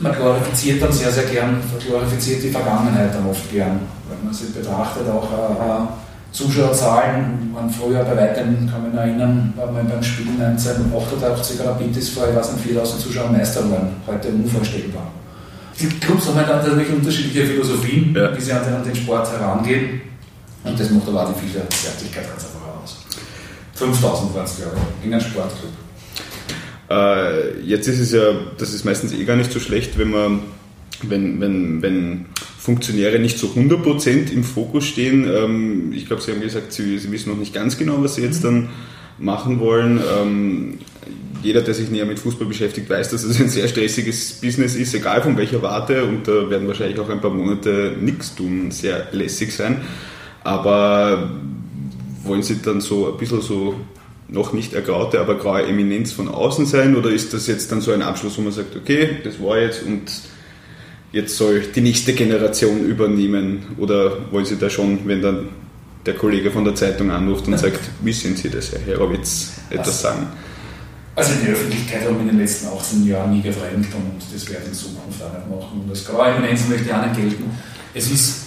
man 0.00 0.12
glorifiziert 0.12 0.82
dann 0.82 0.92
sehr, 0.92 1.10
sehr 1.10 1.24
gern, 1.24 1.60
glorifiziert 1.86 2.42
die 2.42 2.50
Vergangenheit 2.50 3.14
dann 3.14 3.26
oft 3.26 3.50
gern, 3.50 3.80
wenn 4.08 4.24
man 4.24 4.34
sich 4.34 4.52
betrachtet, 4.52 5.08
auch 5.08 5.24
äh, 5.24 5.86
Zuschauerzahlen 6.32 7.50
waren 7.52 7.68
früher 7.68 8.02
bei 8.04 8.16
weitem, 8.16 8.68
kann 8.70 8.82
man 8.82 8.96
erinnern, 8.96 9.52
war 9.54 9.70
man 9.70 9.86
beim 9.86 10.02
Spiel 10.02 10.28
1988 10.40 11.60
Rapid 11.60 11.96
ist 11.96 12.08
vor, 12.10 12.26
ich 12.28 12.34
weiß 12.34 12.52
nicht, 12.52 12.64
4000 12.64 13.00
Zuschauer 13.02 13.30
Meister 13.30 13.62
geworden. 13.62 13.96
Heute 14.06 14.28
unvorstellbar. 14.28 15.10
Die 15.78 15.88
Clubs 15.88 16.26
haben 16.28 16.36
halt 16.36 16.48
natürlich 16.48 16.88
unterschiedliche 16.90 17.46
Philosophien, 17.46 18.14
ja. 18.16 18.34
wie 18.34 18.40
sie 18.40 18.52
an 18.52 18.62
den, 18.82 18.94
Sport 18.94 19.30
herangehen. 19.30 20.00
Und 20.64 20.78
das 20.78 20.90
macht 20.90 21.08
aber 21.08 21.28
auch 21.28 21.34
die 21.34 21.40
Vielseitigkeit 21.40 22.28
ganz 22.28 22.44
einfach 22.44 22.82
aus. 22.82 22.98
5000 23.74 24.34
waren 24.34 24.44
es, 24.44 24.56
glaube 24.56 24.76
ich, 24.76 25.06
in 25.06 25.12
einem 25.12 25.22
Sportclub. 25.22 25.70
Äh, 26.90 27.60
jetzt 27.62 27.88
ist 27.88 27.98
es 27.98 28.12
ja, 28.12 28.34
das 28.58 28.72
ist 28.72 28.84
meistens 28.84 29.12
eh 29.12 29.24
gar 29.24 29.36
nicht 29.36 29.50
so 29.50 29.58
schlecht, 29.58 29.98
wenn 29.98 30.10
man, 30.10 30.40
wenn, 31.02 31.40
wenn, 31.40 31.82
wenn 31.82 32.26
Funktionäre 32.58 33.18
nicht 33.18 33.38
zu 33.38 33.48
100% 33.48 34.30
im 34.30 34.44
Fokus 34.44 34.84
stehen. 34.84 35.28
Ähm, 35.28 35.92
ich 35.92 36.06
glaube, 36.06 36.22
Sie 36.22 36.30
haben 36.30 36.40
gesagt, 36.40 36.72
Sie, 36.72 36.98
Sie, 36.98 37.10
wissen 37.10 37.30
noch 37.30 37.38
nicht 37.38 37.52
ganz 37.52 37.76
genau, 37.76 38.02
was 38.02 38.14
Sie 38.14 38.22
jetzt 38.22 38.44
dann 38.44 38.68
machen 39.18 39.58
wollen. 39.58 40.00
Ähm, 40.20 40.78
jeder, 41.42 41.62
der 41.62 41.74
sich 41.74 41.90
näher 41.90 42.06
mit 42.06 42.20
Fußball 42.20 42.46
beschäftigt, 42.46 42.88
weiß, 42.88 43.10
dass 43.10 43.24
es 43.24 43.40
ein 43.40 43.48
sehr 43.48 43.66
stressiges 43.66 44.34
Business 44.34 44.76
ist, 44.76 44.94
egal 44.94 45.22
von 45.22 45.36
welcher 45.36 45.60
Warte. 45.60 46.04
Und 46.04 46.28
da 46.28 46.48
werden 46.50 46.68
wahrscheinlich 46.68 47.00
auch 47.00 47.08
ein 47.08 47.20
paar 47.20 47.32
Monate 47.32 47.96
nichts 48.00 48.34
tun, 48.34 48.70
sehr 48.70 49.08
lässig 49.10 49.52
sein. 49.52 49.80
Aber 50.44 51.30
wollen 52.24 52.42
Sie 52.42 52.60
dann 52.62 52.80
so 52.80 53.12
ein 53.12 53.18
bisschen 53.18 53.42
so 53.42 53.74
noch 54.28 54.52
nicht 54.52 54.72
ergraute, 54.72 55.20
aber 55.20 55.36
graue 55.36 55.66
Eminenz 55.66 56.12
von 56.12 56.28
außen 56.28 56.66
sein? 56.66 56.96
Oder 56.96 57.10
ist 57.10 57.32
das 57.32 57.46
jetzt 57.46 57.70
dann 57.70 57.80
so 57.80 57.92
ein 57.92 58.02
Abschluss, 58.02 58.38
wo 58.38 58.42
man 58.42 58.52
sagt, 58.52 58.76
okay, 58.76 59.18
das 59.24 59.40
war 59.40 59.58
jetzt 59.58 59.82
und 59.82 60.10
jetzt 61.12 61.36
soll 61.36 61.60
die 61.60 61.80
nächste 61.80 62.12
Generation 62.14 62.84
übernehmen? 62.84 63.62
Oder 63.78 64.30
wollen 64.30 64.44
Sie 64.44 64.56
da 64.56 64.70
schon, 64.70 65.00
wenn 65.06 65.22
dann 65.22 65.48
der 66.06 66.14
Kollege 66.14 66.50
von 66.50 66.64
der 66.64 66.74
Zeitung 66.74 67.10
anruft 67.10 67.46
und 67.46 67.58
sagt, 67.58 67.80
wie 68.00 68.12
sind 68.12 68.38
Sie 68.38 68.50
das, 68.50 68.72
Herr 68.72 68.80
Herowitz, 68.80 69.52
etwas 69.70 70.02
sagen? 70.02 70.26
Also 71.14 71.32
die 71.44 71.50
Öffentlichkeit 71.50 72.06
haben 72.06 72.14
wir 72.16 72.22
in 72.22 72.28
den 72.28 72.38
letzten 72.38 72.68
18 72.68 73.06
Jahren 73.06 73.32
nie 73.32 73.42
gefremd 73.42 73.86
und 73.94 74.34
das 74.34 74.48
werde 74.48 74.62
ich 74.64 74.68
in 74.70 74.74
Zukunft 74.74 75.22
auch 75.22 75.32
nicht 75.34 75.50
machen. 75.50 75.80
Und 75.82 75.90
das 75.90 76.06
graue 76.06 76.28
Eminenz 76.28 76.66
möchte 76.68 76.86
ich 76.86 76.94
auch 76.94 77.06
nicht 77.06 77.16
gelten. 77.16 77.50
Es 77.92 78.10
ist, 78.10 78.41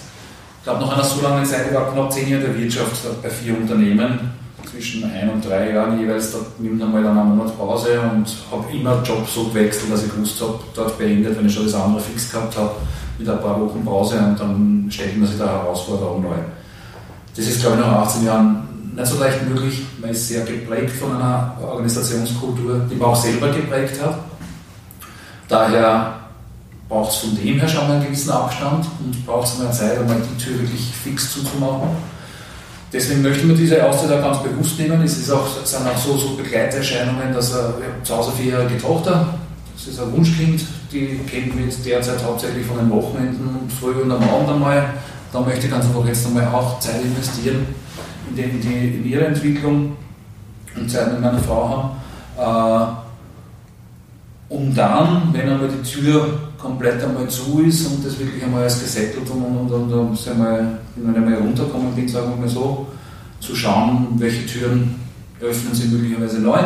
ich 0.65 0.71
glaube, 0.71 0.83
nach 0.83 0.93
einer 0.93 1.03
so 1.03 1.21
langen 1.21 1.45
Zeit, 1.45 1.67
ich 1.69 1.75
war 1.75 1.93
knapp 1.93 2.11
10 2.11 2.27
Jahre 2.27 2.45
der 2.45 2.57
Wirtschaft 2.57 3.21
bei 3.21 3.29
vier 3.29 3.55
Unternehmen, 3.55 4.31
zwischen 4.67 5.03
ein 5.03 5.29
und 5.29 5.47
drei 5.47 5.71
Jahren 5.71 5.99
jeweils, 5.99 6.31
da 6.31 6.39
nimmt 6.57 6.81
einmal 6.81 7.03
dann 7.03 7.15
einen 7.15 7.37
Monat 7.37 7.55
Pause 7.55 8.01
und 8.01 8.25
habe 8.51 8.75
immer 8.75 8.99
Job 9.03 9.27
so 9.29 9.43
gewechselt, 9.43 9.93
dass 9.93 10.05
ich 10.05 10.11
gewusst 10.11 10.41
habe, 10.41 10.57
dort 10.73 10.97
beendet, 10.97 11.37
wenn 11.37 11.45
ich 11.45 11.53
schon 11.53 11.65
das 11.65 11.75
andere 11.75 12.01
fix 12.01 12.31
gehabt 12.31 12.57
habe, 12.57 12.71
mit 13.19 13.29
ein 13.29 13.39
paar 13.41 13.61
Wochen 13.61 13.85
Pause 13.85 14.17
und 14.17 14.39
dann 14.39 14.87
stellt 14.89 15.15
man 15.19 15.27
sich 15.27 15.37
da 15.37 15.45
Herausforderung 15.45 16.23
neu. 16.23 16.35
Das 17.35 17.45
ist, 17.45 17.61
glaube 17.61 17.77
ich, 17.79 17.85
nach 17.85 17.99
18 17.99 18.25
Jahren 18.25 18.67
nicht 18.95 19.05
so 19.05 19.19
leicht 19.19 19.47
möglich. 19.47 19.83
Man 20.01 20.09
ist 20.09 20.27
sehr 20.27 20.43
geprägt 20.45 20.95
von 20.99 21.15
einer 21.15 21.57
Organisationskultur, 21.61 22.87
die 22.89 22.95
man 22.95 23.09
auch 23.09 23.15
selber 23.15 23.49
geprägt 23.49 24.01
hat. 24.03 24.17
Daher 25.47 26.24
braucht 26.87 27.11
es 27.11 27.17
von 27.17 27.35
dem 27.35 27.59
her 27.59 27.67
schon 27.67 27.87
mal 27.87 27.95
einen 27.95 28.05
gewissen 28.05 28.31
Abstand 28.31 28.85
und 29.03 29.25
braucht 29.25 29.47
es 29.47 29.57
mal 29.57 29.71
Zeit, 29.71 29.97
einmal 29.97 30.17
die 30.21 30.43
Tür 30.43 30.59
wirklich 30.59 30.93
fix 31.03 31.33
zuzumachen. 31.33 31.89
Deswegen 32.93 33.23
möchten 33.23 33.49
wir 33.49 33.55
diese 33.55 33.85
Auszeit 33.85 34.11
auch 34.11 34.21
ganz 34.21 34.43
bewusst 34.43 34.79
nehmen. 34.79 35.01
Es 35.01 35.17
ist 35.17 35.31
auch, 35.31 35.47
sind 35.63 35.87
auch 35.87 35.97
so, 35.97 36.15
so 36.17 36.35
Begleiterscheinungen, 36.35 37.33
dass 37.33 37.53
er, 37.53 37.73
zu 38.03 38.15
Hause 38.15 38.31
vierjährige 38.31 38.77
Tochter, 38.77 39.33
das 39.75 39.87
ist 39.87 39.99
ein 39.99 40.11
Wunschkind, 40.13 40.61
die 40.91 41.19
kennt 41.29 41.55
mich 41.55 41.75
derzeit 41.83 42.23
hauptsächlich 42.23 42.65
von 42.65 42.77
den 42.77 42.89
Wochenenden 42.89 43.47
und 43.47 43.71
früh 43.71 44.01
und 44.01 44.11
am 44.11 44.23
Abend 44.23 44.49
einmal. 44.49 44.93
Da 45.33 45.41
möchte 45.41 45.65
ich 45.65 45.71
ganz 45.71 45.85
einfach 45.85 46.05
jetzt 46.05 46.25
einmal 46.25 46.47
auch 46.47 46.79
Zeit 46.79 47.03
investieren 47.03 47.65
in, 48.29 48.35
den, 48.35 48.61
die, 48.61 48.97
in 48.97 49.05
ihre 49.05 49.25
Entwicklung 49.25 49.97
und 50.75 50.89
Zeit 50.89 51.11
mit 51.11 51.21
meiner 51.21 51.39
Frau 51.39 51.97
haben. 52.37 53.01
Äh, 54.49 54.53
um 54.53 54.73
dann, 54.73 55.33
wenn 55.33 55.49
einmal 55.49 55.67
die 55.67 55.89
Tür 55.89 56.39
komplett 56.65 57.03
einmal 57.03 57.29
zu 57.29 57.61
ist 57.61 57.85
und 57.85 58.03
das 58.03 58.17
wirklich 58.17 58.43
einmal 58.43 58.63
als 58.63 58.79
gesettelt 58.79 59.29
und, 59.29 59.41
und, 59.41 59.71
und, 59.71 59.93
und 59.93 60.25
wir, 60.25 60.79
wenn 60.95 61.11
ich 61.11 61.17
einmal 61.17 61.35
runterkommen 61.35 61.93
bin, 61.93 62.07
sagen 62.07 62.31
wir 62.31 62.37
mal 62.37 62.49
so, 62.49 62.87
zu 63.39 63.55
schauen, 63.55 64.07
welche 64.17 64.45
Türen 64.47 64.95
öffnen 65.39 65.75
sich 65.75 65.91
möglicherweise 65.91 66.39
neu, 66.39 66.59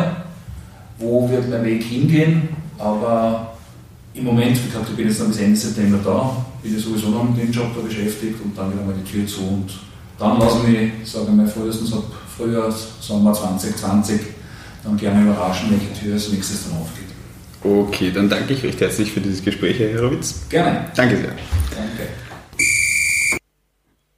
wo 0.98 1.28
wird 1.28 1.50
mein 1.50 1.64
Weg 1.64 1.82
hingehen, 1.82 2.48
aber 2.78 3.52
im 4.14 4.24
Moment, 4.24 4.56
wie 4.64 4.68
gesagt, 4.68 4.88
ich 4.88 4.96
bin 4.96 5.06
jetzt 5.06 5.20
noch 5.20 5.28
bis 5.28 5.38
Ende 5.38 5.56
September 5.56 5.98
da, 6.02 6.36
bin 6.62 6.76
ich 6.76 6.82
sowieso 6.82 7.10
noch 7.10 7.24
mit 7.24 7.42
dem 7.42 7.52
Job 7.52 7.66
da 7.76 7.82
beschäftigt 7.82 8.36
und 8.42 8.56
dann 8.56 8.72
wieder 8.72 8.84
mal 8.84 8.94
die 8.94 9.10
Tür 9.10 9.26
zu 9.26 9.42
und 9.42 9.70
dann 10.18 10.38
lasse 10.38 10.58
ich 10.66 10.78
mich, 10.78 11.10
sagen 11.10 11.26
wir 11.26 11.44
mal, 11.44 11.46
frühestens 11.46 11.92
ab 11.92 12.04
Frühjahr, 12.36 12.72
Sommer 13.00 13.32
2020, 13.32 14.20
dann 14.82 14.96
gerne 14.96 15.22
überraschen, 15.22 15.70
welche 15.70 15.92
Tür 15.98 16.14
als 16.14 16.30
nächstes 16.30 16.64
dann 16.64 16.78
aufgeht. 16.78 17.19
Okay, 17.62 18.10
dann 18.10 18.30
danke 18.30 18.54
ich 18.54 18.62
recht 18.62 18.80
herzlich 18.80 19.12
für 19.12 19.20
dieses 19.20 19.44
Gespräch, 19.44 19.78
Herr 19.78 19.90
Herowitz. 19.90 20.48
Gerne. 20.48 20.90
Danke 20.96 21.16
sehr. 21.16 21.28
Danke. 21.28 22.08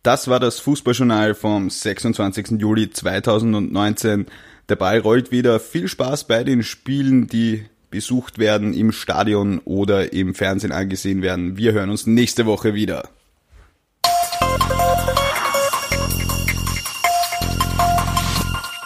Das 0.05 0.29
war 0.29 0.41
das 0.41 0.61
Fußballjournal 0.61 1.35
vom 1.35 1.69
26. 1.69 2.61
Juli 2.61 2.91
2019. 2.91 4.27
Der 4.69 4.77
Ball 4.77 4.99
rollt 4.99 5.33
wieder. 5.33 5.59
Viel 5.61 5.89
Spaß 5.89 6.27
bei 6.27 6.45
den 6.45 6.63
Spielen, 6.63 7.27
die 7.27 7.65
besucht 7.91 8.39
werden 8.39 8.75
im 8.75 8.91
Stadion 8.91 9.61
oder 9.65 10.13
im 10.13 10.35
Fernsehen 10.35 10.73
angesehen 10.73 11.23
werden. 11.23 11.57
Wir 11.57 11.73
hören 11.73 11.91
uns 11.91 12.07
nächste 12.07 12.47
Woche 12.47 12.75
wieder. 12.75 13.09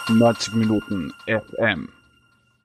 Neunzig 0.09 0.53
Minuten 0.53 1.13
FM. 1.25 1.89